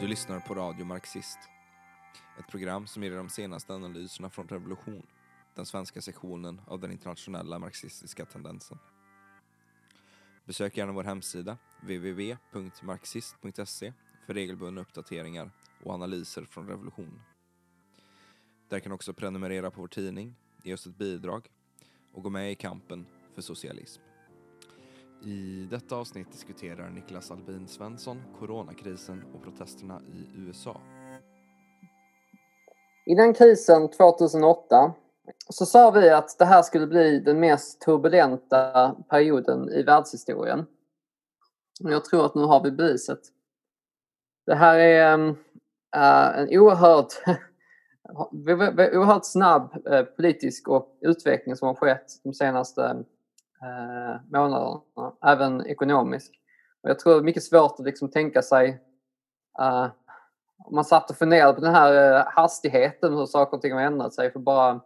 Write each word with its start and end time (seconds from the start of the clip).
Du 0.00 0.06
lyssnar 0.06 0.40
på 0.40 0.54
Radio 0.54 0.84
Marxist. 0.84 1.38
Ett 2.38 2.48
program 2.48 2.86
som 2.86 3.02
ger 3.02 3.10
dig 3.10 3.16
de 3.16 3.28
senaste 3.28 3.74
analyserna 3.74 4.30
från 4.30 4.48
Revolution, 4.48 5.06
den 5.54 5.66
svenska 5.66 6.00
sektionen 6.00 6.60
av 6.66 6.80
den 6.80 6.92
internationella 6.92 7.58
marxistiska 7.58 8.24
tendensen. 8.24 8.78
Besök 10.44 10.76
gärna 10.76 10.92
vår 10.92 11.04
hemsida, 11.04 11.58
www.marxist.se, 11.80 13.92
för 14.26 14.34
regelbundna 14.34 14.80
uppdateringar 14.80 15.50
och 15.84 15.94
analyser 15.94 16.44
från 16.44 16.68
Revolution. 16.68 17.20
Där 18.68 18.80
kan 18.80 18.90
du 18.90 18.94
också 18.94 19.12
prenumerera 19.12 19.70
på 19.70 19.80
vår 19.80 19.88
tidning, 19.88 20.34
ge 20.62 20.74
oss 20.74 20.86
ett 20.86 20.96
bidrag 20.96 21.50
och 22.12 22.22
gå 22.22 22.30
med 22.30 22.52
i 22.52 22.54
kampen 22.54 23.06
för 23.34 23.42
socialism. 23.42 24.02
I 25.24 25.68
detta 25.70 25.96
avsnitt 25.96 26.32
diskuterar 26.32 26.90
Niklas 26.90 27.30
Albin 27.30 27.68
Svensson 27.68 28.22
coronakrisen 28.38 29.24
och 29.34 29.42
protesterna 29.42 30.00
i 30.06 30.40
USA. 30.40 30.80
I 33.06 33.14
den 33.14 33.34
krisen 33.34 33.90
2008 33.90 34.94
så 35.48 35.66
sa 35.66 35.90
vi 35.90 36.10
att 36.10 36.38
det 36.38 36.44
här 36.44 36.62
skulle 36.62 36.86
bli 36.86 37.20
den 37.20 37.40
mest 37.40 37.80
turbulenta 37.80 38.94
perioden 39.08 39.68
i 39.68 39.82
världshistorien. 39.82 40.66
Och 41.84 41.92
jag 41.92 42.04
tror 42.04 42.26
att 42.26 42.34
nu 42.34 42.42
har 42.42 42.62
vi 42.64 42.70
beviset. 42.70 43.20
Det 44.46 44.54
här 44.54 44.78
är 44.78 45.14
mm, 45.14 45.28
eh, 45.96 46.38
en 46.38 46.48
oerhört, 46.58 47.12
oerhört 48.94 49.24
snabb 49.24 49.86
eh, 49.86 50.02
politisk 50.02 50.68
och 50.68 50.98
utveckling 51.00 51.56
som 51.56 51.68
har 51.68 51.74
skett 51.74 52.06
de 52.22 52.34
senaste 52.34 52.84
mm, 52.84 53.04
eh, 53.62 54.20
månaderna, 54.32 54.80
även 55.22 55.66
ekonomiskt. 55.66 56.34
Och 56.82 56.90
jag 56.90 56.98
tror 56.98 57.12
det 57.12 57.20
är 57.20 57.24
mycket 57.24 57.44
svårt 57.44 57.74
att 57.78 57.84
liksom 57.84 58.10
tänka 58.10 58.42
sig 58.42 58.82
eh, 59.60 59.88
om 60.64 60.74
man 60.74 60.84
satt 60.84 61.10
och 61.10 61.16
funderade 61.16 61.52
på 61.52 61.60
den 61.60 61.74
här 61.74 62.18
eh, 62.18 62.24
hastigheten 62.26 63.14
hur 63.14 63.26
saker 63.26 63.56
och 63.56 63.62
ting 63.62 63.72
har 63.72 63.80
ändrat 63.80 64.14
sig 64.14 64.32
för 64.32 64.40
bara 64.40 64.80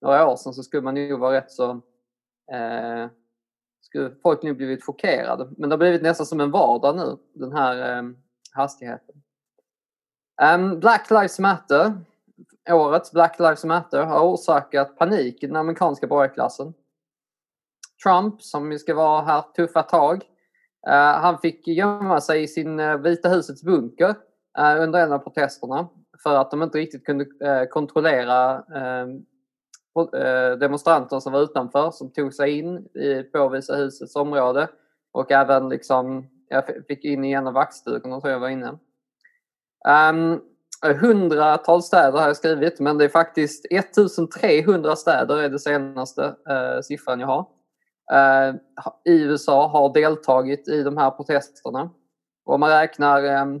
några 0.00 0.28
år 0.28 0.36
sedan 0.36 0.54
så 0.54 0.62
skulle 0.62 0.82
man 0.82 0.94
nog 0.94 1.20
vara 1.20 1.36
rätt 1.36 1.50
så 1.50 1.70
eh, 2.52 3.06
skulle 3.80 4.14
folk 4.22 4.42
nu 4.42 4.54
blivit 4.54 4.84
chockerade. 4.84 5.48
Men 5.56 5.70
det 5.70 5.72
har 5.72 5.78
blivit 5.78 6.02
nästan 6.02 6.26
som 6.26 6.40
en 6.40 6.50
vardag 6.50 6.96
nu, 6.96 7.16
den 7.34 7.52
här 7.52 7.98
eh, 7.98 8.02
hastigheten. 8.52 9.22
Um, 10.54 10.80
Black 10.80 11.10
Lives 11.10 11.38
Matter, 11.38 11.92
årets 12.70 13.12
Black 13.12 13.38
Lives 13.38 13.64
Matter, 13.64 14.04
har 14.04 14.20
orsakat 14.20 14.96
panik 14.98 15.42
i 15.42 15.46
den 15.46 15.56
amerikanska 15.56 16.06
borgarklassen. 16.06 16.74
Trump 18.04 18.42
som 18.42 18.78
ska 18.78 18.94
vara 18.94 19.22
här 19.22 19.44
tuffa 19.56 19.82
tag. 19.82 20.24
Eh, 20.88 21.20
han 21.20 21.38
fick 21.38 21.68
gömma 21.68 22.20
sig 22.20 22.42
i 22.42 22.48
sin 22.48 22.80
eh, 22.80 22.96
Vita 22.96 23.28
husets 23.28 23.62
bunker 23.62 24.14
eh, 24.58 24.82
under 24.82 25.00
en 25.00 25.12
av 25.12 25.18
protesterna 25.18 25.88
för 26.22 26.34
att 26.34 26.50
de 26.50 26.62
inte 26.62 26.78
riktigt 26.78 27.06
kunde 27.06 27.26
kontrollera 27.70 28.64
ehm, 28.74 29.24
demonstranterna 30.60 31.20
som 31.20 31.32
var 31.32 31.40
utanför 31.40 31.90
som 31.90 32.12
tog 32.12 32.34
sig 32.34 32.58
in 32.58 32.76
i, 32.78 33.22
på 33.22 33.48
Vita 33.48 33.74
husets 33.74 34.16
område 34.16 34.68
och 35.12 35.32
även 35.32 35.68
liksom, 35.68 36.26
jag 36.48 36.64
fick 36.88 37.04
in 37.04 37.24
i 37.24 37.32
en 37.32 37.46
av 37.46 37.54
vaktstugorna 37.54 38.20
tror 38.20 38.32
jag 38.32 38.40
var 38.40 38.48
inne. 38.48 38.78
Um, 40.10 40.40
hundratals 41.00 41.86
städer 41.86 42.18
har 42.18 42.26
jag 42.26 42.36
skrivit 42.36 42.80
men 42.80 42.98
det 42.98 43.04
är 43.04 43.08
faktiskt 43.08 43.66
1300 43.70 44.96
städer 44.96 45.36
är 45.36 45.48
det 45.48 45.58
senaste 45.58 46.22
uh, 46.22 46.80
siffran 46.82 47.20
jag 47.20 47.26
har 47.26 47.46
Eh, 48.10 48.54
i 49.04 49.22
USA 49.22 49.66
har 49.66 49.92
deltagit 49.92 50.68
i 50.68 50.82
de 50.82 50.96
här 50.96 51.10
protesterna. 51.10 51.90
Och 52.44 52.54
om 52.54 52.60
man 52.60 52.70
räknar, 52.70 53.24
eh, 53.24 53.60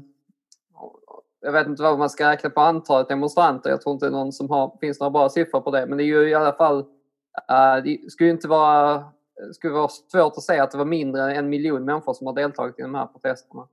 jag 1.40 1.52
vet 1.52 1.66
inte 1.66 1.82
vad 1.82 1.98
man 1.98 2.10
ska 2.10 2.30
räkna 2.30 2.50
på 2.50 2.60
antalet 2.60 3.08
demonstranter, 3.08 3.70
jag 3.70 3.80
tror 3.80 3.92
inte 3.92 4.10
någon 4.10 4.32
som 4.32 4.50
har, 4.50 4.78
finns 4.80 5.00
några 5.00 5.10
bra 5.10 5.28
siffror 5.28 5.60
på 5.60 5.70
det, 5.70 5.86
men 5.86 5.98
det 5.98 6.04
är 6.04 6.06
ju 6.06 6.28
i 6.28 6.34
alla 6.34 6.52
fall, 6.52 6.78
eh, 7.50 7.82
det 7.84 8.10
skulle 8.10 8.30
inte 8.30 8.48
vara, 8.48 9.04
skulle 9.52 9.72
vara 9.72 9.88
svårt 9.88 10.36
att 10.36 10.42
säga 10.42 10.62
att 10.62 10.70
det 10.70 10.78
var 10.78 10.84
mindre 10.84 11.22
än 11.22 11.36
en 11.36 11.48
miljon 11.48 11.84
människor 11.84 12.14
som 12.14 12.26
har 12.26 12.34
deltagit 12.34 12.78
i 12.78 12.82
de 12.82 12.94
här 12.94 13.06
protesterna. 13.06 13.68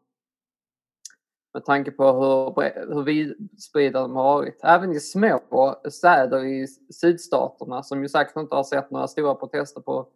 Med 1.54 1.66
tanke 1.66 1.92
på 1.92 2.04
hur, 2.04 2.94
hur 2.94 3.04
vidspridda 3.04 4.02
de 4.02 4.16
har 4.16 4.24
varit. 4.24 4.60
Även 4.64 4.92
i 4.92 5.00
små 5.00 5.76
städer 5.90 6.44
i 6.44 6.68
sydstaterna 6.94 7.84
som 7.84 8.02
ju 8.02 8.10
säkert 8.10 8.36
inte 8.36 8.56
har 8.56 8.64
sett 8.64 8.92
några 8.92 9.08
stora 9.08 9.36
protester 9.36 9.82
på 9.82 10.08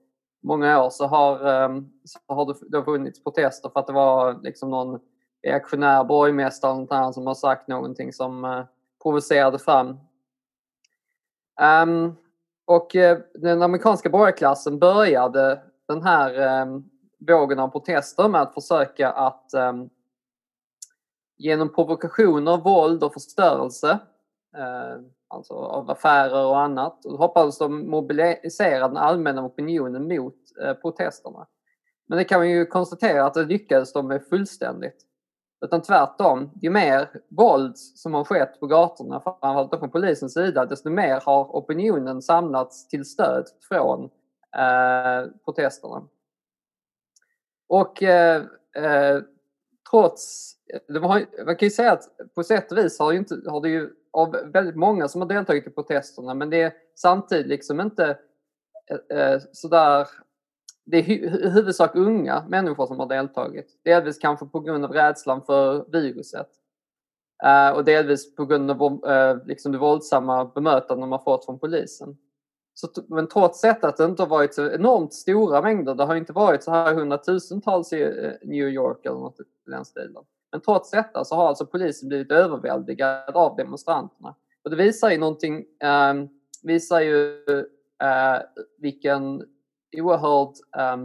många 0.43 0.83
år 0.83 0.89
så 0.89 1.07
har, 1.07 1.45
ehm, 1.47 1.89
så 2.05 2.19
har 2.27 2.45
det, 2.45 2.53
det 2.69 2.77
har 2.77 2.83
funnits 2.83 3.23
protester 3.23 3.69
för 3.69 3.79
att 3.79 3.87
det 3.87 3.93
var 3.93 4.39
liksom 4.43 4.69
någon 4.69 4.99
reaktionär 5.43 6.03
borgmästare 6.03 7.13
som 7.13 7.27
har 7.27 7.33
sagt 7.33 7.67
någonting 7.67 8.13
som 8.13 8.45
eh, 8.45 8.63
provocerade 9.03 9.59
fram. 9.59 9.99
Um, 11.83 12.15
och 12.65 12.95
eh, 12.95 13.19
den 13.33 13.61
amerikanska 13.61 14.09
borgarklassen 14.09 14.79
började 14.79 15.61
den 15.87 16.01
här 16.01 16.61
um, 16.61 16.89
vågen 17.27 17.59
av 17.59 17.67
protester 17.67 18.27
med 18.27 18.41
att 18.41 18.53
försöka 18.53 19.11
att 19.11 19.51
um, 19.53 19.89
genom 21.37 21.73
provokationer, 21.73 22.57
våld 22.57 23.03
och 23.03 23.13
förstörelse 23.13 23.99
uh, 24.57 25.05
alltså 25.31 25.53
av 25.53 25.91
affärer 25.91 26.45
och 26.45 26.59
annat. 26.59 27.05
Och 27.05 27.17
hoppades 27.17 27.57
de 27.57 27.89
mobilisera 27.89 28.87
den 28.87 28.97
allmänna 28.97 29.45
opinionen 29.45 30.07
mot 30.07 30.35
eh, 30.63 30.73
protesterna. 30.73 31.47
Men 32.07 32.17
det 32.17 32.23
kan 32.23 32.39
man 32.39 32.49
ju 32.49 32.65
konstatera 32.65 33.25
att 33.25 33.33
det 33.33 33.45
lyckades 33.45 33.93
de 33.93 34.07
med 34.07 34.27
fullständigt. 34.27 35.05
Utan 35.65 35.81
tvärtom, 35.81 36.51
ju 36.61 36.69
mer 36.69 37.09
våld 37.29 37.77
som 37.77 38.13
har 38.13 38.23
skett 38.23 38.59
på 38.59 38.67
gatorna, 38.67 39.19
framförallt 39.19 39.79
från 39.79 39.91
polisens 39.91 40.33
sida, 40.33 40.65
desto 40.65 40.89
mer 40.89 41.21
har 41.25 41.43
opinionen 41.43 42.21
samlats 42.21 42.87
till 42.87 43.05
stöd 43.05 43.45
från 43.69 44.03
eh, 44.57 45.31
protesterna. 45.45 46.07
Och 47.69 48.03
eh, 48.03 48.43
eh, 48.75 49.21
trots, 49.91 50.53
har, 50.87 51.45
man 51.45 51.55
kan 51.55 51.65
ju 51.65 51.69
säga 51.69 51.91
att 51.91 52.03
på 52.35 52.43
sätt 52.43 52.71
och 52.71 52.77
vis 52.77 52.99
har, 52.99 53.13
inte, 53.13 53.41
har 53.47 53.61
det 53.61 53.69
ju 53.69 53.89
av 54.13 54.31
väldigt 54.53 54.75
många 54.75 55.07
som 55.07 55.21
har 55.21 55.27
deltagit 55.27 55.67
i 55.67 55.69
protesterna 55.69 56.33
men 56.33 56.49
det 56.49 56.61
är 56.61 56.73
samtidigt 56.95 57.47
liksom 57.47 57.81
inte 57.81 58.17
eh, 59.09 59.17
eh 59.17 59.41
sådär 59.51 60.07
det 60.85 60.97
är 60.97 61.09
i 61.09 61.49
huvudsak 61.49 61.95
unga 61.95 62.45
människor 62.47 62.87
som 62.87 62.99
har 62.99 63.07
deltagit. 63.07 63.79
Delvis 63.83 64.17
kanske 64.17 64.45
på 64.45 64.59
grund 64.59 64.85
av 64.85 64.91
rädslan 64.91 65.41
för 65.41 65.85
viruset. 65.91 66.47
Eh, 67.43 67.69
och 67.69 67.85
delvis 67.85 68.35
på 68.35 68.45
grund 68.45 68.71
av 68.71 69.05
eh, 69.05 69.37
liksom 69.45 69.71
det 69.71 69.77
våldsamma 69.77 70.45
bemötande 70.45 71.03
de 71.03 71.11
har 71.11 71.19
fått 71.19 71.45
från 71.45 71.59
polisen. 71.59 72.17
Så, 72.73 72.87
men 73.07 73.27
trots 73.27 73.61
detta 73.61 73.87
att 73.87 73.97
det 73.97 74.05
inte 74.05 74.23
har 74.23 74.29
varit 74.29 74.53
så 74.53 74.71
enormt 74.71 75.13
stora 75.13 75.61
mängder, 75.61 75.95
det 75.95 76.03
har 76.03 76.15
inte 76.15 76.33
varit 76.33 76.63
så 76.63 76.71
här 76.71 76.93
hundratusentals 76.93 77.93
i 77.93 78.01
eh, 78.01 78.47
New 78.49 78.69
York 78.69 79.05
eller 79.05 79.19
något 79.19 79.39
i 79.39 79.71
den 79.71 79.85
stilen. 79.85 80.23
Men 80.51 80.61
trots 80.61 80.91
detta 80.91 81.25
så 81.25 81.35
har 81.35 81.47
alltså 81.47 81.65
polisen 81.65 82.09
blivit 82.09 82.31
överväldigad 82.31 83.35
av 83.35 83.55
demonstranterna. 83.55 84.35
Och 84.63 84.69
det 84.69 84.75
visar 84.75 85.09
ju 85.09 85.17
någonting, 85.17 85.65
eh, 85.79 86.13
visar 86.63 86.99
ju 87.01 87.43
eh, 88.03 88.41
vilken 88.77 89.43
oerhörd... 89.97 90.53
eh, 90.77 90.97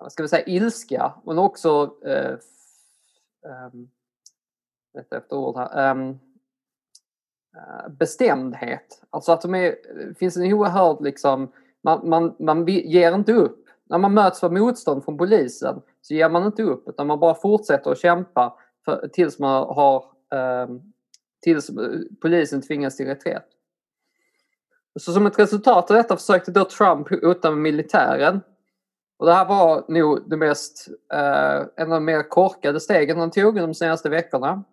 vad 0.00 0.12
ska 0.12 0.22
vi 0.22 0.28
säga, 0.28 0.44
ilska 0.46 1.14
men 1.24 1.38
också 1.38 1.96
eh, 2.04 2.32
eh, 3.46 3.70
efter 4.98 5.34
ord 5.34 5.56
här, 5.56 5.90
ehm, 5.90 6.18
eh, 7.56 7.88
bestämdhet. 7.88 9.02
Alltså 9.10 9.32
att 9.32 9.42
de 9.42 9.54
är, 9.54 9.76
det 10.08 10.14
finns 10.18 10.36
en 10.36 10.52
oerhörd 10.52 11.00
liksom, 11.00 11.52
man, 11.82 12.08
man, 12.08 12.36
man 12.38 12.66
ger 12.66 13.14
inte 13.14 13.32
upp. 13.32 13.66
När 13.90 13.98
man 13.98 14.14
möts 14.14 14.44
av 14.44 14.52
motstånd 14.52 15.04
från 15.04 15.18
polisen 15.18 15.82
så 16.02 16.14
ger 16.14 16.28
man 16.28 16.46
inte 16.46 16.62
upp 16.62 16.88
utan 16.88 17.06
man 17.06 17.20
bara 17.20 17.34
fortsätter 17.34 17.90
att 17.90 17.98
kämpa 17.98 18.54
för, 18.84 19.08
tills 19.12 19.38
man 19.38 19.52
har 19.52 20.04
eh, 20.32 20.68
tills 21.42 21.70
polisen 22.22 22.62
tvingas 22.62 22.96
till 22.96 23.06
reträtt. 23.06 23.46
Så 25.00 25.12
som 25.12 25.26
ett 25.26 25.38
resultat 25.38 25.90
av 25.90 25.96
detta 25.96 26.16
försökte 26.16 26.50
då 26.50 26.64
Trump 26.64 27.22
hota 27.22 27.50
med 27.50 27.58
militären. 27.58 28.40
Och 29.18 29.26
det 29.26 29.32
här 29.32 29.48
var 29.48 29.84
nog 29.88 30.30
det 30.30 30.36
mest, 30.36 30.88
eh, 31.12 31.66
en 31.76 31.92
av 31.92 32.00
de 32.00 32.04
mer 32.04 32.28
korkade 32.28 32.80
stegen 32.80 33.18
han 33.18 33.30
tog 33.30 33.56
de 33.56 33.74
senaste 33.74 34.08
veckorna. 34.08 34.64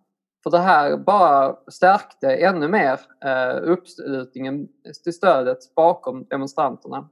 För 0.43 0.51
det 0.51 0.57
här 0.57 0.97
bara 0.97 1.55
stärkte 1.71 2.35
ännu 2.35 2.67
mer 2.67 2.99
eh, 3.25 3.71
uppslutningen 3.71 4.67
till 5.03 5.13
stödet 5.13 5.75
bakom 5.75 6.25
demonstranterna. 6.29 7.09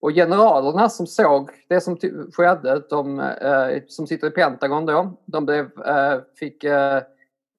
Och 0.00 0.10
generalerna 0.10 0.88
som 0.88 1.06
såg 1.06 1.50
det 1.68 1.80
som 1.80 1.96
skedde, 2.32 2.82
de 2.90 3.20
eh, 3.20 3.82
som 3.88 4.06
sitter 4.06 4.26
i 4.26 4.30
Pentagon 4.30 4.86
då, 4.86 5.16
de 5.26 5.46
blev, 5.46 5.64
eh, 5.86 6.20
fick 6.38 6.64
eh, 6.64 7.02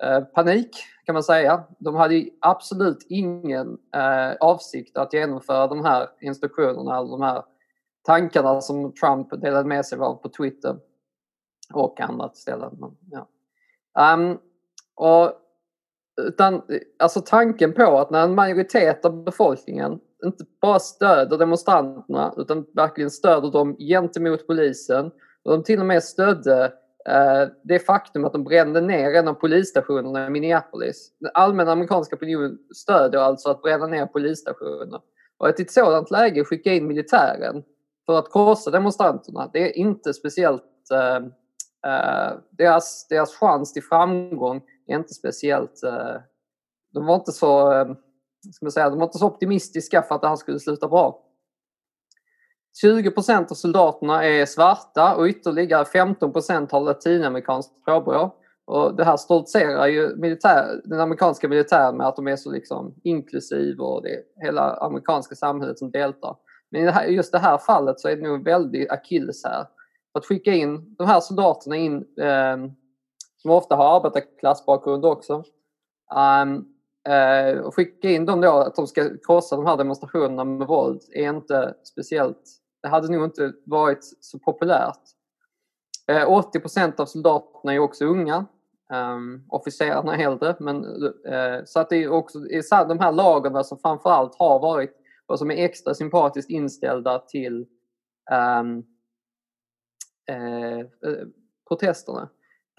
eh 0.04 0.20
panik 0.34 0.70
kan 1.06 1.14
man 1.14 1.24
säga. 1.24 1.64
De 1.80 1.96
hade 1.96 2.26
absolut 2.40 3.06
ingen 3.10 3.78
eh, 3.96 4.32
avsikt 4.40 4.98
att 4.98 5.14
genomföra 5.14 5.68
de 5.68 5.86
här 5.86 6.10
instruktionerna 6.22 6.98
eller 6.98 7.10
de 7.10 7.22
här 7.22 7.44
tankarna 8.04 8.62
som 8.62 8.94
Trump 8.94 9.42
delade 9.42 9.68
med 9.68 9.86
sig 9.86 10.00
av 10.00 10.16
på 10.16 10.30
Twitter 10.30 10.78
och 11.74 12.02
andra 12.02 12.30
ställen. 12.30 12.78
Men, 12.80 12.98
ja. 13.12 13.28
Um, 14.14 14.40
och, 14.96 15.34
utan, 16.22 16.62
alltså 17.00 17.22
tanken 17.22 17.74
på 17.74 18.00
att 18.00 18.12
när 18.12 18.24
en 18.24 18.36
majoritet 18.36 19.06
av 19.06 19.24
befolkningen 19.24 20.00
inte 20.26 20.44
bara 20.62 20.80
stöder 20.80 21.38
demonstranterna 21.38 22.34
utan 22.38 22.66
verkligen 22.74 23.12
stöder 23.12 23.52
dem 23.52 23.76
gentemot 23.78 24.48
polisen 24.48 25.12
och 25.44 25.52
de 25.52 25.64
till 25.64 25.80
och 25.80 25.86
med 25.86 26.04
stödde 26.04 26.74
eh, 27.10 27.48
det 27.64 27.80
faktum 27.80 28.26
att 28.26 28.34
de 28.34 28.44
brände 28.44 28.82
ner 28.82 29.14
en 29.14 29.28
av 29.28 29.34
polisstationerna 29.34 30.28
i 30.28 30.30
Minneapolis. 30.30 31.12
Den 31.20 31.32
allmänna 31.34 31.72
amerikanska 31.72 32.16
opinionen 32.16 32.58
stödjer 32.76 33.22
alltså 33.22 33.50
att 33.50 33.62
bränna 33.62 33.88
ner 33.88 34.06
polisstationer. 34.06 35.02
Och 35.38 35.48
att 35.48 35.60
i 35.60 35.64
ett 35.64 35.72
sådant 35.72 36.12
läge 36.12 36.44
skicka 36.44 36.74
in 36.74 36.88
militären 36.88 37.64
för 38.06 38.20
att 38.20 38.30
korsa 38.30 38.72
demonstranterna, 38.72 39.50
det 39.54 39.70
är 39.70 39.78
inte 39.78 40.14
speciellt... 40.14 40.64
Eh, 40.94 41.16
eh, 41.92 42.34
deras, 42.50 43.08
deras 43.08 43.36
chans 43.36 43.74
till 43.74 43.84
framgång 43.84 44.62
är 44.88 44.96
inte 44.96 45.14
speciellt... 45.14 45.84
Eh, 45.84 46.16
de 46.94 47.06
var 47.06 47.16
inte 47.16 47.32
så... 47.32 47.74
Eh, 47.74 47.88
Ska 48.54 48.66
man 48.66 48.72
säga, 48.72 48.90
de 48.90 49.00
var 49.00 49.06
inte 49.06 49.18
så 49.18 49.28
optimistiska 49.28 50.02
för 50.02 50.16
att 50.16 50.22
det 50.22 50.28
här 50.28 50.36
skulle 50.36 50.60
sluta 50.60 50.88
bra. 50.88 51.28
20 52.82 53.12
procent 53.12 53.52
av 53.52 53.56
soldaterna 53.56 54.26
är 54.26 54.46
svarta 54.46 55.16
och 55.16 55.26
ytterligare 55.26 55.86
15 55.86 56.34
procent 56.34 56.72
har 56.72 56.82
latinamerikanskt 56.82 57.86
påbrå. 57.86 58.36
Och 58.66 58.96
det 58.96 59.04
här 59.04 59.18
stoltserar 59.18 59.88
ju 59.88 60.16
militär, 60.16 60.82
den 60.84 61.00
amerikanska 61.00 61.48
militären 61.50 61.98
med 61.98 62.08
att 62.08 62.16
de 62.16 62.28
är 62.28 62.36
så 62.36 62.52
liksom 62.52 62.96
inklusiv 63.04 63.80
och 63.80 64.04
det 64.04 64.10
är 64.10 64.24
hela 64.46 64.76
amerikanska 64.76 65.36
samhället 65.36 65.80
som 65.80 65.92
deltar. 65.92 66.36
Men 66.72 66.82
i 66.82 66.86
det 66.86 66.92
här, 66.92 67.06
just 67.06 67.32
det 67.32 67.40
här 67.40 67.58
fallet 67.58 68.00
så 68.00 68.08
är 68.08 68.16
det 68.16 68.22
nog 68.22 68.36
en 68.36 68.44
väldig 68.44 68.92
akilles 68.92 69.44
här. 69.44 69.68
Att 70.14 70.26
skicka 70.26 70.54
in 70.54 70.96
de 70.98 71.08
här 71.08 71.20
soldaterna 71.20 71.76
in, 71.76 71.96
eh, 72.22 72.58
som 73.38 73.52
ofta 73.52 73.76
har 73.76 73.96
arbetarklassbakgrund 73.96 75.06
också, 75.06 75.44
um, 76.44 76.71
eh, 77.10 77.60
och 77.60 77.76
skicka 77.76 78.10
in 78.10 78.26
dem 78.26 78.42
då 78.42 78.52
att 78.52 78.76
de 78.76 78.88
ska 78.88 79.10
krossa 79.26 79.56
de 79.56 79.66
här 79.66 79.78
demonstrationerna 79.78 80.44
med 80.44 80.68
våld 80.68 81.02
är 81.14 81.30
inte 81.30 81.76
speciellt, 81.84 82.42
det 82.82 82.88
hade 82.88 83.12
nog 83.12 83.24
inte 83.24 83.54
varit 83.66 84.00
så 84.20 84.40
populärt. 84.40 85.02
Eh, 86.08 86.32
80 86.32 86.60
procent 86.60 87.00
av 87.00 87.06
soldaterna 87.06 87.74
är 87.74 87.80
också 87.80 88.06
unga. 88.06 88.46
Eh, 88.94 89.18
officerarna 89.50 90.16
är 90.16 90.28
äldre. 90.28 90.56
Men, 90.60 90.84
eh, 91.26 91.64
så 91.66 91.80
att 91.80 91.90
det 91.90 92.04
är 92.04 92.10
också 92.10 92.40
är 92.40 92.88
de 92.88 93.00
här 93.00 93.12
lagarna 93.12 93.64
som 93.64 93.78
framförallt 93.78 94.36
har 94.36 94.60
varit 94.60 94.98
och 95.26 95.40
som 95.40 95.52
är 95.52 95.66
extra 95.66 95.94
sympatiskt 95.94 96.50
inställda 96.50 97.20
till 97.20 97.66
ehm, 98.32 98.84
eh, 100.30 100.80
eh, 100.80 101.26
protesterna. 101.68 102.30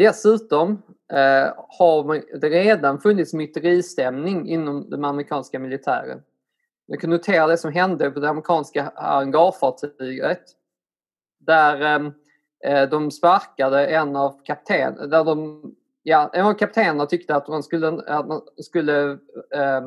Dessutom 0.03 0.83
eh, 1.13 1.55
har 1.79 2.39
det 2.39 2.49
redan 2.49 3.01
funnits 3.01 3.35
myteristämning 3.35 4.49
inom 4.49 4.91
den 4.91 5.05
amerikanska 5.05 5.59
militären. 5.59 6.23
Vi 6.87 6.97
kan 6.97 7.11
notera 7.11 7.47
det 7.47 7.59
som 7.59 7.73
hände 7.73 8.11
på 8.11 8.21
det 8.21 8.29
amerikanska 8.29 8.93
hangarfartyget. 8.95 10.43
Där 11.41 11.81
ehm, 11.81 12.13
eh, 12.65 12.89
de 12.89 13.11
sparkade 13.11 13.87
en 13.87 14.17
av 14.17 14.45
kaptenerna. 14.45 15.07
där 15.07 15.25
de 15.25 15.63
ja, 16.03 16.31
en 16.33 16.47
av 16.47 16.55
kaptenerna 16.55 17.07
tyckte 17.07 17.37
att 17.37 17.49
man 17.49 17.63
skulle, 17.63 17.89
att 17.89 18.29
man 18.29 18.41
skulle 18.57 19.11
eh, 19.55 19.83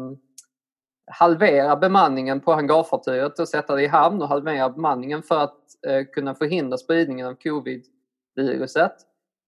halvera 1.12 1.76
bemanningen 1.76 2.42
på 2.42 2.54
hangarfartyget 2.54 3.40
och 3.40 3.50
sätta 3.50 3.76
det 3.76 3.84
i 3.84 3.88
hamn 3.88 4.22
och 4.22 4.28
halvera 4.28 4.70
bemanningen 4.70 5.24
för 5.24 5.40
att 5.40 5.60
eh, 5.88 6.06
kunna 6.14 6.36
förhindra 6.36 6.78
spridningen 6.78 7.28
av 7.28 7.34
covid-viruset. 7.34 8.96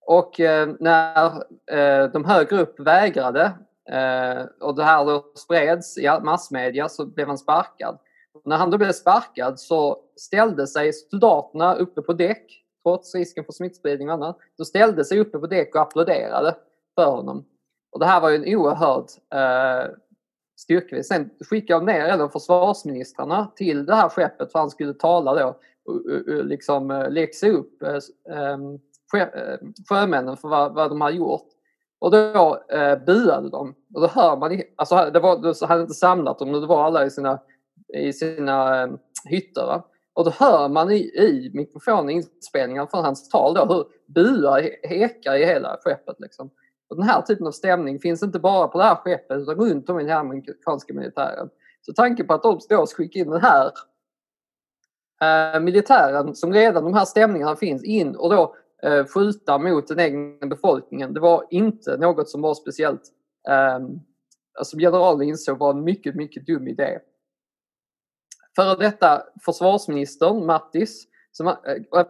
Och 0.08 0.40
eh, 0.40 0.70
när 0.80 1.26
eh, 1.72 2.12
de 2.12 2.26
högre 2.26 2.62
upp 2.62 2.80
vägrade 2.80 3.44
eh, 3.90 4.46
och 4.60 4.76
det 4.76 4.84
här 4.84 5.06
då 5.06 5.32
spreds 5.36 5.98
i 5.98 6.10
massmedia 6.24 6.90
så 6.90 7.06
blev 7.06 7.28
han 7.28 7.38
sparkad. 7.38 7.98
Och 8.34 8.42
när 8.46 8.58
han 8.58 8.72
då 8.72 8.78
blev 8.78 8.92
sparkad 8.92 9.60
så 9.60 9.98
ställde 10.16 10.68
sig 10.68 10.94
soldaterna 10.94 11.76
uppe 11.76 12.02
på 12.02 12.14
däck 12.14 12.64
trots 12.84 13.16
risken 13.16 13.46
för 13.46 13.52
smittspridning 13.52 14.10
och 14.10 14.14
annat, 14.14 14.38
så 14.58 14.66
ställde 14.66 15.06
sig 15.06 15.20
uppe 15.20 15.40
på 15.40 15.48
däck 15.48 15.76
och 15.76 15.82
applåderade 15.82 16.56
för 16.96 17.06
honom. 17.06 17.46
Och 17.92 18.00
det 18.00 18.06
här 18.06 18.22
var 18.22 18.30
ju 18.30 18.36
en 18.36 18.56
oerhörd 18.56 19.06
eh, 19.34 19.92
styrka. 20.60 21.04
Sen 21.04 21.30
skickade 21.50 21.80
de 21.80 21.92
ner 21.92 22.06
en 22.06 22.22
av 22.22 22.30
försvarsministrarna 22.30 23.52
till 23.56 23.86
det 23.86 23.96
här 23.96 24.10
skeppet 24.10 24.52
för 24.52 24.60
han 24.60 24.70
skulle 24.70 24.94
tala 24.94 25.34
då 25.36 25.60
och, 25.86 26.02
liksom 26.46 26.92
eh, 26.92 27.10
läxa 27.10 27.48
upp 27.48 27.84
eh, 27.84 28.38
ehm, 28.38 28.80
Eh, 29.14 29.58
sjömännen 29.90 30.38
för 30.38 30.48
vad, 30.48 30.74
vad 30.74 30.92
de 30.92 31.02
har 31.02 31.12
gjort. 31.12 31.48
Och 32.00 32.12
då 32.12 32.64
eh, 32.70 33.00
buade 33.06 33.50
de. 33.50 33.76
Och 33.94 34.02
då 34.02 34.08
hör 34.08 34.38
man, 34.38 34.62
alltså 34.76 35.10
det 35.14 35.20
var, 35.20 35.38
då 35.38 35.66
hade 35.66 35.82
inte 35.82 35.94
samlat 35.94 36.40
dem, 36.40 36.52
det 36.52 36.68
var 36.68 36.84
alla 36.84 37.06
i 37.06 37.10
sina, 37.10 37.40
i 37.94 38.14
sina 38.14 38.84
eh, 38.84 38.90
hytter. 39.30 39.66
Va? 39.66 39.84
Och 40.14 40.26
då 40.26 40.32
hör 40.32 40.70
man 40.70 40.92
i, 40.92 40.98
i 40.98 41.52
mikrofoninspelningen 41.54 42.88
från 42.88 43.06
hans 43.06 43.30
tal 43.30 43.54
då, 43.54 43.66
hur 43.66 43.86
buar 44.14 44.70
hekar 44.84 45.36
i 45.36 45.46
hela 45.46 45.78
skeppet. 45.82 46.20
Liksom. 46.20 46.50
Och 46.90 46.96
den 46.96 47.06
här 47.06 47.22
typen 47.22 47.48
av 47.48 47.52
stämning 47.52 48.00
finns 48.00 48.24
inte 48.24 48.40
bara 48.40 48.68
på 48.68 48.78
det 48.78 48.84
här 48.84 48.96
skeppet 48.96 49.38
utan 49.38 49.56
runt 49.56 49.90
om 49.90 50.00
i 50.00 50.04
den 50.04 50.18
amerikanska 50.18 50.94
militären. 50.94 51.50
Så 51.82 51.94
tanken 51.94 52.28
på 52.28 52.34
att 52.34 52.44
de 52.44 52.60
då 52.70 52.86
skickar 52.86 53.20
in 53.20 53.30
den 53.30 53.42
här 53.42 53.72
eh, 55.22 55.60
militären 55.60 56.36
som 56.36 56.54
redan 56.54 56.84
de 56.84 56.94
här 56.94 57.06
stämningarna 57.06 57.56
finns 57.56 57.84
in 57.84 58.16
och 58.16 58.30
då 58.30 58.56
Eh, 58.84 59.06
skjuta 59.06 59.58
mot 59.58 59.88
den 59.88 60.00
egna 60.00 60.48
befolkningen. 60.48 61.14
Det 61.14 61.20
var 61.20 61.46
inte 61.50 61.98
något 61.98 62.30
som 62.30 62.42
var 62.42 62.56
speciellt, 62.56 63.02
eh, 63.50 63.80
alltså 64.60 64.78
generalen 64.78 65.28
insåg 65.28 65.58
var 65.58 65.74
en 65.74 65.84
mycket, 65.84 66.16
mycket 66.16 66.46
dum 66.46 66.68
idé. 66.68 67.00
Före 68.56 68.76
detta 68.76 69.24
försvarsministern 69.46 70.46
Mattis, 70.46 71.08
som 71.32 71.48
eh, 71.48 71.56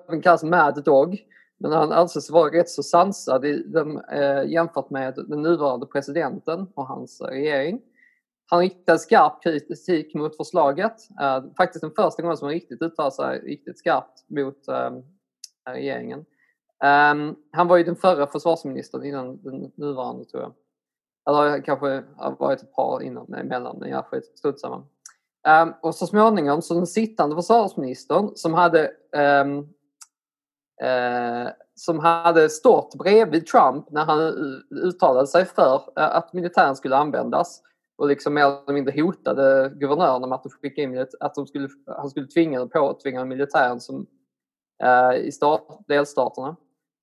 även 0.08 0.22
kallas 0.22 0.44
Mad 0.44 0.84
Dog, 0.84 1.24
men 1.60 1.72
han 1.72 1.92
anses 1.92 2.30
vara 2.30 2.52
rätt 2.52 2.70
så 2.70 2.84
sansad 2.84 3.46
i 3.46 3.64
den, 3.64 4.00
eh, 4.00 4.44
jämfört 4.44 4.90
med 4.90 5.14
den 5.28 5.42
nuvarande 5.42 5.86
presidenten 5.86 6.68
och 6.76 6.88
hans 6.88 7.22
regering. 7.22 7.82
Han 8.50 8.60
riktade 8.60 9.00
skarp 9.00 9.44
kritik 9.44 10.14
mot 10.14 10.38
förslaget. 10.38 10.96
Eh, 11.22 11.44
faktiskt 11.58 11.82
den 11.82 11.92
första 11.92 12.22
gången 12.22 12.38
som 12.38 12.46
han 12.46 12.54
riktigt 12.54 12.82
uttalade 12.82 13.16
sig 13.16 13.40
riktigt 13.40 13.80
skarpt 13.80 14.30
mot 14.30 14.68
eh, 14.68 14.92
regeringen. 15.70 16.26
Um, 16.84 17.36
han 17.52 17.68
var 17.68 17.78
ju 17.78 17.84
den 17.84 17.96
förra 17.96 18.28
försvarsministern 18.28 19.04
innan 19.04 19.44
den 19.44 19.72
nuvarande 19.76 20.26
tror 20.26 20.44
jag. 20.44 20.54
Eller 21.30 21.62
kanske 21.62 22.04
har 22.18 22.36
varit 22.40 22.64
ett 22.64 22.74
par 22.74 23.02
innan, 23.02 23.34
emellan, 23.34 23.78
men 23.80 23.90
jag 23.90 24.06
skit, 24.06 24.38
strunt 24.38 24.60
samma. 24.60 24.76
Um, 24.76 24.86
ehm, 25.48 25.74
och 25.82 25.96
så 25.96 26.08
småningom 26.08 26.62
så 26.62 26.74
den 26.74 26.88
sittande 26.88 27.36
försvarsministern 27.36 28.32
som 28.36 28.54
hade 28.54 28.92
um, 29.44 29.60
uh, 30.84 31.50
som 31.76 32.00
hade 32.00 32.50
stått 32.50 32.96
bredvid 32.96 33.48
Trump 33.48 33.92
när 33.92 34.06
han 34.06 34.20
uttalade 34.72 35.28
sig 35.28 35.46
för 35.46 35.76
uh, 35.76 35.82
att 35.96 36.34
militären 36.34 36.76
skulle 36.76 36.98
användas 36.98 37.62
och 37.98 38.08
liksom 38.08 38.34
mer 38.34 38.46
eller 38.46 38.74
mindre 38.74 39.02
hotade 39.02 39.70
guvernörerna 39.76 40.28
med 40.28 40.36
att, 40.36 40.44
de 40.44 40.50
skickade 40.50 40.82
in, 40.82 41.08
att 41.20 41.36
de 41.36 41.48
skulle, 41.48 41.70
han 41.86 42.10
skulle 42.10 42.28
tvinga 42.28 42.68
på 42.68 42.94
tvinga 43.04 43.26
militären 43.26 43.80
som, 43.80 44.08
uh, 44.84 45.18
i 45.18 45.32
stat, 45.32 45.80
delstaterna. 45.88 46.56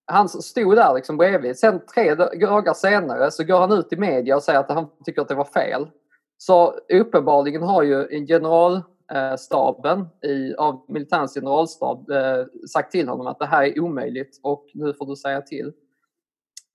Han 0.06 0.28
stod 0.28 0.76
där 0.76 0.94
liksom 0.94 1.16
bredvid. 1.16 1.58
Sen 1.58 1.80
tre 1.94 2.14
dagar 2.14 2.74
senare 2.74 3.30
så 3.30 3.44
går 3.44 3.58
han 3.58 3.72
ut 3.72 3.92
i 3.92 3.96
media 3.96 4.36
och 4.36 4.42
säger 4.42 4.60
att 4.60 4.70
han 4.70 4.86
tycker 5.04 5.22
att 5.22 5.28
det 5.28 5.34
var 5.34 5.44
fel. 5.44 5.90
Så 6.38 6.74
uppenbarligen 6.92 7.62
har 7.62 7.82
ju 7.82 8.26
generalstaben 8.26 10.08
eh, 10.24 10.30
i, 10.30 10.54
av 10.58 10.84
militärens 10.88 11.34
generalstab 11.34 12.10
eh, 12.10 12.44
sagt 12.72 12.92
till 12.92 13.08
honom 13.08 13.26
att 13.26 13.38
det 13.38 13.46
här 13.46 13.64
är 13.64 13.80
omöjligt 13.80 14.40
och 14.42 14.66
nu 14.74 14.94
får 14.94 15.06
du 15.06 15.16
säga 15.16 15.42
till. 15.42 15.72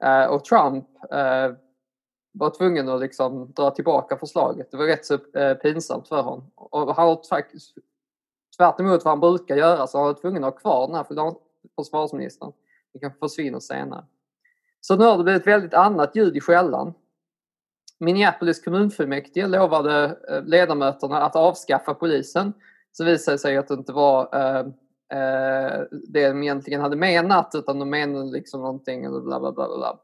Eh, 0.04 0.26
och 0.26 0.46
Trump 0.46 0.86
eh, 1.12 1.52
var 2.32 2.50
tvungen 2.58 2.90
att 2.90 3.00
liksom 3.00 3.52
dra 3.56 3.72
tillbaka 3.72 4.18
förslaget. 4.18 4.72
Det 4.72 4.78
var 4.78 4.86
rätt 4.86 5.06
så 5.06 5.14
eh, 5.14 5.54
pinsamt 5.54 6.08
för 6.08 6.22
honom. 6.22 6.52
Och 6.56 6.96
han 6.96 7.08
har 7.08 7.28
faktiskt, 7.30 7.76
tvärt 8.58 8.80
emot 8.80 9.06
vad 9.06 9.12
han 9.12 9.20
brukar 9.20 9.56
göra, 9.56 9.88
så 9.88 9.98
han 9.98 10.08
var 10.08 10.14
tvungen 10.14 10.44
att 10.44 10.54
ha 10.54 10.60
kvar 10.60 10.88
den 10.88 10.96
här 10.96 11.34
försvarsministern. 11.76 12.52
Det 12.94 13.00
kanske 13.00 13.20
försvinner 13.20 13.60
senare. 13.60 14.06
Så 14.82 14.96
nu 14.96 15.06
har 15.06 15.18
det 15.18 15.24
blivit 15.24 15.48
väldigt 15.48 15.74
annat 15.74 16.16
ljud 16.16 16.38
i 16.38 16.42
skällan. 16.42 16.94
Minneapolis 18.00 18.64
kommunfullmäktige 18.64 19.48
lovade 19.48 20.18
eh, 20.30 20.44
ledamöterna 20.44 21.22
att 21.22 21.36
avskaffa 21.36 21.94
polisen. 21.94 22.54
Så 22.92 23.06
visade 23.06 23.36
det 23.36 23.40
sig 23.40 23.58
att 23.58 23.68
det 23.68 23.74
inte 23.74 23.92
var 23.92 24.30
eh, 24.34 24.60
eh, 25.20 25.82
det 25.92 26.28
de 26.30 26.44
egentligen 26.44 26.82
hade 26.82 26.96
menat 26.96 27.52
utan 27.56 27.80
de 27.80 27.90
menade 27.90 28.32
liksom 28.32 28.62
någonting 28.62 29.02
bla 29.02 29.40
bla 29.40 29.52
bla. 29.52 29.68
bla. 29.68 30.00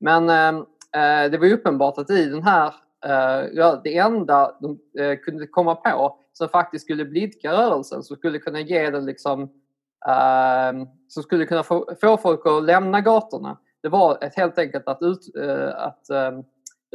Men 0.00 0.30
eh, 0.30 0.64
eh 1.02 1.30
det 1.30 1.38
var 1.38 1.52
uppenbart 1.52 1.98
att 1.98 2.10
i 2.10 2.24
den 2.26 2.42
här, 2.42 2.74
eh, 3.04 3.80
det 3.84 3.96
enda 3.96 4.56
de 4.60 4.78
kunde 5.24 5.46
komma 5.46 5.74
på 5.74 6.18
som 6.32 6.48
faktiskt 6.48 6.84
skulle 6.84 7.04
blidka 7.04 7.52
rörelsen, 7.52 8.02
som 8.02 8.16
skulle 8.16 8.38
kunna 8.38 8.60
ge 8.60 8.90
den 8.90 9.04
liksom 9.04 9.50
Ehm, 10.06 10.86
som 11.08 11.22
skulle 11.22 11.46
kunna 11.46 11.62
få, 11.62 11.94
få 12.00 12.16
folk 12.16 12.46
att 12.46 12.64
lämna 12.64 13.00
gatorna 13.00 13.58
det 13.82 13.88
var 13.88 14.24
ett, 14.24 14.34
helt 14.34 14.58
enkelt 14.58 14.88
att, 14.88 15.02
ut, 15.02 15.36
eh, 15.36 15.82
att 15.82 16.10
eh, 16.10 16.40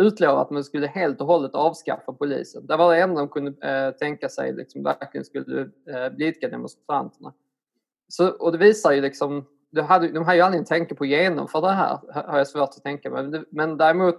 utlova 0.01 0.41
att 0.41 0.49
man 0.49 0.63
skulle 0.63 0.87
helt 0.87 1.21
och 1.21 1.27
hållet 1.27 1.55
avskaffa 1.55 2.13
polisen. 2.13 2.67
Det 2.67 2.77
var 2.77 2.93
det 2.93 3.01
enda 3.01 3.21
de 3.21 3.29
kunde 3.29 3.67
eh, 3.69 3.91
tänka 3.91 4.29
sig 4.29 4.53
liksom, 4.53 4.83
verkligen 4.83 5.25
skulle 5.25 5.61
eh, 5.61 6.09
blidka 6.15 6.49
demonstranterna. 6.49 7.33
Så, 8.07 8.29
och 8.29 8.51
det 8.51 8.57
visar 8.57 8.91
ju 8.91 9.01
liksom, 9.01 9.45
de 9.71 9.81
hade, 9.81 10.07
de 10.07 10.23
hade 10.23 10.37
ju 10.37 10.41
aldrig 10.41 10.59
en 10.59 10.65
tanke 10.65 10.95
på 10.95 11.03
att 11.03 11.09
genomföra 11.09 11.61
det 11.61 11.73
här, 11.73 11.99
har 12.13 12.37
jag 12.37 12.47
svårt 12.47 12.69
att 12.69 12.83
tänka 12.83 13.09
mig. 13.09 13.43
Men 13.49 13.77
däremot 13.77 14.15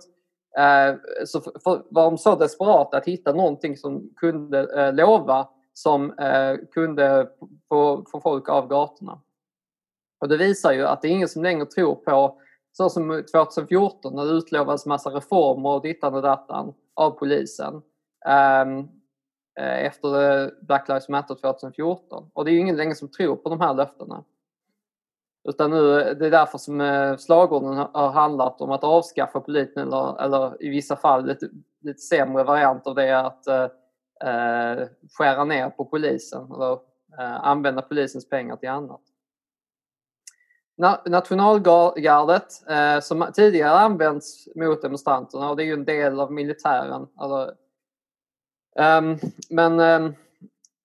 eh, 0.59 0.97
så 1.25 1.41
för, 1.41 1.53
för, 1.65 1.83
var 1.91 2.05
de 2.05 2.19
så 2.19 2.37
desperata 2.37 2.97
att 2.97 3.07
hitta 3.07 3.33
någonting 3.33 3.77
som 3.77 4.11
kunde 4.17 4.87
eh, 4.87 4.95
lova 4.95 5.49
som 5.75 6.19
eh, 6.19 6.57
kunde 6.73 7.31
få, 7.69 8.05
få 8.13 8.21
folk 8.21 8.49
av 8.49 8.69
gatorna. 8.69 9.21
Och 10.21 10.29
det 10.29 10.37
visar 10.37 10.73
ju 10.73 10.87
att 10.87 11.03
det 11.03 11.09
är 11.09 11.13
ingen 11.13 11.29
som 11.29 11.43
längre 11.43 11.67
tror 11.67 11.95
på 11.95 12.41
så 12.73 12.91
som 12.91 13.25
2014 13.33 14.15
när 14.15 14.25
det 14.25 14.31
utlovades 14.31 14.87
massa 14.87 15.11
reformer 15.11 15.71
och 15.71 15.83
dittan 15.83 16.15
och 16.15 16.23
dattan 16.23 16.75
av 16.95 17.11
polisen 17.11 17.83
ehm, 18.27 18.79
eh, 19.61 19.85
efter 19.85 20.43
eh, 20.43 20.49
Black 20.63 20.89
Lives 20.89 21.09
Matter 21.09 21.35
2014. 21.35 22.31
Och 22.33 22.45
det 22.45 22.51
är 22.51 22.53
ju 22.53 22.59
ingen 22.59 22.77
längre 22.77 22.95
som 22.95 23.09
tror 23.09 23.37
på 23.37 23.49
de 23.49 23.61
här 23.61 23.75
löftena. 23.75 24.25
Utan 25.49 25.71
nu, 25.71 26.15
det 26.15 26.27
är 26.27 26.31
därför 26.31 26.59
som 26.59 26.81
eh, 26.81 27.17
slagorden 27.17 27.87
har 27.93 28.11
handlat 28.11 28.61
om 28.61 28.71
att 28.71 28.85
avskaffa 28.85 29.41
polisen 29.41 29.83
eller, 29.83 30.23
eller 30.23 30.65
i 30.65 30.69
vissa 30.69 30.97
fall 30.97 31.27
lite, 31.27 31.49
lite 31.81 32.01
sämre 32.01 32.45
variant 32.45 32.87
av 32.87 32.95
det 32.95 33.21
att 33.21 33.47
eh, 33.47 33.67
eh, 34.25 34.87
skära 35.19 35.45
ner 35.45 35.71
på 35.71 35.85
polisen 35.85 36.53
eller 36.53 36.73
eh, 37.19 37.45
använda 37.45 37.83
polisens 37.83 38.29
pengar 38.29 38.57
till 38.57 38.69
annat. 38.69 39.01
Nationalgardet 41.07 42.69
eh, 42.69 43.01
som 43.01 43.31
tidigare 43.35 43.79
använts 43.79 44.49
mot 44.57 44.83
demonstranterna 44.83 45.51
och 45.51 45.57
det 45.57 45.63
är 45.63 45.67
ju 45.67 45.73
en 45.73 45.85
del 45.85 46.21
av 46.21 46.33
militären. 46.33 47.07
Alltså, 47.17 47.55
um, 48.79 49.19
men 49.51 49.81
um, 49.81 50.15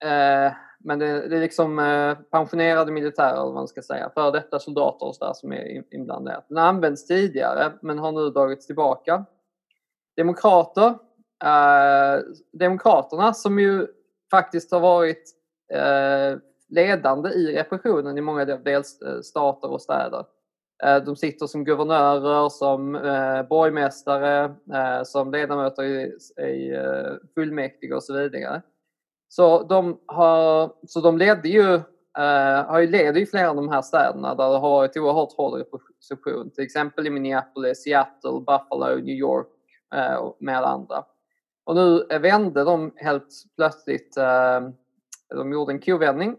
eh, 0.04 0.54
men 0.84 1.00
det, 1.00 1.28
det, 1.28 1.36
är 1.36 1.40
liksom 1.40 1.80
eh, 1.80 2.18
pensionerade 2.32 2.92
militärer, 2.92 3.34
eller 3.34 3.44
vad 3.44 3.54
man 3.54 3.68
ska 3.68 3.82
säga, 3.82 4.10
för 4.14 4.32
detta 4.32 4.60
soldater 4.60 5.06
och 5.06 5.16
sådär 5.16 5.34
som 5.34 5.54
är 5.54 5.94
inblandade. 5.94 6.44
Den 6.48 6.58
använts 6.58 7.08
tidigare 7.08 7.74
men 7.82 8.00
har 8.00 8.12
nu 8.12 8.30
dragits 8.30 8.66
tillbaka. 8.68 9.26
Demokrater, 10.16 10.98
Eh, 11.44 12.22
Demokraterna 12.54 13.34
som 13.34 13.60
ju 13.60 13.88
faktiskt 14.32 14.72
har 14.72 14.80
varit 14.80 15.24
eh, 15.74 16.40
ledande 16.70 17.30
i 17.30 17.56
repressionen 17.56 18.18
i 18.18 18.22
många 18.22 18.46
delstater 18.46 19.68
eh, 19.68 19.74
och 19.74 19.82
städer. 19.82 20.26
Eh, 20.84 21.04
de 21.04 21.16
sitter 21.16 21.48
som 21.48 21.64
guvernörer, 21.64 22.50
som 22.50 22.96
eh, 22.96 23.44
borgmästare, 23.44 24.44
eh, 24.74 25.04
som 25.04 25.32
ledamöter 25.32 25.84
i, 25.84 26.18
i 26.44 26.78
fullmäktige 27.36 27.94
och 27.94 28.04
så 28.04 28.14
vidare. 28.14 28.62
Så 29.28 29.64
de, 29.64 30.00
har, 30.06 30.74
så 30.88 31.02
de 31.02 31.18
ledde 31.18 31.50
ju, 31.50 31.74
eh, 32.18 32.66
har 32.66 32.80
ju 32.80 32.88
leder 32.88 33.22
i 33.22 33.26
flera 33.26 33.50
av 33.50 33.56
de 33.56 33.70
här 33.70 33.82
städerna 33.82 34.36
där 34.36 34.50
det 34.50 34.58
har 34.58 34.70
varit 34.70 34.98
oerhört 34.98 35.34
hård 35.34 35.60
repression. 35.60 36.52
Till 36.52 36.64
exempel 36.64 37.08
i 37.08 37.10
Minneapolis, 37.10 37.84
Seattle, 37.84 38.40
Buffalo, 38.40 38.96
New 38.96 39.16
York 39.16 39.48
eh, 39.96 40.32
med 40.40 40.64
andra. 40.64 41.04
Och 41.64 41.76
nu 41.76 42.08
vände 42.20 42.64
de 42.64 42.94
helt 42.96 43.28
plötsligt, 43.56 44.18
eh, 44.18 44.70
de 45.30 45.52
gjorde 45.52 45.74
en 45.74 45.82
kovändning 45.82 46.38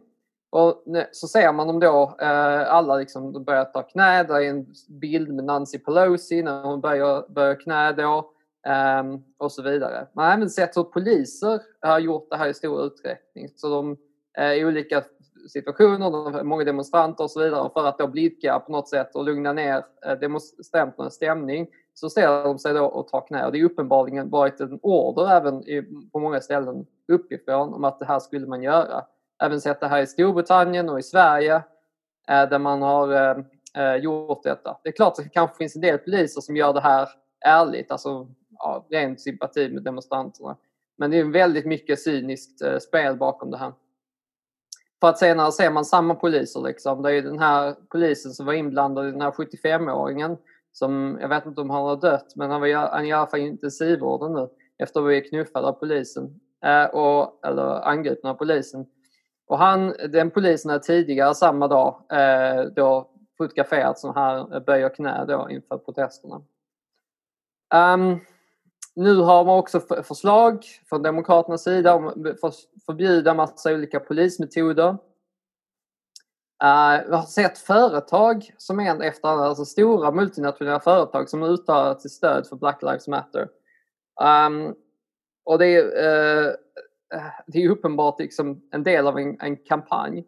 och 0.50 0.85
så 1.12 1.29
ser 1.29 1.53
man 1.53 1.67
dem 1.67 1.81
då, 1.81 2.17
eh, 2.21 2.73
alla 2.75 2.97
liksom 2.97 3.45
börjar 3.45 3.65
ta 3.65 3.83
knä. 3.83 4.23
Det 4.23 4.35
är 4.35 4.50
en 4.50 4.67
bild 4.89 5.35
med 5.35 5.45
Nancy 5.45 5.79
Pelosi 5.79 6.43
när 6.43 6.62
hon 6.62 6.81
börjar, 6.81 7.29
börjar 7.29 7.61
knä 7.61 7.93
då. 7.93 8.31
Ehm, 8.67 9.23
och 9.39 9.53
så 9.53 9.62
vidare. 9.62 10.07
Man 10.12 10.27
har 10.27 10.33
även 10.33 10.50
sett 10.50 10.77
hur 10.77 10.83
poliser 10.83 11.61
har 11.81 11.99
gjort 11.99 12.31
det 12.31 12.37
här 12.37 12.49
i 12.49 12.55
stor 12.55 12.87
utsträckning. 12.87 13.49
Så 13.57 13.69
de 13.69 13.97
eh, 14.39 14.67
olika 14.67 15.05
situationen, 15.49 16.14
olika 16.14 16.44
många 16.44 16.64
demonstranter 16.64 17.25
och 17.25 17.30
så 17.30 17.40
vidare, 17.40 17.70
för 17.75 17.87
att 17.87 17.99
då 17.99 18.06
blidka 18.06 18.61
på 18.61 18.73
något 18.73 18.88
sätt 18.88 19.14
och 19.14 19.25
lugna 19.25 19.52
ner 19.52 19.85
eh, 20.06 20.12
demonstranternas 20.12 21.14
stämning 21.14 21.66
så 21.94 22.11
ställer 22.11 22.44
de 22.44 22.59
sig 22.59 22.75
då 22.75 22.85
och 22.85 23.09
tar 23.09 23.26
knä. 23.26 23.47
Och 23.47 23.52
det 23.52 23.61
är 23.61 23.64
uppenbarligen 23.64 24.30
varit 24.30 24.61
en 24.61 24.78
order 24.82 25.37
även 25.37 25.68
i, 25.68 25.82
på 26.12 26.18
många 26.18 26.40
ställen 26.40 26.87
uppifrån 27.09 27.75
om 27.75 27.85
att 27.85 27.99
det 27.99 28.04
här 28.04 28.18
skulle 28.18 28.47
man 28.47 28.62
göra 28.62 29.04
även 29.42 29.61
sett 29.61 29.80
det 29.80 29.88
här 29.88 30.02
i 30.02 30.06
Storbritannien 30.06 30.88
och 30.88 30.99
i 30.99 31.02
Sverige 31.02 31.54
eh, 32.28 32.49
där 32.49 32.59
man 32.59 32.82
har 32.82 33.12
eh, 33.76 33.97
gjort 33.97 34.42
detta. 34.42 34.76
Det 34.82 34.88
är 34.88 34.92
klart 34.92 35.18
att 35.18 35.25
det 35.25 35.30
kanske 35.30 35.56
finns 35.56 35.76
en 35.76 35.82
del 35.82 35.99
poliser 35.99 36.40
som 36.40 36.56
gör 36.56 36.73
det 36.73 36.80
här 36.80 37.09
ärligt, 37.44 37.90
alltså 37.90 38.28
ja, 38.50 38.87
rent 38.90 39.20
sympati 39.20 39.68
med 39.68 39.82
demonstranterna. 39.82 40.56
Men 40.97 41.11
det 41.11 41.18
är 41.18 41.25
väldigt 41.25 41.66
mycket 41.66 42.00
cyniskt 42.00 42.82
spel 42.82 43.16
bakom 43.16 43.50
det 43.50 43.56
här. 43.56 43.73
För 45.00 45.09
att 45.09 45.19
senare 45.19 45.52
ser 45.52 45.71
man 45.71 45.85
samma 45.85 46.14
poliser 46.14 46.61
liksom. 46.61 47.02
Det 47.02 47.16
är 47.16 47.23
den 47.23 47.38
här 47.38 47.76
polisen 47.88 48.33
som 48.33 48.47
var 48.47 48.52
inblandad 48.52 49.09
i 49.09 49.11
den 49.11 49.21
här 49.21 49.30
75-åringen 49.30 50.37
som, 50.73 51.19
jag 51.21 51.28
vet 51.28 51.47
inte 51.47 51.61
om 51.61 51.71
han 51.71 51.83
har 51.83 51.97
dött, 51.97 52.33
men 52.37 52.50
han 52.50 52.61
var 52.61 52.75
han 52.75 53.07
i 53.07 53.12
alla 53.12 53.26
fall 53.26 53.40
i 53.40 53.47
intensivvården 53.47 54.33
nu 54.33 54.49
efter 54.78 55.00
att 55.00 55.04
ha 55.04 55.09
blivit 55.09 55.30
knuffad 55.30 55.64
av 55.64 55.73
polisen. 55.73 56.40
Eh, 56.64 56.85
och, 56.85 57.47
eller 57.47 57.88
angripen 57.88 58.30
av 58.30 58.35
polisen. 58.35 58.87
Och 59.47 59.59
han, 59.59 59.95
den 60.09 60.30
polisen 60.30 60.71
är 60.71 60.78
tidigare 60.78 61.35
samma 61.35 61.69
dag 61.69 62.02
eh, 62.12 62.62
då 62.62 63.11
fotograferat 63.38 63.99
så 63.99 64.12
här 64.12 64.61
böjer 64.61 64.88
knä 64.88 65.25
då 65.28 65.50
inför 65.50 65.78
protesterna. 65.78 66.42
Um, 67.75 68.21
nu 68.97 69.16
har 69.16 69.44
man 69.44 69.59
också 69.59 69.80
förslag 69.80 70.64
från 70.88 71.02
Demokraternas 71.02 71.64
sida 71.64 71.94
om 71.94 72.06
att 72.42 72.54
förbjuda 72.87 73.35
massa 73.35 73.75
olika 73.75 74.00
polismetoder. 74.00 74.97
Eh, 76.62 77.00
uh, 77.00 77.09
vi 77.09 77.16
har 77.16 77.26
sett 77.26 77.59
företag 77.59 78.54
som 78.56 78.80
en 78.80 79.02
efter 79.02 79.28
andra, 79.28 79.47
alltså 79.47 79.64
stora 79.64 80.11
multinationella 80.11 80.80
företag 80.80 81.28
som 81.28 81.42
uttalat 81.42 82.02
sitt 82.02 82.12
stöd 82.12 82.47
för 82.47 82.56
Black 82.56 82.82
Lives 82.82 83.09
Matter. 83.09 83.49
Um, 84.20 84.75
och 85.44 85.59
det 85.59 85.66
är 85.66 86.49
uh, 86.49 86.54
det 87.47 87.64
är 87.64 87.68
uppenbart 87.68 88.20
liksom 88.20 88.62
en 88.70 88.82
del 88.82 89.06
av 89.06 89.18
en, 89.18 89.40
en 89.40 89.56
kampanj. 89.56 90.25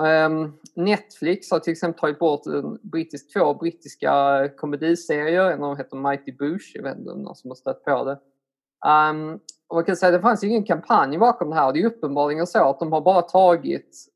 Ehm, 0.00 0.52
Netflix 0.74 1.50
har 1.50 1.58
till 1.58 1.72
exempel 1.72 2.00
tagit 2.00 2.18
bort 2.18 2.46
en 2.46 2.78
brittisk, 2.82 3.32
två 3.32 3.54
brittiska 3.54 4.44
eh, 4.44 4.50
komediserier. 4.50 5.50
En 5.50 5.62
av 5.62 5.68
dem 5.68 5.76
heter 5.76 5.96
Mighty 5.96 6.32
Bush, 6.32 6.72
jag 6.74 6.82
vet 6.82 6.98
inte 6.98 7.10
om 7.10 7.22
någon 7.22 7.36
som 7.36 7.50
har 7.50 7.54
stött 7.54 7.84
på 7.84 8.04
det. 8.04 8.18
Um, 9.10 9.40
och 9.68 9.76
man 9.76 9.84
kan 9.84 9.96
säga 9.96 10.08
att 10.08 10.18
det 10.18 10.22
fanns 10.22 10.44
ingen 10.44 10.64
kampanj 10.64 11.18
bakom 11.18 11.50
det 11.50 11.56
här. 11.56 11.72
Det 11.72 11.82
är 11.82 11.86
uppenbarligen 11.86 12.46
så 12.46 12.68
att 12.70 12.80
de 12.80 12.92
har 12.92 13.00
bara 13.00 13.22
tagit 13.22 14.06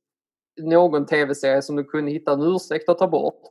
någon 0.61 1.06
tv-serie 1.06 1.62
som 1.62 1.76
de 1.76 1.85
kunde 1.85 2.11
hitta 2.11 2.32
en 2.32 2.42
ursäkt 2.42 2.88
att 2.88 2.99
ta 2.99 3.08
bort 3.08 3.42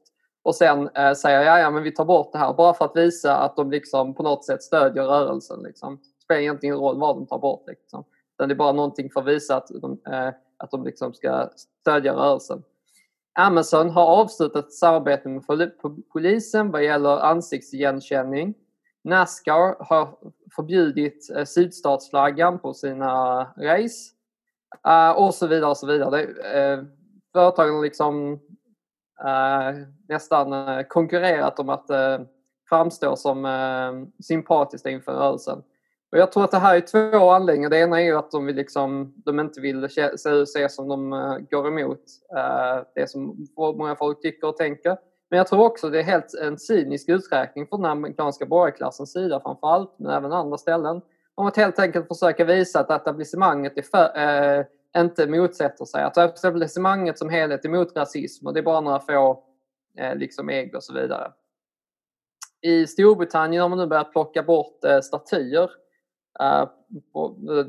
och 0.47 0.55
sen 0.55 0.89
eh, 0.95 1.13
säger 1.13 1.41
ja, 1.41 1.59
ja 1.59 1.71
men 1.71 1.83
vi 1.83 1.91
tar 1.91 2.05
bort 2.05 2.31
det 2.31 2.37
här 2.37 2.53
bara 2.53 2.73
för 2.73 2.85
att 2.85 2.95
visa 2.95 3.37
att 3.37 3.55
de 3.55 3.71
liksom 3.71 4.15
på 4.15 4.23
något 4.23 4.45
sätt 4.45 4.63
stödjer 4.63 5.03
rörelsen. 5.03 5.63
Liksom. 5.63 5.95
Det 5.95 6.23
spelar 6.23 6.41
egentligen 6.41 6.75
ingen 6.75 6.85
roll 6.85 6.99
vad 6.99 7.15
de 7.15 7.27
tar 7.27 7.39
bort. 7.39 7.63
Liksom. 7.67 8.03
Utan 8.33 8.49
det 8.49 8.53
är 8.53 8.57
bara 8.57 8.71
någonting 8.71 9.09
för 9.09 9.21
att 9.21 9.27
visa 9.27 9.57
att 9.57 9.67
de, 9.81 9.91
eh, 10.13 10.33
att 10.57 10.71
de 10.71 10.83
liksom 10.83 11.13
ska 11.13 11.49
stödja 11.81 12.13
rörelsen. 12.13 12.63
Amazon 13.39 13.89
har 13.89 14.05
avslutat 14.05 14.65
ett 14.65 14.73
samarbete 14.73 15.29
med 15.29 15.43
polisen 16.13 16.71
vad 16.71 16.83
gäller 16.83 17.17
ansiktsigenkänning. 17.19 18.53
Nascar 19.03 19.83
har 19.83 20.17
förbjudit 20.55 21.29
eh, 21.35 21.43
sydstatsflaggan 21.45 22.59
på 22.59 22.73
sina 22.73 23.43
race. 23.43 24.13
Uh, 24.87 25.09
och 25.09 25.33
så 25.33 25.47
vidare 25.47 25.69
och 25.69 25.77
så 25.77 25.87
vidare. 25.87 26.25
Uh, 26.25 26.85
företagen 27.33 27.81
liksom 27.81 28.33
uh, 29.23 29.87
nästan 30.07 30.53
uh, 30.53 30.83
konkurrerat 30.83 31.59
om 31.59 31.69
att 31.69 31.85
framstå 32.69 33.15
som 33.15 33.47
sympatiskt 34.23 34.87
inför 34.87 35.11
rörelsen. 35.11 35.63
Och 36.11 36.17
jag 36.17 36.31
tror 36.31 36.43
att 36.43 36.51
det 36.51 36.57
här 36.57 36.75
är 36.75 36.81
två 36.81 37.29
anledningar. 37.29 37.69
Det 37.69 37.79
ena 37.79 38.01
är 38.01 38.05
ju 38.05 38.17
att 38.17 38.31
de, 38.31 38.45
vill 38.45 38.55
liksom, 38.55 39.13
de 39.25 39.39
inte 39.39 39.61
vill 39.61 39.89
se, 39.89 40.17
se 40.47 40.69
som 40.69 40.87
de 40.87 41.13
eh, 41.13 41.37
går 41.37 41.67
emot 41.67 42.01
eh, 42.35 42.83
det 42.95 43.09
som 43.09 43.47
många 43.57 43.95
folk 43.95 44.21
tycker 44.21 44.47
och 44.47 44.57
tänker. 44.57 44.97
Men 45.29 45.37
jag 45.37 45.47
tror 45.47 45.65
också 45.65 45.89
det 45.89 45.99
är 45.99 46.03
helt 46.03 46.33
en 46.33 46.57
cynisk 46.57 47.09
uträkning 47.09 47.67
från 47.67 47.81
den 47.81 47.91
amerikanska 47.91 48.45
borgarklassens 48.45 49.11
sida 49.11 49.39
framför 49.39 49.67
allt, 49.67 49.95
men 49.97 50.11
även 50.11 50.33
andra 50.33 50.57
ställen. 50.57 51.01
Om 51.35 51.47
att 51.47 51.57
helt 51.57 51.79
enkelt 51.79 52.07
försöka 52.07 52.45
visa 52.45 52.79
att 52.79 52.91
etablissemanget 52.91 53.77
är 53.77 53.81
för, 53.81 54.17
äh, 54.59 54.65
inte 55.01 55.27
motsätter 55.27 55.85
sig. 55.85 56.03
Att 56.03 56.17
etablissemanget 56.17 57.17
som 57.17 57.29
helhet 57.29 57.65
är 57.65 57.69
emot 57.69 57.95
rasism 57.95 58.47
och 58.47 58.53
det 58.53 58.59
är 58.59 58.63
bara 58.63 58.81
några 58.81 58.99
få 58.99 59.43
liksom 60.15 60.49
ägg 60.49 60.75
och 60.75 60.83
så 60.83 60.93
vidare. 60.93 61.31
I 62.61 62.87
Storbritannien 62.87 63.61
har 63.61 63.69
man 63.69 63.77
nu 63.77 63.87
börjat 63.87 64.11
plocka 64.11 64.43
bort 64.43 64.79
statyer 65.03 65.69
Eh, 66.39 66.67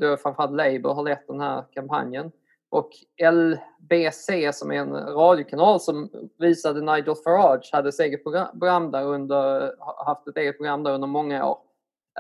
då 0.00 0.16
framförallt 0.16 0.52
Labour 0.52 0.94
har 0.94 1.02
lett 1.02 1.26
den 1.26 1.40
här 1.40 1.64
kampanjen. 1.70 2.32
Och 2.70 2.90
LBC 3.32 4.30
som 4.52 4.72
är 4.72 4.76
en 4.76 4.94
radiokanal 4.94 5.80
som 5.80 6.10
visade 6.38 6.80
Nigel 6.80 7.14
Farage 7.24 7.70
hade 7.72 7.88
ett 7.88 8.00
eget 8.00 8.22
program 8.22 8.90
där 8.90 9.04
under, 9.04 9.74
haft 10.06 10.28
ett 10.28 10.36
eget 10.36 10.56
program 10.56 10.82
där 10.82 10.92
under 10.92 11.08
många 11.08 11.46
år. 11.46 11.58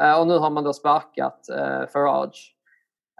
Eh, 0.00 0.20
och 0.20 0.26
nu 0.26 0.38
har 0.38 0.50
man 0.50 0.64
då 0.64 0.72
sparkat 0.72 1.48
eh, 1.48 1.86
Farage. 1.92 2.54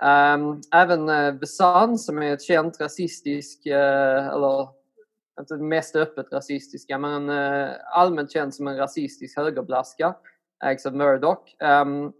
Um, 0.02 0.60
även 0.74 1.08
uh, 1.08 1.38
The 1.38 1.46
Sun 1.46 1.98
som 1.98 2.22
är 2.22 2.32
ett 2.32 2.42
känt 2.42 2.80
rasistisk, 2.80 3.66
uh, 3.66 4.28
eller 4.28 4.68
inte 5.40 5.54
mest 5.54 5.96
öppet 5.96 6.32
rasistiska, 6.32 6.98
men 6.98 7.30
uh, 7.30 7.70
allmänt 7.92 8.32
känd 8.32 8.54
som 8.54 8.68
en 8.68 8.76
rasistisk 8.76 9.36
högerblaska, 9.36 10.14
ägs 10.64 10.86
av 10.86 10.94
Murdoch. 10.94 11.56
Ehm, 11.62 12.12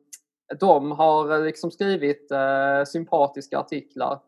de 0.61 0.93
har 0.93 1.33
eh, 1.33 1.43
liksom 1.43 1.71
skrivit 1.71 2.31
eh, 2.31 2.85
sympatiska 2.87 3.59
artiklar 3.59 4.21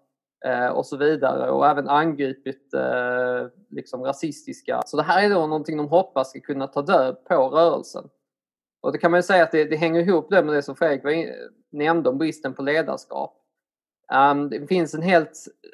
eh, 0.45 0.69
och 0.69 0.87
så 0.87 0.97
vidare 0.97 1.51
och 1.51 1.67
även 1.67 1.89
angripit 1.89 2.75
eh, 2.75 3.47
liksom 3.71 4.03
rasistiska. 4.03 4.83
Så 4.87 4.97
det 4.97 5.03
här 5.03 5.25
är 5.25 5.31
då 5.31 5.47
någonting 5.47 5.77
de 5.77 5.89
hoppas 5.89 6.31
ska 6.31 6.41
kunna 6.41 6.67
ta 6.67 6.83
död 6.83 7.25
på 7.25 7.35
rörelsen. 7.35 8.09
Och 8.83 8.93
det 8.93 8.99
kan 8.99 9.11
man 9.11 9.19
ju 9.19 9.23
säga 9.23 9.43
att 9.43 9.53
det, 9.53 9.65
det 9.65 9.77
hänger 9.77 10.01
ihop 10.01 10.31
det 10.31 10.43
med 10.43 10.55
det 10.55 10.63
som 10.63 10.77
Fredrik 10.77 11.29
nämnde 11.73 12.11
om 12.11 12.19
bristen 12.19 12.55
på 12.55 12.63
ledarskap. 12.63 13.37
Um, 14.13 14.51
det 14.51 14.67
finns 14.67 14.95
en 14.95 15.03
helt, 15.03 15.33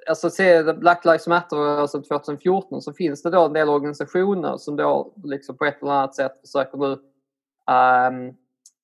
alltså 0.08 0.30
se 0.30 0.72
Black 0.72 1.04
Lives 1.04 1.26
Matter-rörelsen 1.26 2.02
2014 2.02 2.82
så 2.82 2.92
finns 2.92 3.22
det 3.22 3.30
då 3.30 3.44
en 3.44 3.52
del 3.52 3.68
organisationer 3.68 4.56
som 4.56 4.76
då 4.76 5.14
liksom 5.24 5.56
på 5.56 5.64
ett 5.64 5.82
eller 5.82 5.92
annat 5.92 6.14
sätt 6.14 6.40
försöker 6.40 6.78
nu 6.78 6.86
um, 6.86 8.36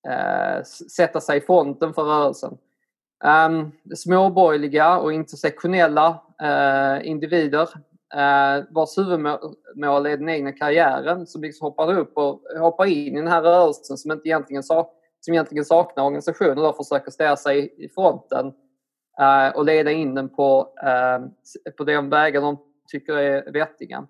Eh, 0.09 0.63
sätta 0.63 1.21
sig 1.21 1.37
i 1.37 1.41
fronten 1.41 1.93
för 1.93 2.03
rörelsen. 2.03 2.57
Um, 3.47 3.71
småborgerliga 3.95 4.97
och 4.97 5.13
intersektionella 5.13 6.21
uh, 6.43 7.07
individer 7.07 7.61
uh, 8.15 8.65
vars 8.69 8.97
huvudmål 8.97 10.05
är 10.05 10.17
den 10.17 10.29
egna 10.29 10.51
karriären 10.51 11.27
som 11.27 11.41
liksom 11.41 11.65
hoppar 11.65 11.93
upp 11.93 12.17
och 12.17 12.41
hoppar 12.59 12.85
in 12.85 13.13
i 13.13 13.19
den 13.19 13.27
här 13.27 13.41
rörelsen 13.41 13.97
som, 13.97 14.11
inte 14.11 14.27
egentligen, 14.27 14.63
sak 14.63 14.93
som 15.19 15.33
egentligen 15.33 15.65
saknar 15.65 16.03
organisationer 16.03 16.69
och 16.69 16.77
försöker 16.77 17.11
ställa 17.11 17.35
sig 17.35 17.73
i 17.77 17.89
fronten 17.89 18.45
uh, 19.21 19.55
och 19.55 19.65
leda 19.65 19.91
in 19.91 20.15
den 20.15 20.29
på, 20.29 20.73
uh, 20.83 21.27
på 21.77 21.83
de 21.83 22.09
vägar 22.09 22.41
de 22.41 22.57
tycker 22.87 23.13
är 23.13 23.51
vettiga. 23.51 24.07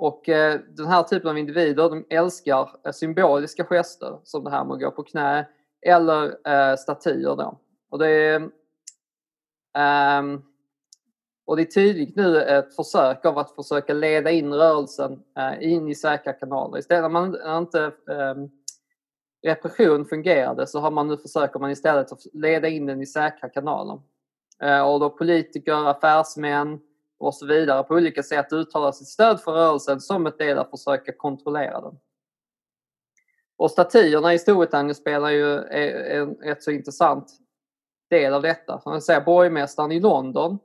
Och 0.00 0.28
eh, 0.28 0.60
den 0.68 0.86
här 0.86 1.02
typen 1.02 1.30
av 1.30 1.38
individer 1.38 1.90
de 1.90 2.06
älskar 2.10 2.70
eh, 2.86 2.92
symboliska 2.92 3.64
gester 3.64 4.18
som 4.24 4.44
det 4.44 4.50
här 4.50 4.64
med 4.64 4.74
att 4.74 4.80
gå 4.80 4.90
på 4.90 5.02
knä 5.02 5.48
eller 5.86 6.48
eh, 6.48 6.76
statyer. 6.76 7.36
Då. 7.36 7.58
Och 7.90 7.98
det 7.98 8.08
är, 8.08 8.50
ehm, 9.78 10.42
och 11.46 11.56
det 11.56 11.62
är 11.62 11.66
tydligt 11.66 12.16
nu 12.16 12.42
ett 12.42 12.76
försök 12.76 13.24
av 13.24 13.38
att 13.38 13.54
försöka 13.54 13.92
leda 13.94 14.30
in 14.30 14.54
rörelsen 14.54 15.22
in 15.60 15.88
i 15.88 15.94
säkra 15.94 16.32
kanaler. 16.32 16.78
Istället 16.78 17.02
när 17.02 17.08
man 17.08 17.58
inte 17.58 17.92
ehm, 18.10 18.48
repression 19.46 20.04
fungerade 20.04 20.66
så 20.66 20.80
har 20.80 20.90
man 20.90 21.08
nu 21.08 21.16
försöker 21.16 21.58
man 21.58 21.70
istället 21.70 22.12
att 22.12 22.26
leda 22.32 22.68
in 22.68 22.86
den 22.86 23.02
i 23.02 23.06
säkra 23.06 23.48
kanaler. 23.48 24.00
Och 24.86 25.00
då 25.00 25.10
politiker, 25.10 25.88
affärsmän 25.88 26.80
och 27.20 27.34
så 27.34 27.46
vidare 27.46 27.82
på 27.82 27.94
olika 27.94 28.22
sätt 28.22 28.52
uttalar 28.52 28.92
sitt 28.92 29.08
stöd 29.08 29.40
för 29.40 29.52
rörelsen 29.52 30.00
som 30.00 30.26
ett 30.26 30.38
del 30.38 30.58
att 30.58 30.70
försöka 30.70 31.12
kontrollera 31.12 31.80
den. 31.80 31.98
Och 33.56 33.70
statyerna 33.70 34.34
i 34.34 34.38
Storbritannien 34.38 34.94
spelar 34.94 35.30
ju 35.30 35.58
en 35.58 36.34
rätt 36.34 36.62
så 36.62 36.70
intressant 36.70 37.26
del 38.10 38.34
av 38.34 38.42
detta. 38.42 38.80
Som 38.80 38.92
jag 38.92 39.02
säger, 39.02 39.20
borgmästaren 39.20 39.92
i 39.92 40.00
London, 40.00 40.58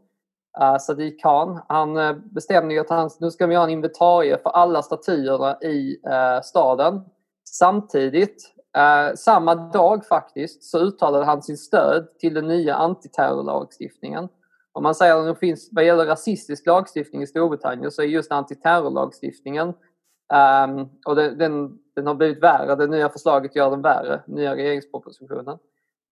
uh, 0.62 0.78
Sadiq 0.78 1.22
Khan, 1.22 1.62
han 1.68 1.98
uh, 1.98 2.18
bestämde 2.18 2.74
ju 2.74 2.80
att 2.80 2.90
han, 2.90 3.10
nu 3.20 3.32
ska 3.32 3.48
vi 3.48 3.56
ha 3.56 3.64
en 3.64 3.70
inventarie 3.70 4.38
för 4.38 4.50
alla 4.50 4.82
statyerna 4.82 5.58
i 5.62 5.98
uh, 6.08 6.42
staden. 6.44 7.02
Samtidigt 7.44 8.54
uh, 8.78 9.16
samma 9.16 9.56
dag 9.56 10.06
faktiskt 10.06 10.64
så 10.64 10.80
uttalade 10.80 11.26
han 11.26 11.44
sin 11.44 11.58
stöd 11.58 12.08
till 12.20 12.34
den 12.34 12.48
nya 12.48 12.76
antiterrorlagstiftningen. 12.76 14.30
Om 14.76 14.84
man 14.84 14.96
säger 14.96 15.16
att 15.16 15.36
det 15.36 15.40
finns, 15.40 15.70
vad 15.72 15.86
gäller 15.86 16.06
rasistisk 16.06 16.66
lagstiftning 16.66 17.22
i 17.22 17.28
Storbritannien 17.28 17.92
så 17.92 18.02
är 18.02 18.06
just 18.06 18.32
antiterrorlagstiftningen 18.32 19.68
um, 19.68 20.90
och 21.06 21.16
den, 21.16 21.38
den, 21.38 21.80
den 21.96 22.08
har 22.08 22.16
blivit 22.16 22.44
värre, 22.44 22.76
det 22.76 22.88
nya 22.88 23.10
förslaget 23.10 23.56
gör 23.56 23.72
den 23.72 23.82
värre, 23.82 24.22
nya 24.28 24.56
regeringspropositionen. 24.56 25.58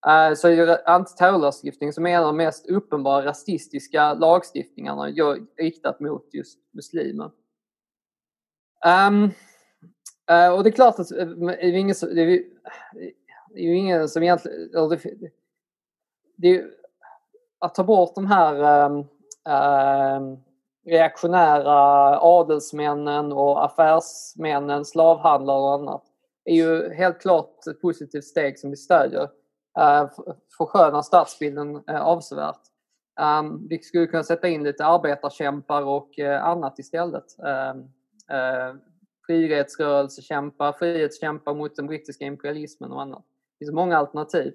Uh, 0.06 0.34
så 0.36 0.48
är 0.48 0.88
antiterrorlagstiftningen 0.88 1.92
som 1.92 2.06
är 2.06 2.10
en 2.10 2.20
av 2.20 2.26
de 2.26 2.36
mest 2.36 2.66
uppenbara 2.66 3.24
rasistiska 3.24 4.14
lagstiftningarna 4.14 5.06
riktat 5.58 6.00
mot 6.00 6.34
just 6.34 6.58
muslimer. 6.72 7.30
Um, 9.08 9.30
Uh, 10.30 10.48
och 10.54 10.64
det 10.64 10.70
är 10.70 10.72
klart 10.72 10.98
att 10.98 11.12
eh, 11.12 11.26
det 11.26 11.62
är 11.62 11.72
ingen, 11.72 11.96
det 12.00 12.22
är, 12.22 12.26
det 13.50 13.60
är 13.60 13.62
ju 13.62 13.76
ingen 13.76 14.08
som 14.08 14.22
egentligen... 14.22 14.88
Det, 14.88 15.30
det 16.36 16.48
är, 16.48 16.70
att 17.64 17.74
ta 17.74 17.84
bort 17.84 18.14
de 18.14 18.26
här 18.26 18.88
eh, 19.48 20.20
reaktionära 20.86 22.18
adelsmännen 22.20 23.32
och 23.32 23.64
affärsmännen, 23.64 24.84
slavhandlare 24.84 25.60
och 25.60 25.74
annat 25.74 26.02
är 26.44 26.54
ju 26.54 26.94
helt 26.94 27.20
klart 27.20 27.66
ett 27.66 27.80
positivt 27.80 28.24
steg 28.24 28.58
som 28.58 28.70
vi 28.70 28.76
stödjer. 28.76 29.28
Eh, 29.78 30.10
förskönar 30.58 31.02
stadsbilden 31.02 31.82
eh, 31.88 32.00
avsevärt. 32.00 32.60
Um, 33.20 33.68
vi 33.68 33.78
skulle 33.78 34.06
kunna 34.06 34.22
sätta 34.22 34.48
in 34.48 34.64
lite 34.64 34.84
arbetarkämpar 34.84 35.82
och 35.82 36.18
uh, 36.18 36.44
annat 36.44 36.78
istället. 36.78 37.24
Um, 37.38 37.78
uh, 38.36 38.80
frihetsrörelsekämpar, 39.26 40.72
frihetskämpar 40.72 41.54
mot 41.54 41.76
den 41.76 41.86
brittiska 41.86 42.24
imperialismen 42.24 42.92
och 42.92 43.02
annat. 43.02 43.24
Det 43.58 43.64
finns 43.64 43.74
många 43.74 43.98
alternativ. 43.98 44.54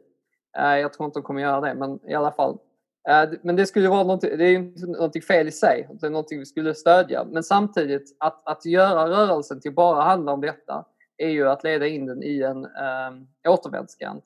Uh, 0.59 0.79
jag 0.79 0.93
tror 0.93 1.05
inte 1.05 1.19
de 1.19 1.23
kommer 1.23 1.41
göra 1.41 1.61
det, 1.61 1.73
men 1.73 1.99
i 2.09 2.13
alla 2.13 2.31
fall. 2.31 2.57
Eh, 3.09 3.29
men 3.41 3.55
det 3.55 3.65
skulle 3.65 3.89
vara 3.89 4.03
något, 4.03 4.21
det 4.21 4.45
är 4.45 4.53
inte 4.53 4.85
något 4.85 5.25
fel 5.25 5.47
i 5.47 5.51
sig, 5.51 5.89
det 5.91 6.05
är 6.05 6.09
någonting 6.09 6.39
vi 6.39 6.45
skulle 6.45 6.75
stödja. 6.75 7.25
Men 7.25 7.43
samtidigt, 7.43 8.17
att, 8.19 8.47
att 8.47 8.65
göra 8.65 9.09
rörelsen 9.09 9.61
till 9.61 9.73
bara 9.73 10.01
handla 10.01 10.31
om 10.31 10.41
detta 10.41 10.85
är 11.17 11.29
ju 11.29 11.49
att 11.49 11.63
leda 11.63 11.87
in 11.87 12.05
den 12.05 12.23
i 12.23 12.41
en 12.41 12.65
ähm, 12.65 13.27
återvändsgränd. 13.47 14.21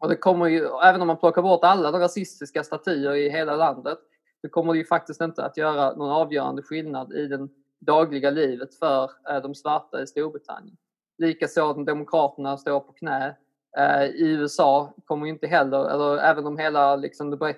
Och 0.00 0.08
det 0.08 0.16
kommer 0.16 0.46
ju, 0.46 0.66
även 0.84 1.00
om 1.00 1.06
man 1.06 1.16
plockar 1.16 1.42
bort 1.42 1.64
alla 1.64 1.90
de 1.90 2.00
rasistiska 2.00 2.64
statyer 2.64 3.14
i 3.14 3.30
hela 3.30 3.56
landet, 3.56 3.98
så 4.40 4.48
kommer 4.48 4.72
det 4.72 4.78
ju 4.78 4.84
faktiskt 4.84 5.20
inte 5.20 5.44
att 5.44 5.56
göra 5.56 5.96
någon 5.96 6.10
avgörande 6.10 6.62
skillnad 6.62 7.12
i 7.12 7.26
det 7.26 7.48
dagliga 7.78 8.30
livet 8.30 8.74
för 8.74 9.10
eh, 9.30 9.42
de 9.42 9.54
svarta 9.54 10.02
i 10.02 10.06
Storbritannien. 10.06 10.76
Likaså 11.18 11.70
att 11.70 11.86
Demokraterna 11.86 12.56
står 12.56 12.80
på 12.80 12.92
knä. 12.92 13.36
Eh, 13.76 14.04
I 14.04 14.30
USA 14.30 14.94
kommer 15.04 15.26
inte 15.26 15.46
heller, 15.46 15.90
eller 15.90 16.18
även 16.18 16.46
om 16.46 16.58
hela 16.58 16.96
liksom, 16.96 17.30
den 17.30 17.54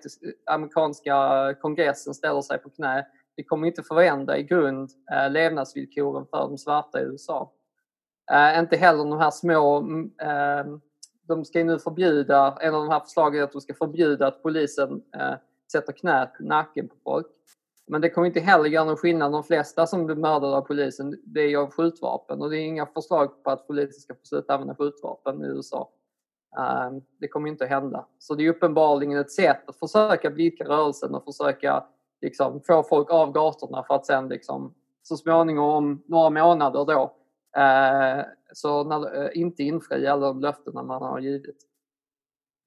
amerikanska 0.46 1.14
kongressen 1.60 2.14
ställer 2.14 2.40
sig 2.40 2.58
på 2.58 2.70
knä, 2.70 3.06
det 3.36 3.44
kommer 3.44 3.66
inte 3.66 3.82
förändra 3.82 4.38
i 4.38 4.42
grund 4.42 4.90
eh, 5.12 5.30
levnadsvillkoren 5.30 6.26
för 6.30 6.38
de 6.38 6.58
svarta 6.58 7.00
i 7.00 7.04
USA. 7.04 7.52
Eh, 8.32 8.58
inte 8.58 8.76
heller 8.76 9.04
de 9.04 9.18
här 9.18 9.30
små 9.30 9.78
mm, 9.78 10.10
eh, 10.20 10.78
de 11.22 11.44
ska 11.44 11.64
nu 11.64 11.78
förbjuda, 11.78 12.58
en 12.60 12.74
av 12.74 12.80
de 12.80 12.90
här 12.90 13.00
förslagen 13.00 13.40
är 13.40 13.44
att 13.44 13.52
de 13.52 13.60
ska 13.60 13.74
förbjuda 13.74 14.26
att 14.26 14.42
polisen 14.42 15.02
eh, 15.16 15.34
sätter 15.72 15.92
knät 15.92 16.32
nacken 16.40 16.88
på 16.88 16.94
folk. 17.04 17.26
Men 17.86 18.00
det 18.00 18.10
kommer 18.10 18.26
inte 18.26 18.40
heller 18.40 18.64
göra 18.64 18.84
någon 18.84 18.96
skillnad. 18.96 19.32
De 19.32 19.44
flesta 19.44 19.86
som 19.86 20.06
blir 20.06 20.16
mördade 20.16 20.56
av 20.56 20.60
polisen, 20.60 21.20
det 21.24 21.40
är 21.40 21.56
av 21.56 21.70
skjutvapen 21.70 22.42
och 22.42 22.50
det 22.50 22.56
är 22.56 22.60
inga 22.60 22.86
förslag 22.86 23.42
på 23.42 23.50
att 23.50 23.66
polisen 23.66 24.00
ska 24.00 24.14
få 24.14 24.20
sluta 24.22 24.54
använda 24.54 24.74
skjutvapen 24.74 25.44
i 25.44 25.46
USA. 25.46 25.88
Ehm, 26.58 27.02
det 27.18 27.28
kommer 27.28 27.48
inte 27.48 27.64
att 27.64 27.70
hända. 27.70 28.06
Så 28.18 28.34
det 28.34 28.46
är 28.46 28.50
uppenbarligen 28.50 29.18
ett 29.18 29.32
sätt 29.32 29.68
att 29.68 29.76
försöka 29.76 30.30
blidka 30.30 30.64
rörelsen 30.64 31.14
och 31.14 31.24
försöka 31.24 31.84
liksom, 32.20 32.60
få 32.66 32.82
folk 32.82 33.10
av 33.10 33.32
gatorna 33.32 33.82
för 33.82 33.94
att 33.94 34.06
sen 34.06 34.28
liksom, 34.28 34.74
så 35.02 35.16
småningom 35.16 35.74
om 35.74 36.02
några 36.06 36.30
månader 36.30 36.84
då 36.84 37.16
eh, 37.60 38.24
så 38.52 38.84
när, 38.84 39.22
eh, 39.22 39.30
inte 39.34 39.62
infria 39.62 40.12
alla 40.12 40.26
de 40.26 40.40
löftena 40.40 40.82
man 40.82 41.02
har 41.02 41.20
givit. 41.20 41.66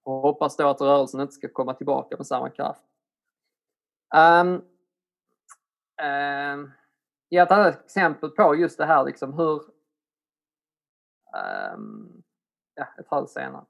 Och 0.04 0.14
hoppas 0.14 0.58
då 0.58 0.68
att 0.68 0.82
rörelsen 0.82 1.22
inte 1.22 1.34
ska 1.34 1.48
komma 1.48 1.74
tillbaka 1.74 2.18
med 2.18 2.28
samma 2.28 2.50
kraft. 2.50 2.84
Um, 4.16 4.62
um, 6.06 6.72
ett 7.32 7.52
annat 7.52 7.86
exempel 7.86 8.30
på 8.30 8.56
just 8.56 8.78
det 8.78 8.86
här 8.86 9.06
liksom 9.06 9.34
hur... 9.34 9.62
Um, 11.76 12.24
ja, 12.76 12.88
ett 13.00 13.08
halvt 13.08 13.30
senare. 13.30 13.66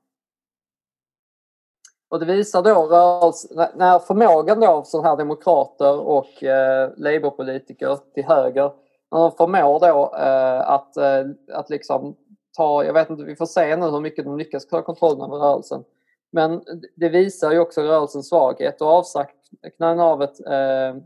Och 2.13 2.19
det 2.19 2.25
visar 2.25 2.61
då 2.61 2.87
rörelse, 2.87 3.71
när 3.75 3.99
förmågan 3.99 4.59
då 4.59 4.67
av 4.67 4.83
sådana 4.83 5.09
här 5.09 5.17
demokrater 5.17 5.99
och 5.99 6.43
eh, 6.43 6.91
labourpolitiker 6.97 7.99
till 8.13 8.23
höger, 8.23 8.71
när 9.11 9.19
de 9.19 9.31
förmår 9.31 9.79
då 9.79 10.15
eh, 10.17 10.69
att, 10.69 10.97
eh, 10.97 11.25
att 11.53 11.69
liksom 11.69 12.15
ta, 12.57 12.83
jag 12.83 12.93
vet 12.93 13.09
inte, 13.09 13.23
vi 13.23 13.35
får 13.35 13.45
se 13.45 13.75
nu 13.75 13.85
hur 13.85 13.99
mycket 13.99 14.25
de 14.25 14.37
lyckas 14.37 14.67
ta 14.67 14.81
kontrollen 14.81 15.21
över 15.21 15.37
rörelsen. 15.37 15.83
Men 16.31 16.61
det 16.95 17.09
visar 17.09 17.51
ju 17.51 17.59
också 17.59 17.81
rörelsens 17.81 18.29
svaghet 18.29 18.81
och 18.81 18.87
avsaknaden 18.87 19.99
av 19.99 20.23
ett, 20.23 20.45
eh, 20.47 21.01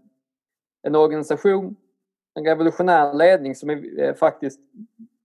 en 0.84 0.96
organisation, 0.96 1.76
en 2.36 2.46
revolutionär 2.46 3.14
ledning 3.14 3.56
som 3.56 3.70
är 3.70 4.00
eh, 4.00 4.14
faktiskt 4.14 4.60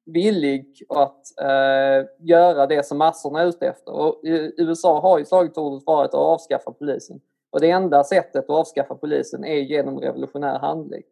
villig 0.04 0.82
att 0.88 1.40
eh, 1.40 2.08
göra 2.18 2.66
det 2.66 2.86
som 2.86 2.98
massorna 2.98 3.40
är 3.40 3.46
ute 3.46 3.66
efter. 3.66 3.92
Och 3.92 4.26
eh, 4.26 4.50
USA 4.56 5.00
har 5.00 5.18
ju 5.18 5.24
slagordet 5.24 5.86
varit 5.86 6.08
att 6.08 6.14
avskaffa 6.14 6.72
polisen. 6.72 7.20
Och 7.50 7.60
det 7.60 7.70
enda 7.70 8.04
sättet 8.04 8.44
att 8.44 8.50
avskaffa 8.50 8.94
polisen 8.94 9.44
är 9.44 9.58
genom 9.58 10.00
revolutionär 10.00 10.58
handling. 10.58 11.02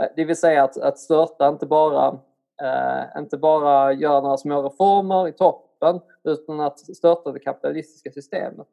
Eh, 0.00 0.08
det 0.16 0.24
vill 0.24 0.36
säga 0.36 0.64
att, 0.64 0.76
att 0.76 0.98
störta 0.98 1.48
inte 1.48 1.66
bara, 1.66 2.18
eh, 2.62 3.18
inte 3.18 3.36
bara 3.38 3.92
göra 3.92 4.20
några 4.20 4.36
små 4.36 4.62
reformer 4.62 5.28
i 5.28 5.32
toppen 5.32 6.00
utan 6.24 6.60
att 6.60 6.78
störta 6.78 7.32
det 7.32 7.38
kapitalistiska 7.38 8.10
systemet. 8.10 8.66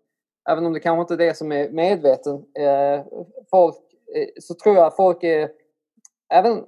Även 0.49 0.65
om 0.65 0.73
det 0.73 0.79
kanske 0.79 1.01
inte 1.01 1.13
är 1.13 1.27
det 1.27 1.37
som 1.37 1.51
är 1.51 1.69
medveten 1.69 2.35
eh, 2.35 3.05
folk, 3.49 3.75
eh, 4.15 4.27
så 4.39 4.53
tror 4.53 4.75
jag 4.75 4.85
att 4.85 4.95
folk 4.95 5.23
är 5.23 5.49
även 6.33 6.65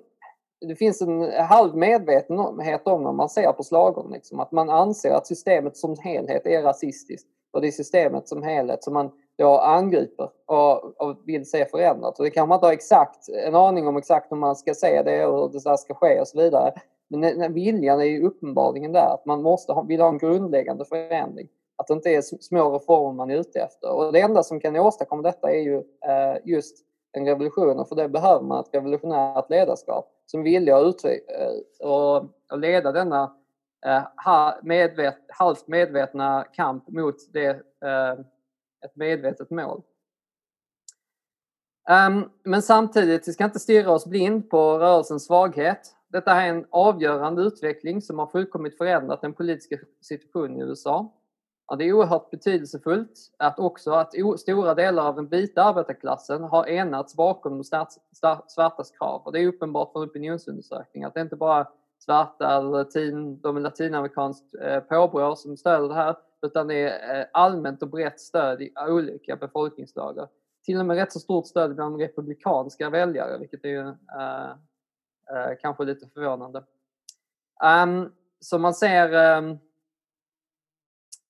det 0.62 0.76
finns 0.76 1.02
en 1.02 1.32
halv 1.32 1.76
medvetenhet 1.76 2.88
om 2.88 3.04
när 3.04 3.12
man 3.12 3.30
ser 3.30 3.52
på 3.52 3.64
slagorden. 3.64 4.12
Liksom, 4.12 4.40
att 4.40 4.52
man 4.52 4.70
anser 4.70 5.12
att 5.12 5.28
systemet 5.28 5.78
som 5.78 5.96
helhet 6.00 6.46
är 6.46 6.64
rasistiskt. 6.64 7.28
Och 7.52 7.62
det 7.62 7.68
är 7.68 7.72
systemet 7.72 8.28
som 8.28 8.44
helhet 8.44 8.84
som 8.84 8.94
man 8.94 9.12
då 9.38 9.58
angriper 9.58 10.30
och, 10.46 11.02
och 11.02 11.18
vill 11.26 11.50
se 11.50 11.66
förändrat. 11.66 12.20
Och 12.20 12.26
det 12.26 12.32
kan 12.32 12.48
man 12.48 12.56
inte 12.56 12.66
ha 12.66 12.74
exakt, 12.74 13.30
en 13.46 13.56
aning 13.56 13.88
om 13.88 13.98
exakt 13.98 14.32
hur 14.32 14.38
man 14.38 14.56
ska 14.56 14.74
se 14.74 15.04
det 15.04 15.26
och 15.26 15.42
hur 15.42 15.50
det 15.50 15.64
där 15.64 15.78
ska 15.78 15.94
ske 15.94 16.20
och 16.20 16.28
så 16.28 16.38
vidare. 16.38 16.74
Men 17.08 17.22
den 17.22 17.54
viljan 17.54 18.00
är 18.00 18.06
ju 18.06 18.28
uppenbarligen 18.28 18.92
där, 18.92 19.14
att 19.14 19.26
man 19.26 19.42
måste 19.42 19.74
ha, 19.74 19.82
vill 19.82 20.02
ha 20.02 20.10
en 20.10 20.18
grundläggande 20.18 20.86
förändring. 20.86 21.48
Att 21.76 21.88
det 21.88 21.94
inte 21.94 22.10
är 22.10 22.22
små 22.22 22.72
reformer 22.72 23.14
man 23.14 23.32
är 23.32 23.36
ute 23.36 23.60
efter. 23.60 23.92
Och 23.92 24.14
det 24.14 24.22
enda 24.22 24.44
som 24.44 24.60
kan 24.60 24.76
åstadkomma 24.76 25.22
detta 25.22 25.52
är 25.52 25.62
ju 25.62 25.76
eh, 25.76 26.38
just 26.46 26.78
en 27.12 27.26
revolution 27.26 27.80
och 27.80 27.90
för 27.90 27.96
det 27.96 28.10
behöver 28.10 28.46
man 28.46 28.60
ett 28.60 28.74
revolutionärt 28.74 29.50
ledarskap 29.50 30.12
som 30.32 30.44
villiga 30.44 30.78
att 30.78 31.06
eh, 31.06 31.88
och, 31.88 32.16
och 32.52 32.60
leda 32.60 32.92
denna 32.92 33.36
eh, 33.86 34.04
medvet, 34.64 35.18
halvt 35.28 35.68
medvetna 35.68 36.46
kamp 36.54 36.88
mot 36.88 37.34
det, 37.34 37.50
eh, 37.86 38.12
ett 38.86 38.96
medvetet 38.96 39.50
mål. 39.50 39.82
Um, 41.90 42.32
men 42.44 42.62
samtidigt, 42.62 43.28
vi 43.28 43.34
ska 43.34 43.46
inte 43.46 43.60
stirra 43.60 43.92
oss 43.92 44.06
blind 44.06 44.50
på 44.50 44.78
rörelsens 44.78 45.26
svaghet. 45.26 45.96
Detta 46.08 46.32
är 46.32 46.50
en 46.50 46.66
avgörande 46.70 47.42
utveckling 47.42 48.02
som 48.02 48.20
har 48.20 48.28
fullkomligt 48.28 48.78
förändrat 48.78 49.22
den 49.22 49.34
politiska 49.34 49.78
situationen 50.02 50.58
i 50.58 50.64
USA. 50.64 51.14
Ja, 51.70 51.76
det 51.76 51.86
är 51.86 51.94
oerhört 51.94 52.30
betydelsefullt 52.30 53.12
att 53.38 53.60
också 53.60 53.92
att 53.92 54.14
stora 54.40 54.76
delar 54.76 55.08
av 55.08 55.16
den 55.16 55.28
vita 55.28 55.64
arbetarklassen 55.64 56.44
har 56.44 56.68
enats 56.68 57.16
bakom 57.16 57.58
de 57.58 57.64
svartas 58.48 58.92
krav. 58.92 59.22
Och 59.26 59.32
det 59.32 59.40
är 59.40 59.48
uppenbart 59.48 59.92
från 59.92 60.04
opinionsundersökningar 60.04 61.08
att 61.08 61.14
det 61.14 61.22
inte 61.22 61.36
bara 61.36 61.68
svarta 62.00 62.58
eller 62.58 62.70
latin, 62.70 63.42
de 63.42 63.58
latinamerikanskt 63.58 64.56
eh, 64.62 64.80
påbrå 64.80 65.36
som 65.36 65.58
stöder 65.58 65.88
det 65.88 65.94
här 65.94 66.16
utan 66.42 66.68
det 66.68 66.76
är 66.76 67.20
eh, 67.20 67.26
allmänt 67.34 67.84
och 67.84 67.90
brett 67.90 68.20
stöd 68.20 68.62
i 68.62 68.74
olika 68.88 69.36
befolkningslager. 69.36 70.28
Till 70.66 70.80
och 70.80 70.86
med 70.86 70.98
rätt 70.98 71.12
så 71.12 71.20
stort 71.20 71.48
stöd 71.48 71.76
bland 71.76 72.02
republikanska 72.02 72.90
väljare 72.90 73.38
vilket 73.38 73.66
är 73.66 73.70
ju 73.70 73.88
eh, 74.20 74.50
eh, 75.30 75.58
kanske 75.62 75.84
lite 75.84 76.08
förvånande. 76.08 76.64
Um, 77.84 78.12
så 78.40 78.58
man 78.58 78.74
ser 78.74 79.38
um, 79.38 79.60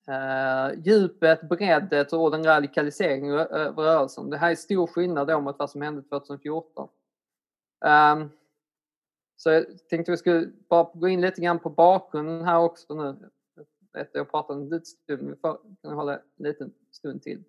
Uh, 0.10 0.80
djupet, 0.84 1.50
breddet 1.50 2.14
och 2.14 2.32
den 2.32 2.44
radikaliseringen 2.44 3.34
eh, 3.34 3.68
av 3.68 3.76
rörelsen. 3.76 4.30
Det 4.30 4.38
här 4.38 4.52
är 4.52 4.56
stor 4.56 4.88
skillnad 4.88 5.28
då 5.28 5.42
mot 5.42 5.60
vad 5.60 5.70
som 5.70 5.82
hände 5.82 6.02
2014. 6.02 6.90
Um, 7.86 7.92
ehm, 7.92 8.30
så 9.36 9.50
jag 9.50 9.66
tänkte 9.90 10.12
vi 10.12 10.18
skulle 10.18 10.52
bara 10.70 10.90
gå 10.94 11.08
in 11.08 11.22
lite 11.22 11.42
grann 11.42 11.60
på 11.60 11.70
bakgrunden 11.70 12.46
här 12.46 12.60
också 12.60 12.94
nu. 12.94 13.16
Jag 13.92 14.14
pratar 14.14 14.24
pratat 14.26 14.56
en 14.56 14.64
liten 14.64 14.86
stund, 14.86 15.30
vi 15.30 15.36
får 15.36 15.60
kan 15.82 15.94
hålla 15.94 16.14
en 16.14 16.22
liten 16.38 16.74
stund 16.92 17.22
till. 17.22 17.44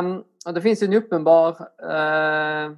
Um, 0.00 0.24
och 0.46 0.54
det 0.54 0.60
finns 0.60 0.82
en 0.82 0.94
uppenbar 0.94 1.50
uh, 1.82 2.76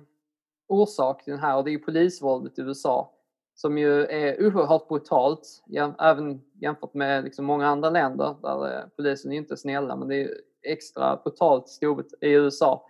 orsak 0.67 1.25
till 1.25 1.33
den 1.33 1.41
här 1.41 1.57
och 1.57 1.65
det 1.65 1.75
är 1.75 1.79
polisvåldet 1.79 2.59
i 2.59 2.63
USA 2.63 3.14
som 3.55 3.79
ju 3.79 4.05
är 4.05 4.47
oerhört 4.47 4.89
brutalt, 4.89 5.63
även 6.01 6.41
jämfört 6.61 6.95
med 6.95 7.25
liksom 7.25 7.45
många 7.45 7.69
andra 7.69 7.91
länder 7.91 8.37
där 8.43 8.79
eh, 8.79 8.85
polisen 8.97 9.33
är 9.33 9.37
inte 9.37 9.55
är 9.55 9.57
snälla, 9.57 9.97
men 9.97 10.09
det 10.09 10.23
är 10.23 10.31
extra 10.63 11.17
brutalt 11.17 11.79
i 12.21 12.31
USA. 12.31 12.87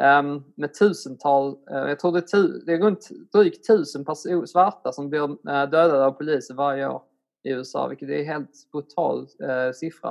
Um, 0.00 0.44
med 0.54 0.74
tusental, 0.74 1.56
uh, 1.70 1.88
jag 1.88 1.98
tror 1.98 2.12
det 2.12 2.18
är, 2.18 2.22
tu, 2.22 2.58
det 2.66 2.72
är 2.72 2.78
runt 2.78 3.08
drygt 3.32 3.66
tusen 3.66 4.04
person, 4.04 4.46
svarta 4.46 4.92
som 4.92 5.10
blir 5.10 5.30
uh, 5.30 5.36
dödade 5.44 6.06
av 6.06 6.10
polisen 6.10 6.56
varje 6.56 6.88
år 6.88 7.02
i 7.44 7.50
USA, 7.50 7.86
vilket 7.88 8.08
är 8.08 8.18
en 8.18 8.26
helt 8.26 8.70
brutal 8.72 9.20
uh, 9.20 9.72
siffra. 9.74 10.10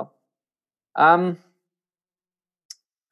Um, 0.98 1.36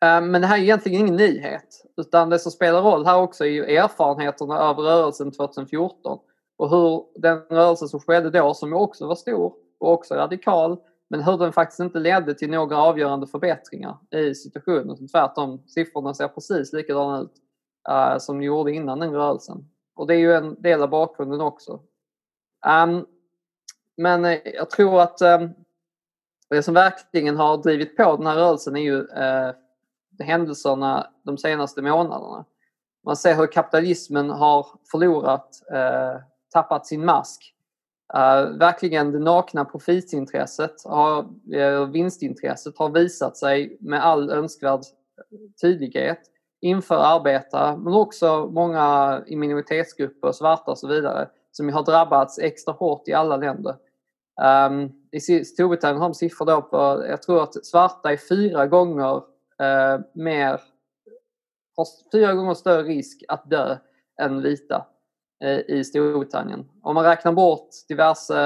men 0.01 0.41
det 0.41 0.47
här 0.47 0.59
är 0.59 0.63
egentligen 0.63 1.01
ingen 1.01 1.17
nyhet, 1.17 1.85
utan 1.97 2.31
det 2.31 2.39
som 2.39 2.53
spelar 2.53 2.83
roll 2.83 3.07
här 3.07 3.21
också 3.21 3.45
är 3.45 3.49
ju 3.49 3.65
erfarenheterna 3.65 4.59
av 4.59 4.79
rörelsen 4.79 5.33
2014 5.33 6.19
och 6.65 6.71
hur 6.71 7.05
den 7.21 7.39
rörelse 7.39 7.89
som 7.89 8.01
skedde 8.01 8.31
då, 8.31 8.55
som 8.55 8.73
också 8.73 9.07
var 9.07 9.15
stor 9.15 9.55
och 9.79 9.93
också 9.93 10.15
radikal, 10.15 10.79
men 11.09 11.23
hur 11.23 11.39
den 11.39 11.53
faktiskt 11.53 11.81
inte 11.81 11.99
ledde 11.99 12.35
till 12.35 12.51
några 12.51 12.77
avgörande 12.77 13.27
förbättringar 13.27 13.99
i 14.11 14.35
situationen. 14.35 15.09
Tvärtom, 15.09 15.63
siffrorna 15.67 16.15
ser 16.15 16.29
precis 16.29 16.73
likadana 16.73 17.21
ut 17.21 17.33
uh, 17.91 18.19
som 18.19 18.39
de 18.39 18.45
gjorde 18.45 18.73
innan 18.73 18.99
den 18.99 19.13
rörelsen. 19.13 19.69
Och 19.97 20.07
det 20.07 20.15
är 20.15 20.19
ju 20.19 20.35
en 20.35 20.63
del 20.63 20.83
av 20.83 20.89
bakgrunden 20.89 21.41
också. 21.41 21.81
Um, 22.67 23.07
men 23.97 24.25
uh, 24.25 24.39
jag 24.45 24.71
tror 24.71 25.01
att 25.01 25.23
um, 25.23 25.51
det 26.51 26.63
som 26.63 26.75
verkligen 26.75 27.37
har 27.37 27.57
drivit 27.57 27.97
på 27.97 28.17
den 28.17 28.27
här 28.27 28.37
rörelsen 28.37 28.77
är 28.77 28.81
ju 28.81 28.99
uh, 28.99 29.53
händelserna 30.19 31.11
de 31.23 31.39
senaste 31.39 31.83
månaderna. 31.83 32.45
Man 33.05 33.17
ser 33.17 33.35
hur 33.35 33.47
kapitalismen 33.47 34.31
har 34.31 34.67
förlorat 34.91 35.63
tappat 36.55 36.87
sin 36.87 37.05
mask. 37.05 37.51
Uh, 38.15 38.59
verkligen 38.59 39.13
det 39.13 39.19
nakna 39.19 39.65
profitintresset, 39.65 40.85
har, 40.85 41.23
uh, 41.55 41.91
vinstintresset 41.91 42.79
har 42.79 42.91
visat 42.91 43.37
sig 43.37 43.77
med 43.81 44.05
all 44.05 44.31
önskvärd 44.31 44.81
tydlighet 45.61 46.21
inför 46.61 46.95
arbetare 46.95 47.77
men 47.77 47.95
också 47.95 48.47
många 48.47 49.23
i 49.27 49.37
minoritetsgrupper, 49.37 50.33
svarta 50.33 50.71
och 50.71 50.79
så 50.79 50.89
vidare 50.89 51.29
som 51.53 51.69
har 51.69 51.83
drabbats 51.83 52.39
extra 52.39 52.73
hårt 52.75 53.09
i 53.09 53.13
alla 53.13 53.37
länder. 53.37 53.77
Um, 54.69 54.93
I 55.13 55.21
Storbritannien 55.45 56.01
har 56.01 56.09
de 56.09 56.15
siffror 56.15 56.47
då 56.47 56.63
på, 56.63 57.07
jag 57.09 57.23
tror 57.23 57.43
att 57.43 57.67
svarta 57.67 58.13
är 58.13 58.17
fyra 58.17 58.67
gånger 58.67 59.17
uh, 59.17 60.05
mer, 60.15 60.61
har 61.77 61.87
fyra 62.13 62.35
gånger 62.35 62.55
större 62.55 62.83
risk 62.83 63.23
att 63.29 63.51
dö 63.51 63.77
än 64.23 64.43
vita. 64.43 64.87
Eh, 65.45 65.61
I 65.69 65.85
Storbritannien. 65.85 66.69
Om 66.83 66.95
man 66.95 67.05
räknar 67.05 67.33
bort 67.33 67.69
diverse 67.89 68.41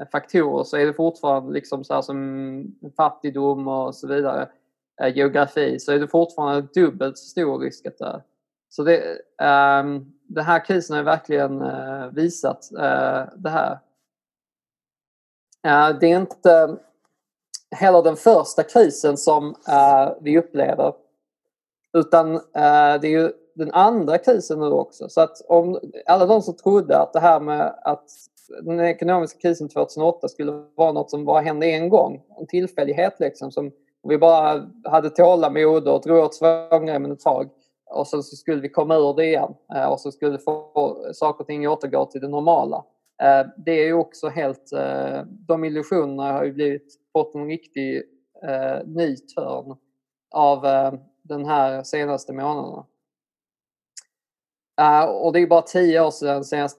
eh, 0.00 0.08
faktorer 0.12 0.64
så 0.64 0.76
är 0.76 0.86
det 0.86 0.94
fortfarande 0.94 1.52
liksom 1.52 1.84
så 1.84 1.94
här 1.94 2.02
som 2.02 2.76
fattigdom 2.96 3.68
och 3.68 3.94
så 3.94 4.06
vidare, 4.06 4.48
eh, 5.02 5.16
geografi, 5.16 5.78
så 5.78 5.92
är 5.92 5.98
det 5.98 6.08
fortfarande 6.08 6.68
dubbelt 6.74 7.18
så 7.18 7.24
stor 7.24 7.58
risk 7.58 7.86
att 7.86 7.98
dö. 7.98 8.20
Så 8.68 8.82
det, 8.82 9.18
um, 9.82 10.12
den 10.28 10.44
här 10.44 10.64
krisen 10.64 10.96
har 10.96 11.02
verkligen 11.02 11.62
uh, 11.62 12.06
visat 12.12 12.68
uh, 12.72 13.24
det 13.36 13.50
här. 13.50 13.72
Uh, 15.66 15.98
det 16.00 16.12
är 16.12 16.20
inte 16.20 16.76
heller 17.70 18.02
den 18.02 18.16
första 18.16 18.62
krisen 18.62 19.16
som 19.16 19.54
vi 20.20 20.38
upplever 20.38 20.94
utan 21.92 22.32
det 23.00 23.08
är 23.08 23.20
ju 23.20 23.32
den 23.60 23.72
andra 23.72 24.18
krisen 24.18 24.60
nu 24.60 24.66
också. 24.66 25.08
Så 25.08 25.20
att 25.20 25.40
om 25.48 25.78
alla 26.06 26.26
de 26.26 26.42
som 26.42 26.56
trodde 26.56 26.98
att 26.98 27.12
det 27.12 27.20
här 27.20 27.40
med 27.40 27.74
att 27.82 28.04
den 28.62 28.80
ekonomiska 28.80 29.38
krisen 29.38 29.68
2008 29.68 30.28
skulle 30.28 30.52
vara 30.74 30.92
något 30.92 31.10
som 31.10 31.24
bara 31.24 31.40
hände 31.40 31.66
en 31.66 31.88
gång, 31.88 32.22
en 32.40 32.46
tillfällighet 32.46 33.20
liksom, 33.20 33.52
som 33.52 33.70
vi 34.08 34.18
bara 34.18 34.70
hade 34.84 35.10
tålamod 35.10 35.88
och 35.88 36.02
drog 36.02 36.24
åt 36.24 36.34
svångremmen 36.34 37.12
ett 37.12 37.20
tag 37.20 37.50
och 37.90 38.06
sen 38.06 38.22
så 38.22 38.36
skulle 38.36 38.60
vi 38.60 38.68
komma 38.68 38.96
ur 38.96 39.14
det 39.14 39.26
igen 39.26 39.54
eh, 39.74 39.84
och 39.84 40.00
så 40.00 40.12
skulle 40.12 40.38
få 40.38 40.96
saker 41.14 41.40
och 41.40 41.46
ting 41.46 41.68
återgå 41.68 42.06
till 42.06 42.20
det 42.20 42.28
normala. 42.28 42.84
Eh, 43.22 43.46
det 43.56 43.72
är 43.72 43.84
ju 43.84 43.92
också 43.92 44.28
helt, 44.28 44.72
eh, 44.72 45.22
de 45.26 45.64
illusionerna 45.64 46.32
har 46.32 46.44
ju 46.44 46.52
blivit, 46.52 46.94
fått 47.12 47.34
en 47.34 47.46
riktig 47.46 48.02
ny 48.84 49.16
törn 49.16 49.76
av 50.30 50.62
den 51.22 51.44
här 51.44 51.82
senaste 51.82 52.32
månaderna. 52.32 52.84
Uh, 54.80 55.04
och 55.04 55.32
det 55.32 55.40
är 55.40 55.46
bara 55.46 55.62
tio 55.62 56.00
år 56.00 56.10
sedan 56.10 56.44
senast 56.44 56.78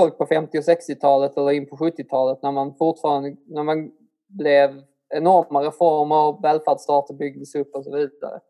folk 0.00 0.18
på 0.18 0.26
50 0.26 0.58
och 0.58 0.62
60-talet 0.62 1.36
eller 1.36 1.50
in 1.50 1.68
på 1.68 1.76
70-talet 1.76 2.42
när 2.42 2.52
man 2.52 2.74
fortfarande 2.74 3.36
när 3.46 3.62
man 3.62 3.92
blev 4.28 4.82
enorma 5.14 5.62
reformer, 5.62 6.42
välfärdsstater 6.42 7.14
byggdes 7.14 7.54
upp 7.54 7.74
och 7.74 7.84
så 7.84 7.96
vidare. 7.96 8.40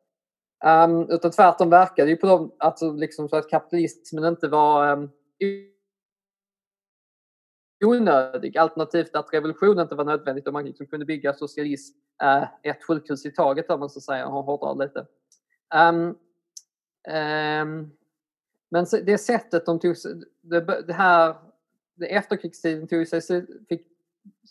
Um, 0.65 1.11
utan 1.11 1.31
tvärtom 1.31 1.71
verkade 1.71 2.11
ju 2.11 2.17
på 2.17 2.27
dem 2.27 2.53
alltså 2.59 2.93
liksom 2.93 3.29
så 3.29 3.37
att 3.37 3.51
kapitalismen 3.51 4.25
inte 4.25 4.49
var 4.49 4.93
um, 4.93 5.11
onödig. 7.85 8.59
Alternativt 8.59 9.17
att 9.17 9.33
revolution 9.33 9.81
inte 9.81 9.95
var 9.95 10.05
nödvändigt 10.05 10.47
och 10.47 10.53
man 10.53 10.65
liksom 10.65 10.87
kunde 10.87 11.07
bygga 11.07 11.35
socialism 11.35 11.99
eh, 12.23 12.45
ett 12.63 12.85
sjukhus 12.85 13.27
i 13.27 13.31
taget 13.31 13.71
om 13.71 13.81
man 13.81 13.91
så 13.91 14.01
säger. 14.01 14.27
och 14.27 14.45
hårdra 14.45 14.85
lite. 14.85 15.07
Um, 15.75 16.19
um, 17.15 17.93
men 18.69 18.87
det 19.05 19.19
sättet 19.19 19.67
de 19.67 19.81
tog 19.81 19.97
det, 20.43 20.61
det 20.61 20.93
här 20.93 21.37
det 21.97 22.15
efterkrigstiden 22.15 22.89
tog 22.89 23.09
sig, 23.09 23.47
fick 23.69 23.87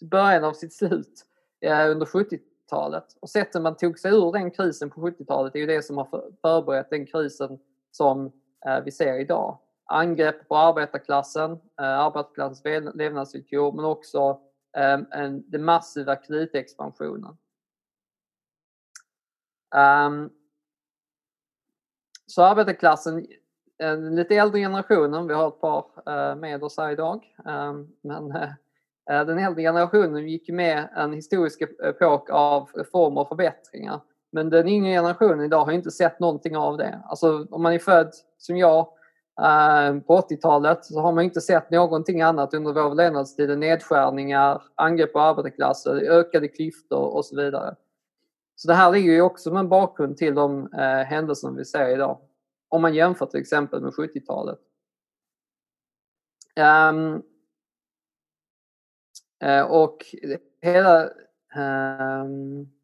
början 0.01 0.43
av 0.43 0.53
sitt 0.53 0.73
slut 0.73 1.25
eh, 1.61 1.89
under 1.91 2.05
70-talet. 2.05 3.05
Och 3.19 3.29
sättet 3.29 3.61
man 3.61 3.77
tog 3.77 3.99
sig 3.99 4.11
ur 4.11 4.31
den 4.31 4.51
krisen 4.51 4.89
på 4.89 5.01
70-talet 5.01 5.55
är 5.55 5.59
ju 5.59 5.65
det 5.65 5.85
som 5.85 5.97
har 5.97 6.31
förberett 6.41 6.89
den 6.89 7.05
krisen 7.05 7.59
som 7.91 8.25
eh, 8.67 8.83
vi 8.85 8.91
ser 8.91 9.19
idag 9.19 9.57
angrepp 9.85 10.47
på 10.47 10.57
arbetarklassen, 10.57 11.51
eh, 11.51 11.99
arbetarklassens 11.99 12.95
levnadsvillkor 12.95 13.71
men 13.71 13.85
också 13.85 14.39
eh, 14.77 14.99
en, 15.11 15.51
den 15.51 15.63
massiva 15.63 16.15
kreditexpansionen. 16.15 17.37
Ehm, 19.75 20.29
så 22.25 22.43
arbetarklassen, 22.43 23.17
eh, 23.79 23.91
den 23.91 24.15
lite 24.15 24.35
äldre 24.35 24.59
generationen, 24.59 25.27
vi 25.27 25.33
har 25.33 25.47
ett 25.47 25.61
par 25.61 26.35
med 26.35 26.63
oss 26.63 26.77
här 26.77 26.91
idag, 26.91 27.35
ehm, 27.45 27.87
men 28.01 28.33
den 29.05 29.39
äldre 29.39 29.61
generationen 29.61 30.27
gick 30.27 30.49
med 30.49 30.89
en 30.95 31.13
historisk 31.13 31.61
epok 31.61 32.29
av 32.29 32.69
reformer 32.73 33.21
och 33.21 33.27
förbättringar. 33.27 34.01
Men 34.31 34.49
den 34.49 34.67
yngre 34.67 34.91
generationen 34.91 35.45
idag 35.45 35.65
har 35.65 35.71
inte 35.71 35.91
sett 35.91 36.19
någonting 36.19 36.57
av 36.57 36.77
det. 36.77 37.01
Alltså 37.05 37.47
om 37.51 37.63
man 37.63 37.73
är 37.73 37.79
född 37.79 38.11
som 38.37 38.57
jag 38.57 38.87
Eh, 39.41 39.99
på 39.99 40.17
80-talet 40.17 40.85
så 40.85 40.99
har 40.99 41.11
man 41.11 41.23
inte 41.23 41.41
sett 41.41 41.71
någonting 41.71 42.21
annat 42.21 42.53
under 42.53 42.73
vår 42.73 42.95
levnadstid 42.95 43.51
än 43.51 43.59
nedskärningar, 43.59 44.63
angrepp 44.75 45.13
på 45.13 45.19
arbetarklassen, 45.19 45.97
ökade 45.97 46.47
klyftor 46.47 47.15
och 47.15 47.25
så 47.25 47.35
vidare. 47.35 47.75
Så 48.55 48.67
det 48.67 48.73
här 48.73 48.91
ligger 48.91 49.13
ju 49.13 49.21
också 49.21 49.43
som 49.43 49.57
en 49.57 49.69
bakgrund 49.69 50.17
till 50.17 50.35
de 50.35 50.73
eh, 50.73 51.05
händelser 51.05 51.51
vi 51.51 51.65
ser 51.65 51.87
idag. 51.87 52.19
Om 52.69 52.81
man 52.81 52.93
jämför 52.93 53.25
till 53.25 53.39
exempel 53.39 53.81
med 53.81 53.93
70-talet. 53.93 54.59
Um, 56.57 56.65
ehm, 56.65 57.21
eh, 59.43 59.71
och 59.71 60.05
hela 60.61 61.09
um, 61.55 62.74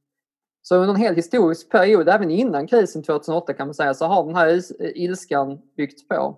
så 0.62 0.76
under 0.76 0.94
en 0.94 1.02
hel 1.02 1.16
historisk 1.16 1.70
period, 1.70 2.10
även 2.10 2.32
innan 2.32 2.68
krisen 2.68 3.04
2008 3.04 3.54
kan 3.54 3.68
man 3.68 3.74
säga, 3.74 3.94
så 3.94 4.06
har 4.06 4.26
den 4.26 4.36
här 4.36 4.62
ilskan 4.98 5.62
byggts 5.78 6.08
på. 6.08 6.38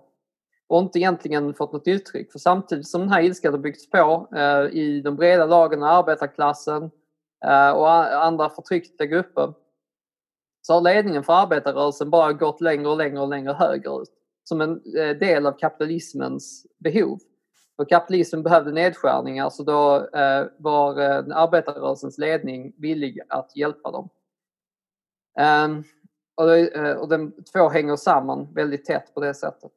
Och 0.66 0.78
inte 0.78 0.98
egentligen 0.98 1.54
fått 1.54 1.72
något 1.72 1.88
uttryck. 1.88 2.32
För 2.32 2.38
samtidigt 2.38 2.88
som 2.88 3.00
den 3.00 3.10
här 3.10 3.22
ilskan 3.22 3.52
har 3.52 3.58
byggts 3.58 3.90
på 3.90 4.28
eh, 4.36 4.78
i 4.78 5.00
de 5.04 5.16
breda 5.16 5.46
lagen 5.46 5.82
av 5.82 5.88
arbetarklassen 5.88 6.90
eh, 7.44 7.70
och 7.70 7.90
andra 8.24 8.50
förtryckta 8.50 9.06
grupper 9.06 9.54
så 10.66 10.72
har 10.72 10.80
ledningen 10.80 11.24
för 11.24 11.32
arbetarrörelsen 11.32 12.10
bara 12.10 12.32
gått 12.32 12.60
längre 12.60 12.88
och 12.88 12.96
längre 12.96 13.20
och 13.20 13.28
längre 13.28 13.52
högerut. 13.52 14.08
Som 14.44 14.60
en 14.60 14.82
eh, 14.98 15.16
del 15.16 15.46
av 15.46 15.52
kapitalismens 15.52 16.66
behov. 16.78 17.18
För 17.76 17.84
kapitalismen 17.84 18.42
behövde 18.42 18.72
nedskärningar 18.72 19.50
så 19.50 19.62
då 19.62 20.08
eh, 20.18 20.46
var 20.58 21.00
eh, 21.00 21.36
arbetarrörelsens 21.36 22.18
ledning 22.18 22.72
villig 22.76 23.20
att 23.28 23.56
hjälpa 23.56 23.90
dem. 23.90 24.08
Um, 25.40 25.84
och, 26.34 26.46
det, 26.46 26.68
eh, 26.68 26.96
och 26.96 27.08
de 27.08 27.32
två 27.52 27.68
hänger 27.68 27.96
samman 27.96 28.54
väldigt 28.54 28.84
tätt 28.84 29.14
på 29.14 29.20
det 29.20 29.34
sättet. 29.34 29.72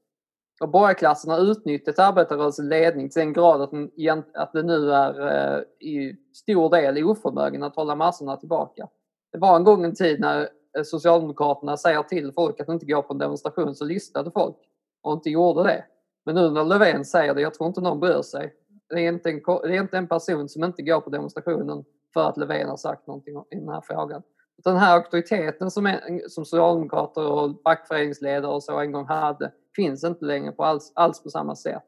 Och 0.62 0.70
borgarklassen 0.70 1.32
har 1.32 1.52
utnyttjat 1.52 2.00
arbetarrörelsens 2.00 2.70
ledning 2.70 3.10
till 3.10 3.20
den 3.20 3.34
grad 3.34 3.62
att 3.62 3.72
den, 3.72 4.24
att 4.34 4.54
den 4.54 4.68
nu 4.68 4.92
är 4.92 5.28
eh, 5.28 5.62
i 5.88 6.16
stor 6.34 6.70
del 6.70 7.04
oförmögen 7.04 7.64
att 7.64 7.76
hålla 7.76 7.96
massorna 7.96 8.38
tillbaka. 8.38 8.88
Det 9.32 9.38
var 9.38 9.56
en 9.56 9.64
gång 9.64 9.86
en 9.86 9.96
tid 9.96 10.20
när 10.20 10.50
eh, 10.78 10.84
Socialdemokraterna 10.84 11.78
säger 11.78 12.04
till 12.04 12.32
folk 12.32 12.60
att 12.60 12.70
inte 12.70 12.86
gå 12.86 13.02
på 13.02 13.14
en 13.14 13.20
demonstration 13.20 13.76
så 13.76 13.86
lyssnade 13.86 14.32
folk 14.32 14.58
och 15.02 15.14
inte 15.14 15.30
gjorde 15.30 15.64
det. 15.64 15.86
Men 16.28 16.36
nu 16.36 16.50
när 16.50 16.64
Löfven 16.64 17.06
säger 17.06 17.34
det, 17.34 17.42
jag 17.42 17.54
tror 17.54 17.68
inte 17.68 17.82
någon 17.82 18.00
bryr 18.00 18.22
sig. 18.22 18.54
Det 18.90 18.96
är 18.96 19.08
inte 19.12 19.30
en, 19.30 19.42
det 19.46 19.76
är 19.76 19.82
inte 19.82 19.98
en 19.98 20.08
person 20.08 20.50
som 20.50 20.64
inte 20.64 20.82
går 20.82 21.02
på 21.02 21.10
demonstrationen 21.10 21.86
för 22.14 22.30
att 22.30 22.38
Löfven 22.38 22.70
har 22.70 22.78
sagt 22.78 23.08
någonting 23.08 23.38
i 23.50 23.56
den 23.56 23.70
här 23.70 23.82
frågan. 23.82 24.22
Den 24.64 24.78
här 24.78 24.96
auktoriteten 24.96 25.72
som, 25.72 25.86
är, 25.86 26.28
som 26.28 26.46
socialdemokrater 26.46 27.32
och 27.32 27.62
fackföreningsledare 27.64 28.52
och 28.52 28.64
så 28.64 28.80
en 28.80 28.92
gång 28.92 29.06
hade 29.06 29.52
finns 29.76 30.04
inte 30.04 30.26
längre 30.26 30.52
på 30.52 30.64
alls, 30.64 30.92
alls 30.96 31.24
på 31.24 31.30
samma 31.30 31.56
sätt. 31.56 31.86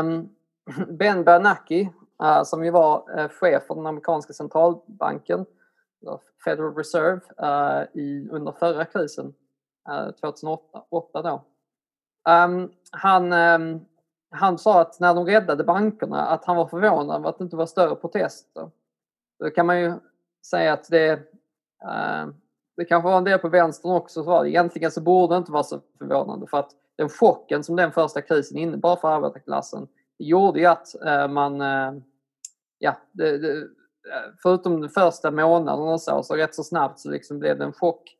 Um, 0.00 0.28
ben 0.98 1.24
Bernanke, 1.24 1.92
uh, 2.22 2.42
som 2.44 2.64
ju 2.64 2.70
var 2.70 3.20
uh, 3.20 3.28
chef 3.28 3.62
för 3.66 3.74
den 3.74 3.86
amerikanska 3.86 4.32
centralbanken, 4.32 5.46
Federal 6.44 6.74
Reserve, 6.74 7.20
uh, 7.42 8.00
i, 8.00 8.28
under 8.30 8.52
förra 8.52 8.84
krisen, 8.84 9.34
Eh, 9.88 10.10
2008 10.10 11.22
då. 11.22 11.44
Um, 12.28 12.72
han, 12.90 13.32
um, 13.32 13.86
han 14.30 14.58
sa 14.58 14.80
att 14.80 15.00
när 15.00 15.14
de 15.14 15.26
räddade 15.26 15.64
bankerna 15.64 16.26
att 16.26 16.44
han 16.44 16.56
var 16.56 16.66
förvånad 16.66 17.16
över 17.16 17.28
att 17.28 17.38
det 17.38 17.44
inte 17.44 17.56
var 17.56 17.66
större 17.66 17.94
protester. 17.94 18.70
Då 19.38 19.50
kan 19.50 19.66
man 19.66 19.80
ju 19.80 19.92
säga 20.46 20.72
att 20.72 20.88
det, 20.90 21.12
uh, 21.12 22.32
det 22.76 22.84
kanske 22.84 23.10
var 23.10 23.18
en 23.18 23.24
del 23.24 23.38
på 23.38 23.48
vänstern 23.48 23.92
också. 23.92 24.24
Så 24.24 24.30
var 24.30 24.44
det. 24.44 24.50
Egentligen 24.50 24.90
så 24.90 25.00
borde 25.00 25.34
det 25.34 25.38
inte 25.38 25.52
vara 25.52 25.62
så 25.62 25.80
förvånande 25.98 26.46
för 26.46 26.58
att 26.58 26.70
den 26.96 27.08
chocken 27.08 27.64
som 27.64 27.76
den 27.76 27.92
första 27.92 28.22
krisen 28.22 28.58
innebar 28.58 28.96
för 28.96 29.08
arbetarklassen 29.08 29.88
det 30.18 30.24
gjorde 30.24 30.60
ju 30.60 30.66
att 30.66 30.94
uh, 31.06 31.28
man, 31.28 31.60
uh, 31.60 32.02
ja, 32.78 32.96
det, 33.12 33.38
det, 33.38 33.68
förutom 34.42 34.80
de 34.80 34.88
första 34.88 35.30
månaderna 35.30 35.92
och 35.92 36.00
så, 36.00 36.22
så 36.22 36.36
rätt 36.36 36.54
så 36.54 36.64
snabbt 36.64 37.00
så 37.00 37.10
liksom 37.10 37.38
blev 37.38 37.58
det 37.58 37.64
en 37.64 37.72
chock 37.72 38.15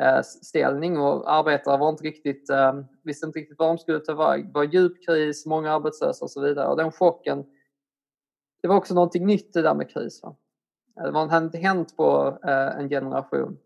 Eh, 0.00 0.22
ställning 0.22 0.98
och 0.98 1.32
arbetare 1.32 1.78
var 1.78 1.88
inte 1.88 2.04
riktigt, 2.04 2.50
eh, 2.50 2.74
visste 3.02 3.26
inte 3.26 3.38
riktigt 3.38 3.58
var 3.58 3.66
de 3.66 3.78
skulle 3.78 4.00
ta 4.00 4.14
väg. 4.14 4.46
Det 4.46 4.52
var 4.52 4.64
djup 4.64 5.06
kris, 5.06 5.46
många 5.46 5.72
arbetslösa 5.72 6.24
och 6.24 6.30
så 6.30 6.40
vidare. 6.40 6.68
Och 6.68 6.76
den 6.76 6.92
chocken, 6.92 7.44
det 8.62 8.68
var 8.68 8.76
också 8.76 8.94
någonting 8.94 9.26
nytt 9.26 9.52
det 9.52 9.62
där 9.62 9.74
med 9.74 9.90
kris. 9.90 10.22
Va? 10.22 10.36
Eh, 11.00 11.12
det 11.12 11.18
hade 11.18 11.46
inte 11.46 11.58
hänt 11.58 11.96
på 11.96 12.38
en 12.42 12.88
generation. 12.88 13.58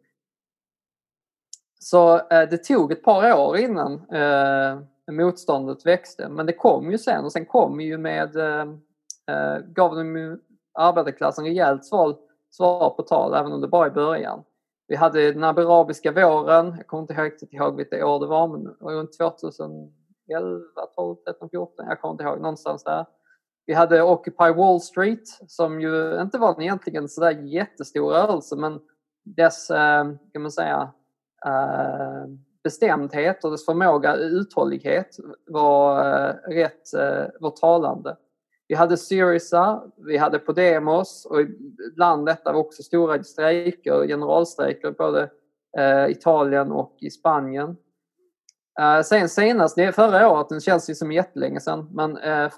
Så 1.79 2.21
det 2.29 2.65
tog 2.65 2.93
ett 2.93 3.03
par 3.03 3.39
år 3.39 3.57
innan 3.57 4.07
motståndet 5.11 5.87
växte. 5.87 6.29
Men 6.29 6.47
det 6.47 6.53
kom 6.53 6.91
ju 6.91 6.99
sen 6.99 7.25
och 7.25 7.33
sen 7.33 7.47
kom 7.47 7.81
ju 7.81 7.99
med, 7.99 8.33
gav 9.67 9.97
de 9.97 10.17
ju 10.17 10.39
arbetarklassen 10.73 11.45
rejält 11.45 11.85
svar, 11.85 12.17
svar 12.51 12.91
på 12.91 13.03
tal 13.03 13.35
även 13.35 13.53
om 13.53 13.61
det 13.61 13.69
bara 13.69 13.87
i 13.87 13.91
början. 13.91 14.45
Vi 14.88 14.96
hade 14.96 15.33
den 15.33 15.44
arabiska 15.44 16.12
våren, 16.12 16.75
jag 16.77 16.87
kommer 16.87 17.03
inte 17.03 17.14
riktigt 17.14 17.53
ihåg 17.53 17.77
vilket 17.77 18.05
år 18.05 18.20
det 18.20 18.27
var, 18.27 18.49
men 18.49 18.66
runt 18.66 19.18
2011, 19.18 19.90
12, 20.96 21.16
13, 21.27 21.51
14, 21.51 21.87
jag 21.88 22.01
kommer 22.01 22.12
inte 22.12 22.25
ihåg, 22.25 22.40
någonstans 22.40 22.85
där. 22.85 23.07
Vi 23.66 23.75
hade 23.75 24.03
Occupy 24.03 24.53
Wall 24.53 24.81
Street 24.81 25.29
som 25.46 25.81
ju 25.81 26.20
inte 26.20 26.38
var 26.38 26.62
egentligen 26.62 27.09
sådär 27.09 27.31
jättestor 27.31 28.11
rörelse 28.11 28.57
men 28.57 28.81
dess, 29.25 29.70
eh, 29.70 30.05
kan 30.33 30.42
man 30.42 30.51
säga, 30.51 30.92
eh, 31.46 32.27
bestämdhet 32.64 33.44
och 33.44 33.51
dess 33.51 33.64
förmåga, 33.64 34.14
uthållighet 34.14 35.16
var 35.46 35.99
eh, 35.99 36.35
rätt 36.49 36.83
var 37.40 37.51
talande. 37.51 38.16
Vi 38.69 38.75
hade 38.75 38.97
Syriza, 38.97 39.83
vi 39.97 40.17
hade 40.17 40.39
Podemos 40.39 41.27
och 41.27 41.41
ibland 41.93 42.27
detta 42.27 42.53
var 42.53 42.61
också 42.61 42.83
stora 42.83 43.25
strejker, 43.25 44.07
generalstrejker 44.07 44.91
både 44.91 45.31
eh, 45.79 46.11
Italien 46.11 46.73
och 46.73 46.97
i 47.01 47.11
Spanien. 47.11 47.77
Eh, 48.81 49.03
sen 49.03 49.29
senast, 49.29 49.75
förra 49.75 50.31
året, 50.31 50.49
det 50.49 50.61
känns 50.61 50.91
ju 50.91 50.95
som 50.95 51.13
jättelänge 51.13 51.61
sedan, 51.61 51.89
men 51.93 52.17
eh, 52.17 52.51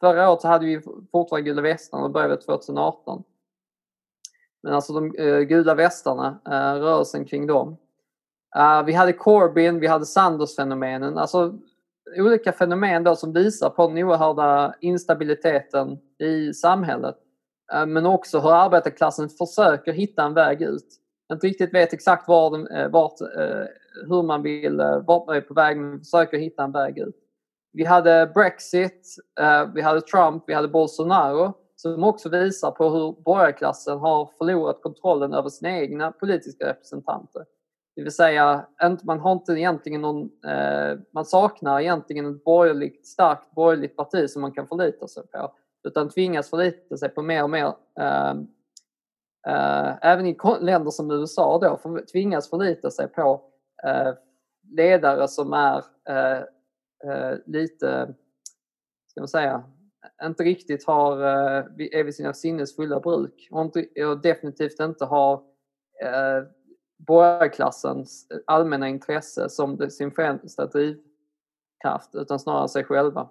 Förra 0.00 0.30
året 0.30 0.40
så 0.40 0.48
hade 0.48 0.66
vi 0.66 0.80
fortfarande 1.12 1.50
gula 1.50 1.62
västarna 1.62 2.04
och 2.04 2.10
började 2.10 2.36
2018. 2.36 3.22
Men 4.62 4.74
alltså 4.74 4.92
de 4.92 5.10
gula 5.44 5.74
västarna, 5.74 6.40
rörelsen 6.78 7.24
kring 7.24 7.46
dem. 7.46 7.76
Uh, 8.58 8.82
vi 8.82 8.92
hade 8.92 9.12
Corbyn, 9.12 9.80
vi 9.80 9.86
hade 9.86 10.06
Sanders-fenomenen. 10.06 11.18
Alltså 11.18 11.58
olika 12.16 12.52
fenomen 12.52 13.04
då 13.04 13.16
som 13.16 13.32
visar 13.32 13.70
på 13.70 13.86
den 13.86 13.98
oerhörda 13.98 14.74
instabiliteten 14.80 15.98
i 16.18 16.52
samhället. 16.54 17.16
Eh, 17.72 17.86
men 17.86 18.06
också 18.06 18.40
hur 18.40 18.52
arbetarklassen 18.52 19.28
försöker 19.28 19.92
hitta 19.92 20.22
en 20.22 20.34
väg 20.34 20.62
ut. 20.62 20.86
inte 21.32 21.46
riktigt 21.46 21.74
vet 21.74 21.92
exakt 21.92 22.28
var 22.28 22.50
den, 22.50 22.66
eh, 22.66 22.88
vart, 22.88 23.20
eh, 23.20 23.64
hur 24.08 24.22
man 24.22 24.42
vill, 24.42 24.76
vart 25.06 25.26
man 25.26 25.36
är 25.36 25.40
på 25.40 25.54
väg 25.54 25.76
men 25.76 25.98
försöker 25.98 26.38
hitta 26.38 26.64
en 26.64 26.72
väg 26.72 26.98
ut. 26.98 27.16
Vi 27.72 27.84
hade 27.84 28.30
Brexit, 28.34 29.16
vi 29.74 29.80
hade 29.80 30.00
Trump, 30.00 30.44
vi 30.46 30.54
hade 30.54 30.68
Bolsonaro 30.68 31.54
som 31.76 32.04
också 32.04 32.28
visar 32.28 32.70
på 32.70 32.88
hur 32.88 33.22
borgarklassen 33.22 33.98
har 33.98 34.30
förlorat 34.38 34.82
kontrollen 34.82 35.34
över 35.34 35.48
sina 35.48 35.70
egna 35.70 36.12
politiska 36.12 36.66
representanter. 36.66 37.44
Det 37.96 38.02
vill 38.02 38.12
säga, 38.12 38.66
man 39.02 39.20
har 39.20 39.32
inte 39.32 39.52
egentligen 39.52 40.00
någon, 40.00 40.30
eh, 40.46 40.98
man 41.12 41.24
saknar 41.24 41.80
egentligen 41.80 42.34
ett 42.34 42.44
borgerligt, 42.44 43.06
starkt 43.06 43.54
borgerligt 43.54 43.96
parti 43.96 44.30
som 44.30 44.42
man 44.42 44.52
kan 44.52 44.66
förlita 44.66 45.08
sig 45.08 45.26
på. 45.26 45.54
Utan 45.88 46.08
tvingas 46.08 46.50
förlita 46.50 46.96
sig 46.96 47.08
på 47.08 47.22
mer 47.22 47.42
och 47.42 47.50
mer, 47.50 47.74
eh, 48.00 48.30
eh, 49.48 49.96
även 50.02 50.26
i 50.26 50.36
länder 50.60 50.90
som 50.90 51.10
USA 51.10 51.58
då, 51.58 51.76
för, 51.76 52.06
tvingas 52.06 52.50
förlita 52.50 52.90
sig 52.90 53.08
på 53.08 53.42
eh, 53.86 54.12
ledare 54.76 55.28
som 55.28 55.52
är 55.52 55.84
eh, 56.08 56.42
eh, 57.04 57.38
lite, 57.46 58.14
ska 59.06 59.20
man 59.20 59.28
säga, 59.28 59.64
inte 60.22 60.42
riktigt 60.42 60.86
har, 60.86 61.20
eh, 61.20 61.64
är 61.92 62.04
vid 62.04 62.14
sina 62.14 62.34
sinnes 62.34 62.76
fulla 62.76 63.00
bruk 63.00 63.48
och, 63.50 63.60
inte, 63.60 64.04
och 64.04 64.20
definitivt 64.20 64.80
inte 64.80 65.04
har 65.04 65.34
eh, 66.02 66.44
borgarklassens 67.06 68.26
allmänna 68.46 68.88
intresse 68.88 69.48
som 69.48 69.90
sin 69.90 70.10
främsta 70.10 70.66
drivkraft 70.66 72.14
utan 72.14 72.38
snarare 72.38 72.68
sig 72.68 72.84
själva. 72.84 73.28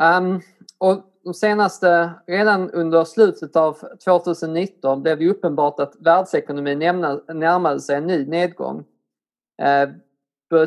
Um, 0.00 0.40
och 0.78 1.02
de 1.24 1.34
senaste, 1.34 2.10
redan 2.26 2.70
under 2.70 3.04
slutet 3.04 3.56
av 3.56 3.78
2019 4.04 5.02
blev 5.02 5.18
det 5.18 5.28
uppenbart 5.28 5.80
att 5.80 5.96
världsekonomin 5.98 6.78
närmade 6.78 7.80
sig 7.80 7.96
en 7.96 8.06
ny 8.06 8.26
nedgång. 8.26 8.84
Uh, 9.62 9.94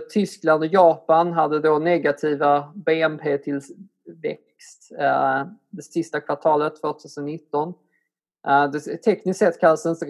Tyskland 0.09 0.63
och 0.63 0.73
Japan 0.73 1.33
hade 1.33 1.59
då 1.59 1.79
negativa 1.79 2.73
BNP-tillväxt 2.75 4.91
eh, 4.99 5.45
det 5.69 5.81
sista 5.81 6.21
kvartalet 6.21 6.81
2019. 6.81 7.73
Uh, 8.47 8.71
tekniskt 9.05 9.39
sett 9.39 9.59
kallas 9.59 9.83
det 9.83 9.89
inte 9.89 10.05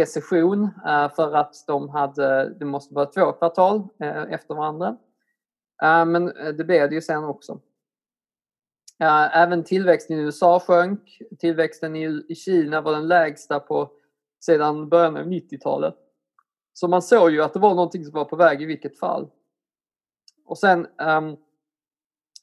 recession 0.00 0.62
uh, 0.62 1.14
för 1.14 1.32
att 1.32 1.54
de 1.66 1.88
hade, 1.88 2.54
det 2.58 2.64
måste 2.64 2.94
vara 2.94 3.06
två 3.06 3.32
kvartal 3.32 3.76
uh, 3.78 4.32
efter 4.32 4.54
varandra. 4.54 4.96
Men 6.06 6.24
det 6.56 6.64
blev 6.64 6.88
det 6.88 6.94
ju 6.94 7.00
sen 7.00 7.24
också. 7.24 7.60
Även 9.32 9.64
tillväxten 9.64 10.18
i 10.18 10.20
USA 10.20 10.60
sjönk. 10.60 11.18
Tillväxten 11.38 11.96
i 11.96 12.34
Kina 12.34 12.80
var 12.80 12.92
den 12.92 13.08
lägsta 13.08 13.60
på 13.60 13.90
sedan 14.44 14.88
början 14.88 15.16
av 15.16 15.26
90-talet. 15.26 15.94
Så 16.72 16.88
man 16.88 17.02
såg 17.02 17.30
ju 17.30 17.42
att 17.42 17.52
det 17.52 17.58
var 17.58 17.74
någonting 17.74 18.04
som 18.04 18.14
var 18.14 18.24
på 18.24 18.36
väg 18.36 18.62
i 18.62 18.64
vilket 18.64 18.98
fall. 18.98 19.30
Och 20.46 20.58
sen 20.58 20.86
um, 20.98 21.36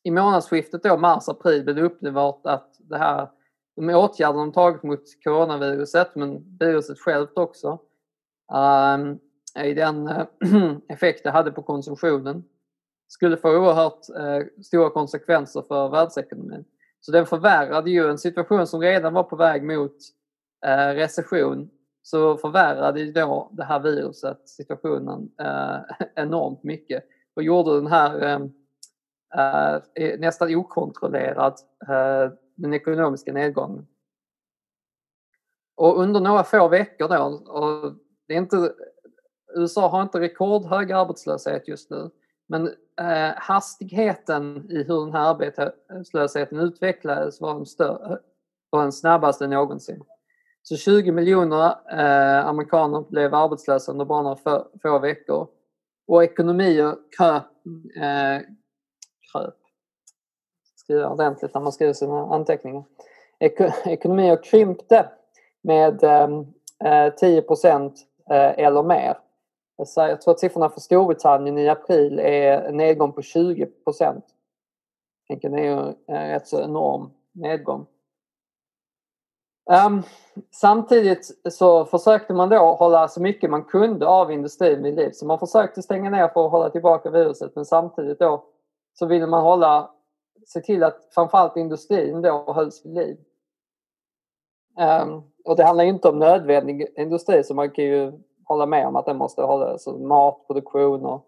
i 0.04 0.12
månadsskiftet 0.12 0.84
då 0.84 0.98
mars-april 0.98 1.64
blev 1.64 1.76
det 1.76 1.82
uppenbart 1.82 2.46
att 2.46 2.76
det 2.80 2.98
här 2.98 3.30
de 3.82 3.96
åtgärder 3.96 4.40
de 4.40 4.52
tagit 4.52 4.84
mot 4.84 5.04
coronaviruset, 5.24 6.16
men 6.16 6.58
viruset 6.60 7.00
självt 7.00 7.38
också, 7.38 7.80
ehm, 8.54 9.20
i 9.66 9.74
den 9.74 10.08
eh, 10.08 10.26
effekt 10.90 11.24
det 11.24 11.32
hade 11.32 11.52
på 11.52 11.64
konsumtionen. 11.64 12.44
Skulle 13.08 13.38
få 13.38 13.58
oerhört 13.58 14.10
eh, 14.20 14.64
stora 14.64 14.90
konsekvenser 14.90 15.62
för 15.68 15.90
världsekonomin. 15.90 16.66
Så 17.00 17.12
den 17.12 17.26
förvärrade 17.26 17.92
ju 17.92 18.10
en 18.10 18.18
situation 18.18 18.68
som 18.68 18.82
redan 18.82 19.14
var 19.14 19.24
på 19.24 19.36
väg 19.36 19.64
mot 19.64 19.96
eh, 20.66 20.88
recession. 20.88 21.70
Så 22.04 22.38
förvärrade 22.38 23.02
ju 23.02 23.12
då 23.12 23.50
det 23.52 23.64
här 23.64 23.80
viruset 23.80 24.50
situationen 24.50 25.30
enormt 26.16 26.64
mycket. 26.64 27.04
Och 27.36 27.44
gjorde 27.44 27.76
den 27.76 27.88
här 27.88 28.40
nästan 30.18 30.56
okontrollerad 30.56 31.54
den 32.62 32.74
ekonomiska 32.74 33.34
nedgången. 33.34 33.88
Och 35.76 36.00
under 36.00 36.20
några 36.20 36.44
få 36.44 36.68
veckor 36.68 37.08
då, 37.08 37.52
och 37.52 37.94
det 38.28 38.34
är 38.34 38.38
inte, 38.38 38.74
USA 39.56 39.90
har 39.90 40.02
inte 40.02 40.20
rekordhög 40.20 40.92
arbetslöshet 40.92 41.68
just 41.68 41.90
nu, 41.90 42.10
men 42.48 42.68
eh, 43.02 43.34
hastigheten 43.38 44.72
i 44.72 44.84
hur 44.84 45.06
den 45.06 45.14
här 45.14 45.30
arbetslösheten 45.30 46.60
utvecklades 46.60 47.42
var 47.42 47.54
den, 47.54 47.66
större, 47.66 48.20
var 48.70 48.82
den 48.82 48.92
snabbaste 48.92 49.48
någonsin. 49.48 50.04
Så 50.64 50.78
20 50.78 51.12
miljoner 51.12 51.76
eh, 51.92 52.48
amerikaner 52.48 53.06
blev 53.10 53.34
arbetslösa 53.34 53.92
under 53.92 54.06
bara 54.06 54.22
några 54.22 54.36
få, 54.36 54.68
få 54.82 55.00
veckor. 55.00 55.48
Och 56.08 56.24
ekonomier 56.24 56.96
kröp, 57.18 57.44
eh, 57.96 58.42
kröp 59.32 59.61
skriva 60.82 61.10
ordentligt 61.10 61.54
när 61.54 61.62
man 61.62 61.72
skriver 61.72 61.94
sina 61.94 62.34
anteckningar. 62.34 62.84
ekonomi 63.40 63.74
ekonomier 63.86 64.44
krympte 64.44 65.10
med 65.62 66.04
ehm, 66.04 66.46
eh, 66.84 67.14
10 67.14 67.42
procent 67.42 67.94
eh, 68.30 68.60
eller 68.60 68.84
mer. 68.84 69.18
Så 69.86 70.02
jag 70.02 70.22
tror 70.22 70.34
att 70.34 70.40
siffrorna 70.40 70.70
för 70.70 70.80
Storbritannien 70.80 71.58
i 71.58 71.70
april 71.70 72.20
är 72.20 72.62
en 72.62 72.78
nedgång 72.78 73.12
på 73.12 73.22
20 73.22 73.66
procent. 73.66 74.26
Det 75.28 75.44
är 75.44 75.58
ju 75.58 75.94
en 76.08 76.30
rätt 76.30 76.48
så 76.48 76.62
enorm 76.62 77.10
nedgång. 77.32 77.86
Um, 79.88 80.04
samtidigt 80.52 81.42
så 81.50 81.86
försökte 81.86 82.34
man 82.34 82.50
då 82.50 82.58
hålla 82.58 83.08
så 83.08 83.22
mycket 83.22 83.50
man 83.50 83.64
kunde 83.64 84.08
av 84.08 84.32
industrin 84.32 84.84
vid 84.84 84.96
liv. 84.96 85.12
Så 85.12 85.26
man 85.26 85.40
försökte 85.40 85.82
stänga 85.82 86.10
ner 86.10 86.28
för 86.28 86.46
att 86.46 86.52
hålla 86.52 86.70
tillbaka 86.70 87.10
viruset 87.10 87.56
men 87.56 87.66
samtidigt 87.66 88.20
då 88.20 88.44
så 88.94 89.06
ville 89.06 89.28
man 89.28 89.44
hålla 89.44 89.90
se 90.46 90.62
till 90.62 90.84
att 90.84 91.08
framförallt 91.16 91.58
industrin 91.58 92.22
då 92.22 92.54
hölls 92.54 92.86
vid 92.86 92.94
liv. 92.94 93.18
Um, 94.80 95.24
och 95.46 95.56
det 95.56 95.64
handlar 95.64 95.84
inte 95.84 96.10
om 96.10 96.20
nödvändig 96.20 96.88
industri 96.98 97.44
så 97.44 97.54
man 97.54 97.72
kan 97.72 97.86
ju 97.86 98.12
hålla 98.44 98.66
med 98.66 98.88
om 98.88 98.96
att 98.96 99.06
den 99.06 99.18
måste 99.18 99.42
hålla 99.42 99.66
alltså 99.66 99.92
matproduktion 99.92 101.06
och 101.06 101.26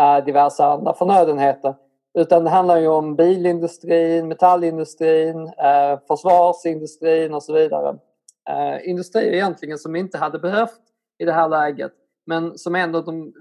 uh, 0.00 0.24
diverse 0.24 0.64
andra 0.64 0.94
förnödenheter. 0.94 1.74
Utan 2.18 2.44
det 2.44 2.50
handlar 2.50 2.78
ju 2.78 2.88
om 2.88 3.16
bilindustrin, 3.16 4.28
metallindustrin, 4.28 5.38
uh, 5.38 5.98
försvarsindustrin 6.08 7.34
och 7.34 7.42
så 7.42 7.52
vidare. 7.52 7.98
Eh, 8.48 8.74
uh, 8.74 8.88
industrier 8.88 9.32
egentligen 9.32 9.78
som 9.78 9.96
inte 9.96 10.18
hade 10.18 10.38
behövt 10.38 10.80
i 11.18 11.24
det 11.24 11.32
här 11.32 11.48
läget 11.48 11.92
men 12.28 12.58
som 12.58 12.74
ändå 12.74 13.00
de, 13.00 13.32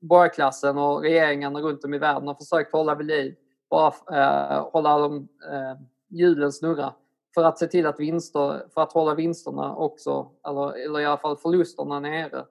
borgarklassen 0.00 0.78
och 0.78 1.02
regeringarna 1.02 1.60
runt 1.60 1.84
om 1.84 1.94
i 1.94 1.98
världen 1.98 2.28
har 2.28 2.34
försökt 2.34 2.72
hålla 2.72 2.94
vid 2.94 3.06
liv. 3.06 3.36
Bara 3.70 3.94
eh, 4.12 4.70
hålla 4.72 4.98
de, 4.98 5.28
eh, 5.52 5.80
hjulen 6.08 6.52
snurra 6.52 6.94
för 7.34 7.44
att 7.44 7.58
se 7.58 7.66
till 7.66 7.86
att 7.86 8.00
vinster, 8.00 8.68
för 8.74 8.82
att 8.82 8.92
hålla 8.92 9.14
vinsterna 9.14 9.76
också, 9.76 10.30
eller, 10.48 10.84
eller 10.84 11.00
i 11.00 11.04
alla 11.04 11.18
fall 11.18 11.36
förlusterna 11.36 12.00
nere 12.00 12.44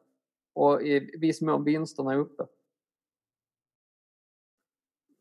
och 0.53 0.81
i 0.81 1.17
viss 1.19 1.41
mån 1.41 1.63
vinsterna 1.63 2.15
uppe. 2.15 2.45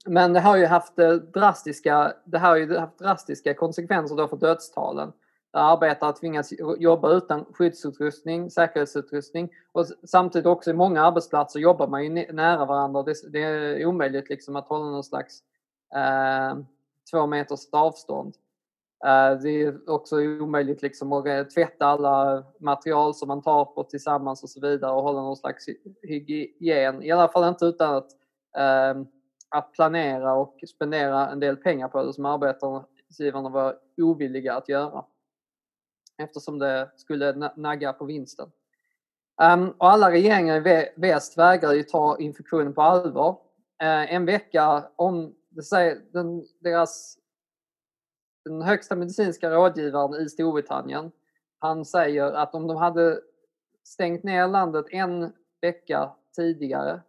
Men 0.07 0.33
det 0.33 0.41
har 0.41 0.57
ju 0.57 0.67
haft 0.67 0.99
eh, 0.99 1.13
drastiska, 1.13 2.13
det 2.25 2.39
har 2.39 2.57
ju 2.57 2.77
haft 2.77 2.99
drastiska 2.99 3.55
konsekvenser 3.55 4.17
då 4.17 4.29
för 4.29 4.37
dödstalen 4.37 5.13
arbetare 5.53 6.13
tvingas 6.13 6.53
jobba 6.79 7.13
utan 7.13 7.45
skyddsutrustning, 7.53 8.51
säkerhetsutrustning 8.51 9.51
och 9.73 9.87
samtidigt 10.05 10.47
också 10.47 10.71
i 10.71 10.75
många 10.75 11.03
arbetsplatser 11.03 11.61
jobbar 11.61 11.89
man 11.89 12.05
ju 12.05 12.33
nära 12.33 12.65
varandra. 12.65 13.03
Det, 13.03 13.33
det 13.33 13.43
är 13.43 13.87
omöjligt 13.87 14.29
liksom 14.29 14.57
att 14.57 14.69
hålla 14.69 14.85
någon 14.85 15.05
slags 15.05 15.43
eh, 15.95 16.59
två 17.11 17.27
meters 17.27 17.69
avstånd. 17.73 18.35
Eh, 19.05 19.41
det 19.43 19.49
är 19.51 19.91
också 19.91 20.17
omöjligt 20.17 20.83
liksom 20.83 21.13
att 21.13 21.51
tvätta 21.51 21.87
alla 21.87 22.45
material 22.59 23.15
som 23.15 23.29
man 23.29 23.43
tar 23.43 23.65
på 23.65 23.85
tillsammans 23.85 24.43
och 24.43 24.51
så 24.51 24.61
vidare 24.61 24.93
och 24.93 25.03
hålla 25.03 25.21
någon 25.21 25.37
slags 25.37 25.67
hygien. 26.03 27.03
I 27.03 27.11
alla 27.11 27.29
fall 27.29 27.49
inte 27.49 27.65
utan 27.65 27.95
att, 27.95 28.11
eh, 28.57 29.03
att 29.49 29.73
planera 29.73 30.35
och 30.35 30.55
spendera 30.69 31.29
en 31.29 31.41
del 31.41 31.57
pengar 31.57 31.89
på 31.89 32.03
det 32.03 32.13
som 32.13 32.27
arbetsgivarna 32.27 33.49
var 33.49 33.77
ovilliga 33.97 34.55
att 34.55 34.69
göra 34.69 35.05
eftersom 36.19 36.59
det 36.59 36.91
skulle 36.97 37.53
nagga 37.57 37.93
på 37.93 38.05
vinsten. 38.05 38.51
Um, 39.43 39.71
och 39.71 39.91
alla 39.91 40.11
regeringar 40.11 40.69
i 40.69 40.91
väst 40.97 41.39
vägrar 41.39 41.73
ju 41.73 41.83
ta 41.83 42.19
infektionen 42.19 42.75
på 42.75 42.83
allvar. 42.83 43.31
Uh, 43.83 44.15
en 44.15 44.27
vecka 44.27 44.89
om, 44.97 45.35
det 45.49 45.63
säger, 45.63 46.01
den, 46.13 46.47
deras, 46.61 47.19
den 48.45 48.63
högsta 48.63 48.97
medicinska 48.97 49.51
rådgivaren 49.51 50.23
i 50.23 50.29
Storbritannien, 50.29 51.11
han 51.59 51.85
säger 51.85 52.33
att 52.33 52.55
om 52.55 52.67
de 52.67 52.77
hade 52.77 53.21
stängt 53.85 54.25
ner 54.25 54.49
landet 54.49 54.87
en 54.91 55.33
vecka 55.61 56.11
tidigare 56.37 57.01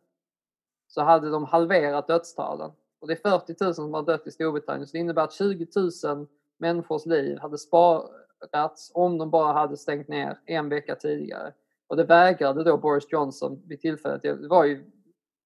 så 0.88 1.02
hade 1.02 1.30
de 1.30 1.44
halverat 1.44 2.08
dödstalen. 2.08 2.72
Och 3.00 3.08
det 3.08 3.14
är 3.14 3.30
40 3.30 3.64
000 3.64 3.76
som 3.76 3.94
har 3.94 4.04
dött 4.04 4.28
i 4.28 4.32
Storbritannien 4.32 4.88
så 4.88 4.92
det 4.92 5.00
innebär 5.00 5.24
att 5.24 5.34
20 5.34 5.68
000 6.04 6.28
människors 6.58 7.06
liv 7.06 7.40
hade 7.40 7.58
spar 7.58 8.10
förhindrats 8.40 8.92
om 8.94 9.18
de 9.18 9.30
bara 9.30 9.54
hade 9.54 9.78
stängt 9.78 10.08
ner 10.08 10.40
en 10.46 10.70
vecka 10.70 10.96
tidigare. 10.96 11.54
Och 11.88 11.98
det 11.98 12.04
vägrade 12.04 12.64
då 12.64 12.78
Boris 12.78 13.12
Johnson 13.12 13.62
vid 13.66 13.82
tillfället. 13.82 14.22
Det 14.22 14.48
var 14.48 14.66
ju 14.66 14.92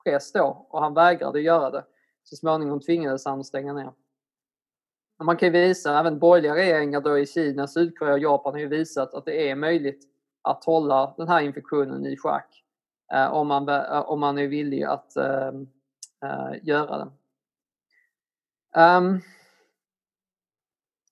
press 0.05 0.31
då 0.31 0.67
och 0.69 0.81
han 0.81 0.93
vägrade 0.93 1.41
göra 1.41 1.69
det. 1.69 1.85
Så 2.23 2.35
småningom 2.35 2.79
tvingades 2.79 3.25
han 3.25 3.39
att 3.39 3.45
stänga 3.45 3.73
ner. 3.73 3.91
Och 5.19 5.25
man 5.25 5.37
kan 5.37 5.47
ju 5.47 5.51
visa, 5.51 5.99
även 5.99 6.19
borgerliga 6.19 6.55
regeringar 6.55 7.01
då 7.01 7.19
i 7.19 7.25
Kina, 7.25 7.67
Sydkorea 7.67 8.13
och 8.13 8.19
Japan 8.19 8.53
har 8.53 8.59
ju 8.59 8.67
visat 8.67 9.13
att 9.13 9.25
det 9.25 9.49
är 9.49 9.55
möjligt 9.55 10.03
att 10.41 10.65
hålla 10.65 11.13
den 11.17 11.27
här 11.27 11.41
infektionen 11.41 12.05
i 12.05 12.17
schack 12.17 12.63
eh, 13.13 13.33
om, 13.33 13.47
man, 13.47 13.69
eh, 13.69 13.99
om 13.99 14.19
man 14.19 14.37
är 14.37 14.47
villig 14.47 14.83
att 14.83 15.15
eh, 15.15 15.47
eh, 16.23 16.53
göra 16.61 16.97
det. 16.97 17.11
Um, 18.81 19.21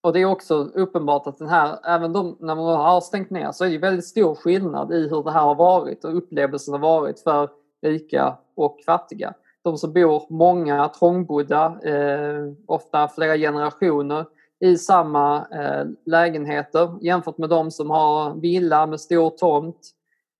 och 0.01 0.13
det 0.13 0.19
är 0.19 0.25
också 0.25 0.55
uppenbart 0.55 1.27
att 1.27 1.37
den 1.37 1.47
här, 1.47 1.79
även 1.83 2.13
de, 2.13 2.37
när 2.39 2.55
man 2.55 2.65
har 2.65 3.01
stängt 3.01 3.29
ner 3.29 3.51
så 3.51 3.65
är 3.65 3.69
det 3.69 3.77
väldigt 3.77 4.05
stor 4.05 4.35
skillnad 4.35 4.93
i 4.93 5.09
hur 5.09 5.23
det 5.23 5.31
här 5.31 5.41
har 5.41 5.55
varit 5.55 6.03
och 6.03 6.17
upplevelsen 6.17 6.73
har 6.73 6.79
varit 6.79 7.19
för 7.19 7.49
rika 7.81 8.37
och 8.55 8.79
fattiga. 8.85 9.33
De 9.63 9.77
som 9.77 9.93
bor 9.93 10.23
många 10.29 10.87
trångbodda, 10.87 11.79
eh, 11.83 12.53
ofta 12.65 13.07
flera 13.07 13.37
generationer 13.37 14.25
i 14.59 14.77
samma 14.77 15.47
eh, 15.51 15.85
lägenheter 16.05 16.97
jämfört 17.01 17.37
med 17.37 17.49
de 17.49 17.71
som 17.71 17.89
har 17.89 18.35
villa 18.35 18.85
med 18.85 18.99
stor 18.99 19.29
tomt 19.29 19.89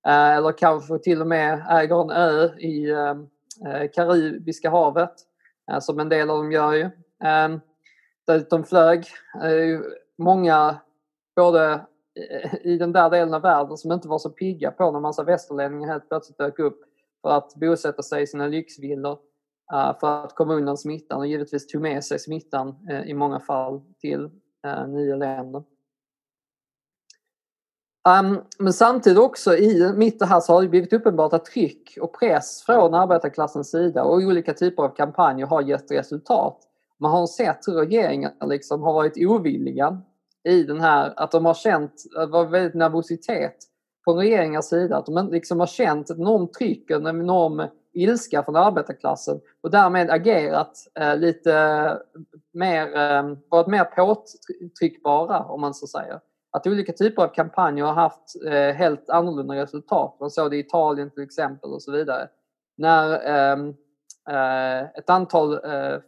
eh, 0.06 0.36
eller 0.36 0.52
kanske 0.52 0.98
till 0.98 1.20
och 1.20 1.26
med 1.26 1.66
äger 1.70 2.02
en 2.02 2.10
ö 2.10 2.48
i 2.58 2.90
eh, 2.90 3.10
eh 3.66 3.90
Karibiska 3.94 4.70
havet 4.70 5.14
eh, 5.70 5.78
som 5.78 6.00
en 6.00 6.08
del 6.08 6.30
av 6.30 6.36
dem 6.36 6.52
gör 6.52 6.72
ju. 6.72 6.84
Eh, 7.24 7.58
de 8.50 8.64
flög. 8.64 9.06
Många 10.18 10.80
både 11.36 11.86
i 12.62 12.76
den 12.78 12.92
där 12.92 13.10
delen 13.10 13.34
av 13.34 13.42
världen 13.42 13.76
som 13.76 13.92
inte 13.92 14.08
var 14.08 14.18
så 14.18 14.30
pigga 14.30 14.70
på 14.70 14.90
när 14.90 15.00
massa 15.00 15.24
västerlänningar 15.24 15.88
helt 15.88 16.08
plötsligt 16.08 16.38
dök 16.38 16.58
upp 16.58 16.80
för 17.22 17.30
att 17.30 17.54
bosätta 17.54 18.02
sig 18.02 18.22
i 18.22 18.26
sina 18.26 18.46
lyxvillor 18.46 19.18
eh, 19.72 19.98
för 20.00 20.24
att 20.24 20.34
komma 20.34 20.54
undan 20.54 20.76
smittan 20.76 21.18
och 21.18 21.26
givetvis 21.26 21.66
tog 21.66 21.82
med 21.82 22.04
sig 22.04 22.18
smittan 22.18 22.76
eh, 22.90 23.02
i 23.02 23.14
många 23.14 23.40
fall 23.40 23.80
till 24.00 24.30
eh, 24.66 24.88
nya 24.88 25.16
länder. 25.16 25.64
Um, 28.08 28.40
men 28.58 28.72
samtidigt 28.72 29.18
också 29.18 29.56
i 29.56 29.92
mitt 29.96 30.18
det 30.18 30.26
här 30.26 30.40
så 30.40 30.52
har 30.52 30.62
det 30.62 30.68
blivit 30.68 30.92
uppenbart 30.92 31.32
att 31.32 31.44
tryck 31.44 31.98
och 32.00 32.18
press 32.18 32.62
från 32.62 32.94
arbetarklassens 32.94 33.70
sida 33.70 34.04
och 34.04 34.14
olika 34.14 34.54
typer 34.54 34.82
av 34.82 34.88
kampanjer 34.88 35.46
har 35.46 35.62
gett 35.62 35.90
resultat. 35.90 36.71
Man 37.02 37.10
har 37.10 37.26
sett 37.26 37.68
hur 37.68 37.74
regeringen 37.74 38.30
liksom 38.40 38.82
har 38.82 38.92
varit 38.92 39.16
ovilliga 39.16 40.02
i 40.48 40.62
den 40.62 40.80
här, 40.80 41.12
att 41.16 41.30
de 41.30 41.44
har 41.44 41.54
känt, 41.54 41.92
det 42.14 42.26
var 42.26 42.46
väldigt 42.46 42.74
nervositet 42.74 43.56
från 44.04 44.16
regeringars 44.16 44.64
sida. 44.64 44.96
Att 44.96 45.06
de 45.06 45.28
liksom 45.32 45.60
har 45.60 45.66
känt 45.66 46.10
ett 46.10 46.18
enormt 46.18 46.54
tryck 46.54 46.90
en 46.90 47.06
enorm 47.06 47.68
ilska 47.92 48.42
från 48.42 48.56
arbetarklassen 48.56 49.40
och 49.62 49.70
därmed 49.70 50.10
agerat 50.10 50.72
eh, 51.00 51.16
lite 51.16 51.52
mer, 52.52 52.96
eh, 52.96 53.36
varit 53.48 53.66
mer 53.66 53.84
påtryckbara 53.84 55.44
om 55.44 55.60
man 55.60 55.74
så 55.74 55.86
säger. 55.86 56.20
Att 56.50 56.66
olika 56.66 56.92
typer 56.92 57.22
av 57.22 57.28
kampanjer 57.28 57.84
har 57.84 57.94
haft 57.94 58.44
eh, 58.46 58.74
helt 58.74 59.10
annorlunda 59.10 59.54
resultat. 59.54 60.16
Man 60.20 60.30
såg 60.30 60.50
det 60.50 60.56
i 60.56 60.60
Italien 60.60 61.10
till 61.10 61.22
exempel 61.22 61.70
och 61.70 61.82
så 61.82 61.92
vidare. 61.92 62.28
När 62.76 63.26
ehm, 63.26 63.68
eh, 64.30 64.82
ett 64.82 65.10
antal 65.10 65.52
eh, 65.52 65.98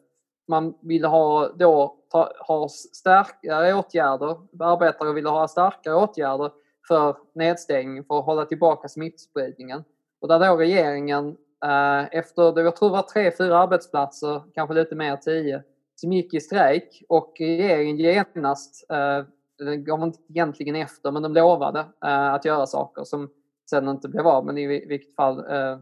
man 0.48 0.74
ville 0.80 1.06
ha 1.06 1.48
då 1.48 1.96
ta, 2.10 2.32
ha 2.48 2.68
starkare 2.68 3.74
åtgärder, 3.74 4.36
arbetare 4.60 5.12
ville 5.12 5.28
ha 5.28 5.48
starkare 5.48 5.94
åtgärder 5.94 6.50
för 6.88 7.16
nedstängning 7.34 8.04
för 8.04 8.18
att 8.18 8.24
hålla 8.24 8.44
tillbaka 8.44 8.88
smittspridningen. 8.88 9.84
Och 10.20 10.28
där 10.28 10.38
då 10.38 10.56
regeringen 10.56 11.36
eh, 11.64 12.18
efter, 12.18 12.60
jag 12.60 12.76
tror 12.76 12.88
det 12.88 12.96
var 12.96 13.02
tre, 13.02 13.32
fyra 13.38 13.58
arbetsplatser, 13.58 14.42
kanske 14.54 14.74
lite 14.74 14.94
mer, 14.94 15.16
tio, 15.16 15.62
som 15.96 16.12
gick 16.12 16.34
i 16.34 16.40
strejk 16.40 17.02
och 17.08 17.34
regeringen 17.38 17.96
genast, 17.96 18.90
eh, 18.90 19.24
den 19.58 19.84
gav 19.84 20.02
inte 20.02 20.18
egentligen 20.28 20.76
efter, 20.76 21.10
men 21.10 21.22
de 21.22 21.32
lovade 21.32 21.80
eh, 22.04 22.34
att 22.34 22.44
göra 22.44 22.66
saker 22.66 23.04
som 23.04 23.30
sen 23.70 23.88
inte 23.88 24.08
blev 24.08 24.26
av, 24.26 24.46
men 24.46 24.58
i 24.58 24.66
vilket 24.66 25.14
fall 25.14 25.38
eh, 25.38 25.78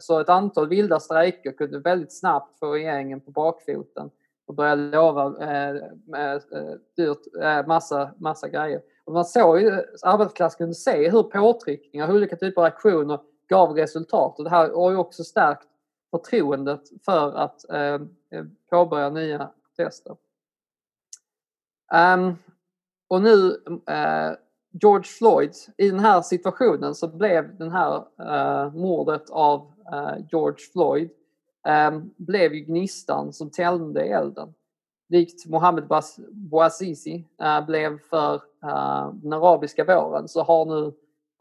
så 0.00 0.20
ett 0.20 0.28
antal 0.28 0.68
vilda 0.68 1.00
strejker 1.00 1.52
kunde 1.52 1.78
väldigt 1.78 2.18
snabbt 2.18 2.58
få 2.58 2.72
regeringen 2.72 3.20
på 3.20 3.30
bakfoten 3.30 4.10
och 4.46 4.54
börja 4.54 4.74
lova 4.74 5.36
eh, 5.40 5.76
eh, 6.22 6.40
dyrt, 6.96 7.42
eh, 7.42 7.66
massa, 7.66 8.10
massa 8.16 8.48
grejer. 8.48 8.82
Och 9.04 9.12
man 9.12 9.24
såg 9.24 9.60
ju, 9.60 9.70
arbetarklassen 10.02 10.58
kunde 10.58 10.74
se 10.74 11.10
hur 11.10 11.22
påtryckningar, 11.22 12.12
olika 12.12 12.36
typer 12.36 12.60
av 12.60 12.66
aktioner 12.66 13.20
gav 13.48 13.76
resultat. 13.76 14.38
Och 14.38 14.44
det 14.44 14.50
här 14.50 14.70
har 14.70 14.90
ju 14.90 14.96
också 14.96 15.24
stärkt 15.24 15.68
förtroendet 16.10 16.82
för 17.04 17.36
att 17.36 17.70
eh, 17.70 17.98
påbörja 18.70 19.10
nya 19.10 19.50
protester. 19.76 20.10
Um, 21.92 21.98
ehm, 21.98 22.36
och 23.08 23.22
nu 23.22 23.50
eh, 23.86 24.32
George 24.70 25.04
Floyd, 25.18 25.52
i 25.76 25.90
den 25.90 26.00
här 26.00 26.22
situationen 26.22 26.94
så 26.94 27.08
blev 27.08 27.56
den 27.56 27.70
här 27.70 28.04
eh, 28.20 28.72
mordet 28.72 29.30
av 29.30 29.72
eh, 29.92 30.26
George 30.32 30.58
Floyd 30.72 31.10
eh, 31.68 32.00
blev 32.16 32.54
ju 32.54 32.60
gnistan 32.60 33.32
som 33.32 33.50
tände 33.50 34.02
elden 34.02 34.54
likt 35.08 35.46
Mohammed 35.46 35.84
Bouazizi 36.30 37.24
eh, 37.42 37.66
blev 37.66 37.98
för 37.98 38.34
eh, 38.62 39.12
den 39.12 39.32
arabiska 39.32 39.84
våren 39.84 40.28
så 40.28 40.42
har 40.42 40.64
nu 40.64 40.92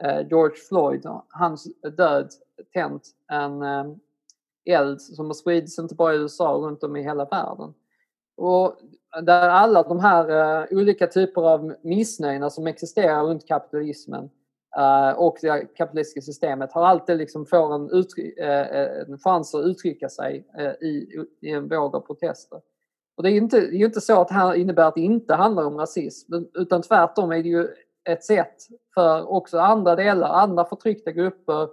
eh, 0.04 0.28
George 0.28 0.56
Floyd, 0.70 1.06
hans 1.30 1.68
död, 1.98 2.30
tänt 2.74 3.04
en 3.28 3.62
ehm, 3.62 4.00
eld 4.66 5.02
som 5.02 5.26
har 5.26 5.34
spridits 5.34 5.80
inte 5.80 5.96
bara 5.96 6.14
i 6.14 6.18
USA 6.18 6.54
runt 6.54 6.84
om 6.84 6.96
i 6.96 7.04
hela 7.04 7.26
världen. 7.26 7.74
Och 8.38 8.78
där 9.24 9.50
alla 9.50 9.84
de 9.84 10.00
här 10.00 10.30
eh, 10.62 10.66
olika 10.72 11.08
typer 11.08 11.42
av 11.42 11.76
missnöjna 11.82 12.50
som 12.50 12.68
existerar 12.68 13.24
runt 13.24 13.48
kapitalismen 13.48 14.30
eh, 14.78 15.10
och 15.10 15.38
det 15.42 15.76
kapitalistiska 15.78 16.22
systemet 16.22 16.72
har 16.72 16.86
alltid 16.86 17.18
liksom 17.18 17.46
får 17.46 17.76
en, 17.76 17.90
eh, 18.38 19.08
en 19.08 19.18
chans 19.18 19.56
att 19.56 19.66
uttrycka 19.66 20.10
sig 20.10 20.46
i, 20.82 21.08
i 21.42 21.52
en 21.52 21.68
våg 21.68 21.96
av 21.96 22.00
protester. 22.00 22.62
Och 23.18 23.24
det 23.24 23.30
är 23.30 23.32
ju 23.32 23.38
inte, 23.38 23.60
det 23.60 23.76
är 23.76 23.86
inte 23.86 24.02
så 24.02 24.22
att 24.22 24.28
det 24.28 24.34
här 24.34 24.54
innebär 24.54 24.84
att 24.84 24.96
det 24.96 25.02
inte 25.02 25.34
handlar 25.34 25.66
om 25.66 25.78
rasism 25.78 26.34
utan 26.54 26.82
tvärtom 26.82 27.32
är 27.32 27.44
det 27.44 27.50
ju 27.50 27.68
ett 28.10 28.24
sätt 28.24 28.56
för 28.94 29.32
också 29.32 29.60
andra 29.60 29.96
delar, 29.96 30.30
andra 30.30 30.66
förtryckta 30.66 31.12
grupper, 31.12 31.70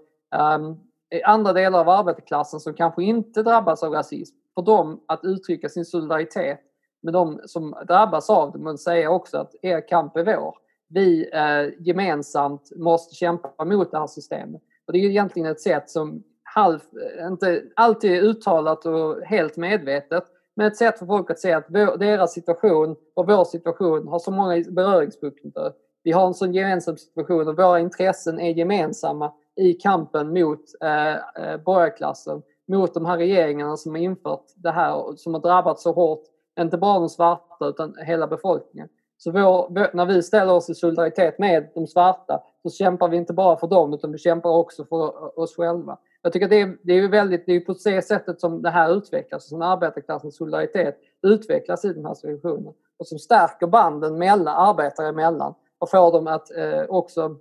um, 0.57 0.81
andra 1.25 1.53
delar 1.53 1.81
av 1.81 1.89
arbetarklassen 1.89 2.61
som 2.61 2.75
kanske 2.75 3.03
inte 3.03 3.43
drabbas 3.43 3.83
av 3.83 3.93
rasism, 3.93 4.37
för 4.55 4.63
dem 4.63 5.01
att 5.09 5.21
uttrycka 5.25 5.69
sin 5.69 5.85
solidaritet 5.85 6.61
med 7.03 7.13
de 7.13 7.41
som 7.45 7.75
drabbas 7.89 8.31
av 8.31 8.53
det 8.53 8.59
men 8.59 8.79
säga 8.79 9.11
också 9.11 9.39
att 9.39 9.55
er 9.63 9.89
kamp 9.89 10.17
är 10.17 10.25
vår. 10.25 10.55
Vi 10.89 11.31
eh, 11.33 11.87
gemensamt 11.87 12.71
måste 12.77 13.15
kämpa 13.15 13.65
mot 13.65 13.91
det 13.91 13.99
här 13.99 14.07
systemet. 14.07 14.63
Och 14.87 14.93
det 14.93 14.99
är 14.99 15.11
egentligen 15.11 15.49
ett 15.49 15.61
sätt 15.61 15.91
som 15.91 16.23
halv, 16.43 16.81
inte 17.29 17.63
alltid 17.77 18.13
är 18.13 18.23
uttalat 18.23 18.87
och 18.87 19.23
helt 19.23 19.57
medvetet 19.57 20.25
men 20.57 20.67
ett 20.67 20.77
sätt 20.77 20.99
för 20.99 21.07
folk 21.07 21.31
att 21.31 21.39
se 21.39 21.53
att 21.53 21.73
deras 21.99 22.33
situation 22.33 22.97
och 23.15 23.27
vår 23.27 23.45
situation 23.45 24.09
har 24.09 24.19
så 24.19 24.31
många 24.31 24.65
beröringspunkter. 24.71 25.73
Vi 26.03 26.13
har 26.13 26.27
en 26.27 26.35
sån 26.35 26.55
gemensam 26.55 26.97
situation 26.97 27.49
och 27.49 27.57
våra 27.57 27.81
intressen 27.81 28.41
är 28.41 28.51
gemensamma 28.51 29.33
i 29.57 29.73
kampen 29.73 30.33
mot 30.33 30.61
eh, 30.83 31.13
eh 31.13 31.57
borgarklassen, 31.65 32.43
mot 32.69 32.95
de 32.95 33.07
här 33.07 33.19
regeringarna 33.19 33.77
som 33.77 33.93
har 33.93 33.99
infört 33.99 34.45
det 34.57 34.71
här 34.71 35.17
som 35.17 35.35
har 35.35 35.41
drabbat 35.41 35.81
så 35.81 35.93
hårt, 35.93 36.23
inte 36.61 36.79
bara 36.79 36.99
de 36.99 37.09
svarta 37.09 37.67
utan 37.67 37.95
hela 38.07 38.27
befolkningen. 38.27 38.89
Så 39.19 39.31
vår, 39.31 39.97
när 39.97 40.07
vi 40.07 40.23
ställer 40.23 40.53
oss 40.53 40.71
i 40.71 40.75
solidaritet 40.75 41.39
med 41.39 41.71
de 41.75 41.87
svarta 41.87 42.43
så 42.63 42.71
kämpar 42.71 43.09
vi 43.09 43.17
inte 43.17 43.33
bara 43.33 43.57
för 43.57 43.67
dem 43.67 43.95
utan 43.95 44.13
vi 44.13 44.19
kämpar 44.19 44.51
också 44.51 44.85
för 44.85 45.39
oss 45.39 45.57
själva. 45.57 45.99
Jag 46.23 46.33
tycker 46.33 46.49
det 46.49 46.61
är, 46.61 46.77
det 46.83 46.93
är 46.93 47.09
väldigt, 47.09 47.47
det 47.47 47.53
är 47.53 47.61
på 47.61 47.75
det 47.85 48.03
sättet 48.03 48.41
som 48.41 48.63
det 48.63 48.71
här 48.71 48.97
utvecklas, 48.97 49.49
som 49.49 49.63
arbetarklassens 49.63 50.37
solidaritet 50.37 50.99
utvecklas 51.23 51.85
i 51.85 51.93
den 51.93 52.05
här 52.05 52.15
situationen 52.15 52.75
och 52.97 53.07
som 53.07 53.19
stärker 53.19 53.67
banden 53.67 54.19
mellan 54.19 54.69
arbetare 54.69 55.09
emellan 55.09 55.55
och 55.79 55.91
får 55.91 56.13
dem 56.13 56.27
att 56.27 56.57
eh, 56.57 56.83
också 56.89 57.37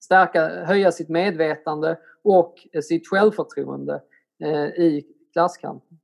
stärka, 0.00 0.48
höja 0.48 0.92
sitt 0.92 1.08
medvetande 1.08 1.98
och 2.22 2.54
eh, 2.72 2.80
sitt 2.80 3.08
självförtroende 3.08 4.00
Eh, 4.38 4.64
i 4.64 5.06
klasskampen. 5.32 5.98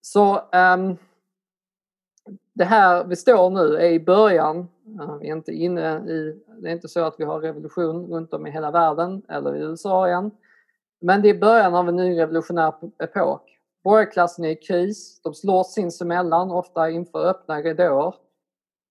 Så 0.00 0.36
um, 0.36 0.96
det 2.52 2.64
här 2.64 3.04
vi 3.04 3.16
står 3.16 3.50
nu 3.50 3.76
är 3.76 3.90
i 3.90 4.00
början. 4.00 4.68
Eh, 5.00 5.16
vi 5.16 5.28
är 5.28 5.32
inte 5.32 5.52
inne 5.52 5.98
i, 5.98 6.44
det 6.62 6.68
är 6.68 6.72
inte 6.72 6.88
så 6.88 7.04
att 7.04 7.14
vi 7.18 7.24
har 7.24 7.40
revolution 7.40 8.06
runt 8.06 8.34
om 8.34 8.46
i 8.46 8.50
hela 8.50 8.70
världen 8.70 9.22
eller 9.28 9.56
i 9.56 9.60
USA 9.60 10.08
än. 10.08 10.30
Men 11.00 11.22
det 11.22 11.30
är 11.30 11.38
början 11.38 11.74
av 11.74 11.88
en 11.88 11.96
ny 11.96 12.18
revolutionär 12.18 12.74
epok. 12.98 13.58
Borgarklassen 13.84 14.44
är 14.44 14.50
i 14.50 14.56
kris, 14.56 15.20
de 15.22 15.34
slåss 15.34 15.74
sinsemellan, 15.74 16.50
ofta 16.50 16.90
inför 16.90 17.26
öppna 17.26 17.62
ridåer. 17.62 18.14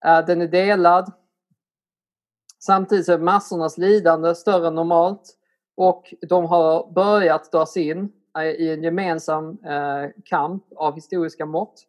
Eh, 0.05 0.25
den 0.25 0.41
är 0.41 0.47
delad. 0.47 1.11
Samtidigt 2.59 3.09
är 3.09 3.17
massornas 3.17 3.77
lidande 3.77 4.35
större 4.35 4.67
än 4.67 4.75
normalt 4.75 5.37
och 5.81 6.13
de 6.21 6.45
har 6.45 6.91
börjat 6.91 7.51
dras 7.51 7.77
in 7.77 8.11
eh, 8.37 8.43
i 8.43 8.73
en 8.73 8.83
gemensam 8.83 9.57
eh, 9.65 10.09
kamp 10.25 10.63
av 10.75 10.95
historiska 10.95 11.45
mått. 11.45 11.83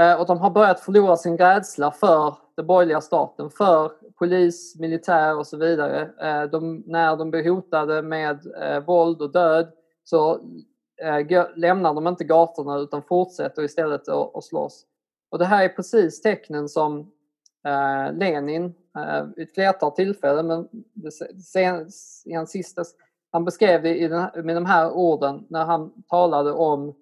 Eh, 0.00 0.20
och 0.20 0.26
de 0.26 0.38
har 0.38 0.50
börjat 0.50 0.80
förlora 0.80 1.16
sin 1.16 1.38
rädsla 1.38 1.90
för 1.90 2.34
den 2.56 2.66
borgerliga 2.66 3.00
staten, 3.00 3.50
för 3.50 3.92
polis, 4.18 4.76
militär 4.78 5.38
och 5.38 5.46
så 5.46 5.56
vidare. 5.56 6.10
De, 6.46 6.82
när 6.86 7.16
de 7.16 7.30
blir 7.30 7.50
hotade 7.50 8.02
med 8.02 8.40
våld 8.86 9.22
och 9.22 9.32
död 9.32 9.72
så 10.04 10.40
lämnar 11.54 11.94
de 11.94 12.06
inte 12.06 12.24
gatorna 12.24 12.78
utan 12.78 13.02
fortsätter 13.02 13.62
istället 13.62 14.08
att, 14.08 14.36
att 14.36 14.44
slåss. 14.44 14.84
Och 15.30 15.38
det 15.38 15.44
här 15.44 15.64
är 15.64 15.68
precis 15.68 16.22
tecknen 16.22 16.68
som 16.68 17.12
Eh, 17.64 18.12
Lenin 18.12 18.74
eh, 18.96 19.24
vid 19.36 19.48
ett 19.48 19.54
flertal 19.54 19.92
tillfällen, 19.92 20.46
men 20.46 20.68
sen, 21.42 21.88
i 22.24 22.34
hans 22.34 22.50
sista, 22.50 22.82
han 23.32 23.44
beskrev 23.44 23.82
det 23.82 23.98
i 23.98 24.08
den, 24.08 24.30
med 24.44 24.56
de 24.56 24.66
här 24.66 24.90
orden 24.90 25.46
när 25.48 25.64
han 25.64 26.02
talade 26.08 26.52
om 26.52 26.94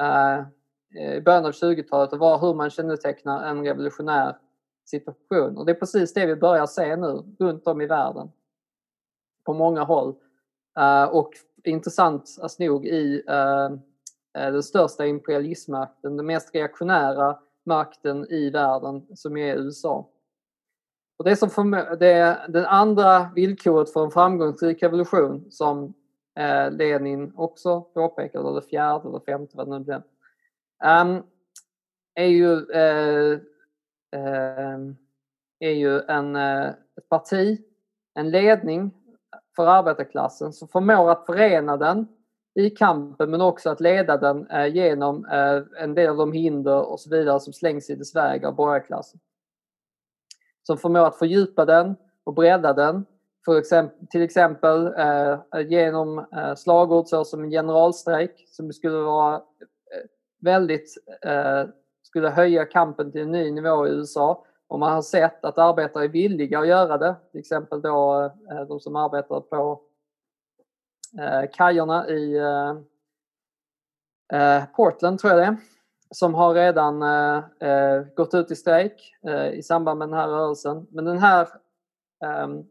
eh, 0.00 0.38
eh 0.38 1.14
i 1.16 1.20
början 1.20 1.46
av 1.46 1.50
20-talet 1.50 2.12
och 2.12 2.18
var 2.18 2.38
hur 2.38 2.54
man 2.54 2.70
kännetecknar 2.70 3.44
en 3.44 3.64
revolutionär 3.64 4.36
situation. 4.84 5.56
Och 5.56 5.66
det 5.66 5.72
är 5.72 5.76
precis 5.76 6.14
det 6.14 6.26
vi 6.26 6.36
börjar 6.36 6.66
se 6.66 6.96
nu 6.96 7.24
runt 7.38 7.66
om 7.66 7.80
i 7.80 7.86
världen. 7.86 8.30
På 9.44 9.54
många 9.54 9.84
håll. 9.84 10.14
Och 11.10 11.30
intressant 11.64 12.38
alltså 12.42 12.62
nog 12.62 12.86
i 12.86 13.22
den 14.32 14.62
största 14.62 15.06
imperialismmakten, 15.06 16.16
den 16.16 16.26
mest 16.26 16.54
reaktionära 16.54 17.38
makten 17.70 18.26
i 18.30 18.50
världen 18.50 19.06
som 19.14 19.36
är 19.36 19.56
USA. 19.56 20.08
Och 21.18 21.24
det, 21.24 21.36
som 21.36 21.50
för, 21.50 21.96
det 21.96 22.40
den 22.48 22.64
andra 22.64 23.30
villkoret 23.34 23.92
för 23.92 24.04
en 24.04 24.10
framgångsrik 24.10 24.82
revolution 24.82 25.50
som 25.50 25.94
eh, 26.38 26.70
Lenin 26.70 27.32
också 27.36 27.80
påpekade, 27.80 28.48
eller 28.48 28.60
fjärde 28.60 29.08
eller 29.08 29.20
femte 29.20 29.56
vad 29.56 29.66
det 29.66 29.78
nu 29.78 29.84
blev, 29.84 30.02
um, 30.84 31.22
är 32.14 32.26
ju, 32.26 32.70
eh, 32.70 33.32
eh, 34.12 34.78
är 35.58 35.70
ju 35.70 36.00
en, 36.00 36.36
eh, 36.36 36.68
ett 36.68 37.08
parti, 37.08 37.60
en 38.14 38.30
ledning 38.30 38.90
för 39.56 39.66
arbetarklassen 39.66 40.52
som 40.52 40.68
förmår 40.68 41.10
att 41.10 41.26
förena 41.26 41.76
den 41.76 42.08
i 42.60 42.70
kampen 42.70 43.30
men 43.30 43.40
också 43.40 43.70
att 43.70 43.80
leda 43.80 44.16
den 44.16 44.46
eh, 44.46 44.66
genom 44.66 45.24
eh, 45.24 45.82
en 45.82 45.94
del 45.94 46.10
av 46.10 46.16
de 46.16 46.32
hinder 46.32 46.90
och 46.90 47.00
så 47.00 47.10
vidare 47.10 47.40
som 47.40 47.52
slängs 47.52 47.90
i 47.90 47.94
dess 47.94 48.16
väg 48.16 48.44
av 48.44 48.54
borgarklassen. 48.54 49.20
Som 50.62 50.78
förmår 50.78 51.06
att 51.06 51.18
fördjupa 51.18 51.64
den 51.64 51.96
och 52.24 52.34
bredda 52.34 52.72
den. 52.72 53.06
För 53.44 53.58
exempel, 53.58 54.06
till 54.06 54.22
exempel 54.22 54.86
eh, 54.86 55.38
genom 55.68 56.18
eh, 56.18 56.54
slagord 56.54 57.06
såsom 57.06 57.44
en 57.44 57.50
generalstrejk 57.50 58.44
som 58.48 58.72
skulle 58.72 58.98
vara 58.98 59.34
eh, 59.34 60.08
väldigt 60.40 60.94
eh, 61.22 61.64
skulle 62.02 62.28
höja 62.28 62.64
kampen 62.64 63.12
till 63.12 63.20
en 63.20 63.30
ny 63.30 63.50
nivå 63.50 63.86
i 63.86 63.90
USA 63.90 64.44
och 64.68 64.78
man 64.78 64.92
har 64.92 65.02
sett 65.02 65.44
att 65.44 65.58
arbetare 65.58 66.04
är 66.04 66.08
villiga 66.08 66.58
att 66.58 66.68
göra 66.68 66.98
det. 66.98 67.16
Till 67.30 67.40
exempel 67.40 67.82
då 67.82 68.24
eh, 68.50 68.62
de 68.68 68.80
som 68.80 68.96
arbetar 68.96 69.40
på 69.40 69.80
eh, 71.18 71.50
kajerna 71.52 72.08
i 72.08 72.36
eh, 72.36 72.76
eh, 74.32 74.64
Portland, 74.76 75.18
tror 75.18 75.32
jag 75.32 75.40
det 75.40 75.46
är, 75.46 75.56
som 76.10 76.34
har 76.34 76.54
redan 76.54 77.02
eh, 77.02 77.68
eh, 77.68 78.04
gått 78.16 78.34
ut 78.34 78.50
i 78.50 78.56
strejk 78.56 79.16
i 79.52 79.62
samband 79.62 79.98
med 79.98 80.08
den 80.08 80.18
här 80.18 80.28
rörelsen. 80.28 80.86
Men 80.90 81.04
den 81.04 81.18
här 81.18 81.48
ehm, 82.24 82.64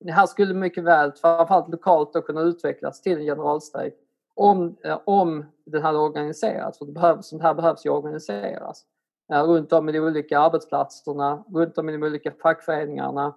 det 0.00 0.12
här 0.12 0.26
skulle 0.26 0.54
mycket 0.54 0.84
väl, 0.84 1.12
framförallt 1.12 1.68
lokalt, 1.68 2.12
då 2.12 2.22
kunna 2.22 2.40
utvecklas 2.40 3.00
till 3.00 3.18
en 3.18 3.24
generalstrejk 3.24 3.94
om, 4.34 4.76
om 5.04 5.44
den 5.66 5.82
hade 5.82 5.98
organiserats. 5.98 6.78
För 6.78 6.86
det 6.86 6.92
behövs, 6.92 7.28
sånt 7.28 7.42
här 7.42 7.54
behövs 7.54 7.86
ju 7.86 7.90
organiseras 7.90 8.84
runt 9.32 9.72
om 9.72 9.88
i 9.88 9.92
de 9.92 10.00
olika 10.00 10.38
arbetsplatserna, 10.38 11.44
runt 11.54 11.78
om 11.78 11.88
i 11.88 11.92
de 11.92 12.02
olika 12.02 12.30
fackföreningarna 12.30 13.34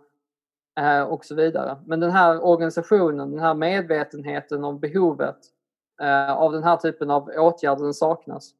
Eh, 0.79 1.03
och 1.03 1.25
så 1.25 1.35
vidare. 1.35 1.77
Men 1.85 1.99
den 1.99 2.11
här 2.11 2.45
organisationen, 2.45 3.31
den 3.31 3.39
här 3.39 3.53
medvetenheten 3.53 4.63
om 4.63 4.79
behovet 4.79 5.37
eh, 6.01 6.31
av 6.31 6.51
den 6.51 6.63
här 6.63 6.77
typen 6.77 7.11
av 7.11 7.29
åtgärder, 7.37 7.83
den 7.83 7.93
saknas. 7.93 8.53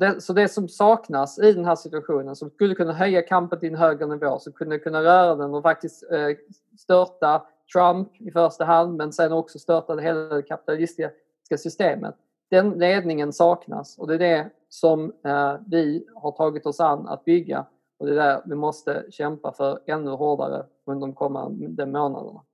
Det, 0.00 0.20
så 0.20 0.32
det 0.32 0.48
som 0.48 0.68
saknas 0.68 1.38
i 1.38 1.52
den 1.52 1.64
här 1.64 1.76
situationen, 1.76 2.36
som 2.36 2.50
skulle 2.50 2.74
kunna 2.74 2.92
höja 2.92 3.22
kampen 3.22 3.60
till 3.60 3.68
en 3.68 3.78
högre 3.78 4.06
nivå, 4.06 4.38
som 4.38 4.52
kunde 4.52 4.78
kunna 4.78 5.02
röra 5.02 5.34
den 5.34 5.54
och 5.54 5.62
faktiskt 5.62 6.10
eh, 6.12 6.36
störta 6.78 7.46
Trump 7.72 8.20
i 8.20 8.30
första 8.30 8.64
hand, 8.64 8.96
men 8.96 9.12
sen 9.12 9.32
också 9.32 9.58
störta 9.58 9.96
det 9.96 10.02
hela 10.02 10.20
det 10.20 10.42
kapitalistiska 10.42 11.10
systemet. 11.58 12.14
Den 12.50 12.70
ledningen 12.70 13.32
saknas 13.32 13.98
och 13.98 14.06
det 14.06 14.14
är 14.14 14.18
det 14.18 14.50
som 14.68 15.12
eh, 15.24 15.54
vi 15.66 16.06
har 16.14 16.32
tagit 16.32 16.66
oss 16.66 16.80
an 16.80 17.08
att 17.08 17.24
bygga 17.24 17.66
och 17.98 18.06
det 18.06 18.12
är 18.12 18.16
det 18.16 18.42
vi 18.46 18.54
måste 18.54 19.06
kämpa 19.10 19.52
för 19.52 19.80
ännu 19.86 20.10
hårdare 20.10 20.66
under 20.84 21.06
de 21.06 21.14
kommande 21.14 21.86
månaderna. 21.86 22.44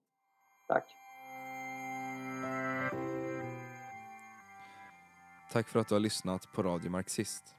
Tack! 0.68 0.84
Tack 5.52 5.68
för 5.68 5.80
att 5.80 5.88
du 5.88 5.94
har 5.94 6.00
lyssnat 6.00 6.52
på 6.52 6.62
Radio 6.62 6.90
Marxist. 6.90 7.54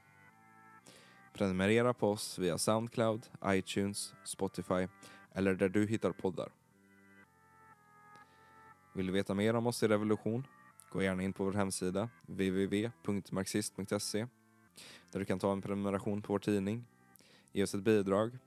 Prenumerera 1.32 1.94
på 1.94 2.10
oss 2.10 2.38
via 2.38 2.58
Soundcloud, 2.58 3.26
iTunes, 3.46 4.14
Spotify 4.24 4.88
eller 5.32 5.54
där 5.54 5.68
du 5.68 5.86
hittar 5.86 6.12
poddar. 6.12 6.52
Vill 8.94 9.06
du 9.06 9.12
veta 9.12 9.34
mer 9.34 9.54
om 9.54 9.66
oss 9.66 9.82
i 9.82 9.88
Revolution? 9.88 10.46
Gå 10.92 11.02
gärna 11.02 11.22
in 11.22 11.32
på 11.32 11.44
vår 11.44 11.52
hemsida 11.52 12.08
www.marxist.se 12.26 14.26
där 15.12 15.18
du 15.18 15.24
kan 15.24 15.38
ta 15.38 15.52
en 15.52 15.62
prenumeration 15.62 16.22
på 16.22 16.32
vår 16.32 16.38
tidning, 16.38 16.84
ge 17.56 17.62
oss 17.62 17.74
ett 17.74 17.84
bidrag 17.84 18.38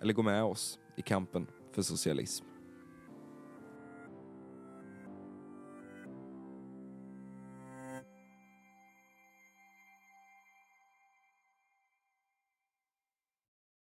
eller 0.00 0.12
gå 0.12 0.22
med 0.22 0.44
oss 0.44 0.78
i 0.96 1.02
kampen 1.02 1.46
för 1.72 1.82
socialism. 1.82 2.44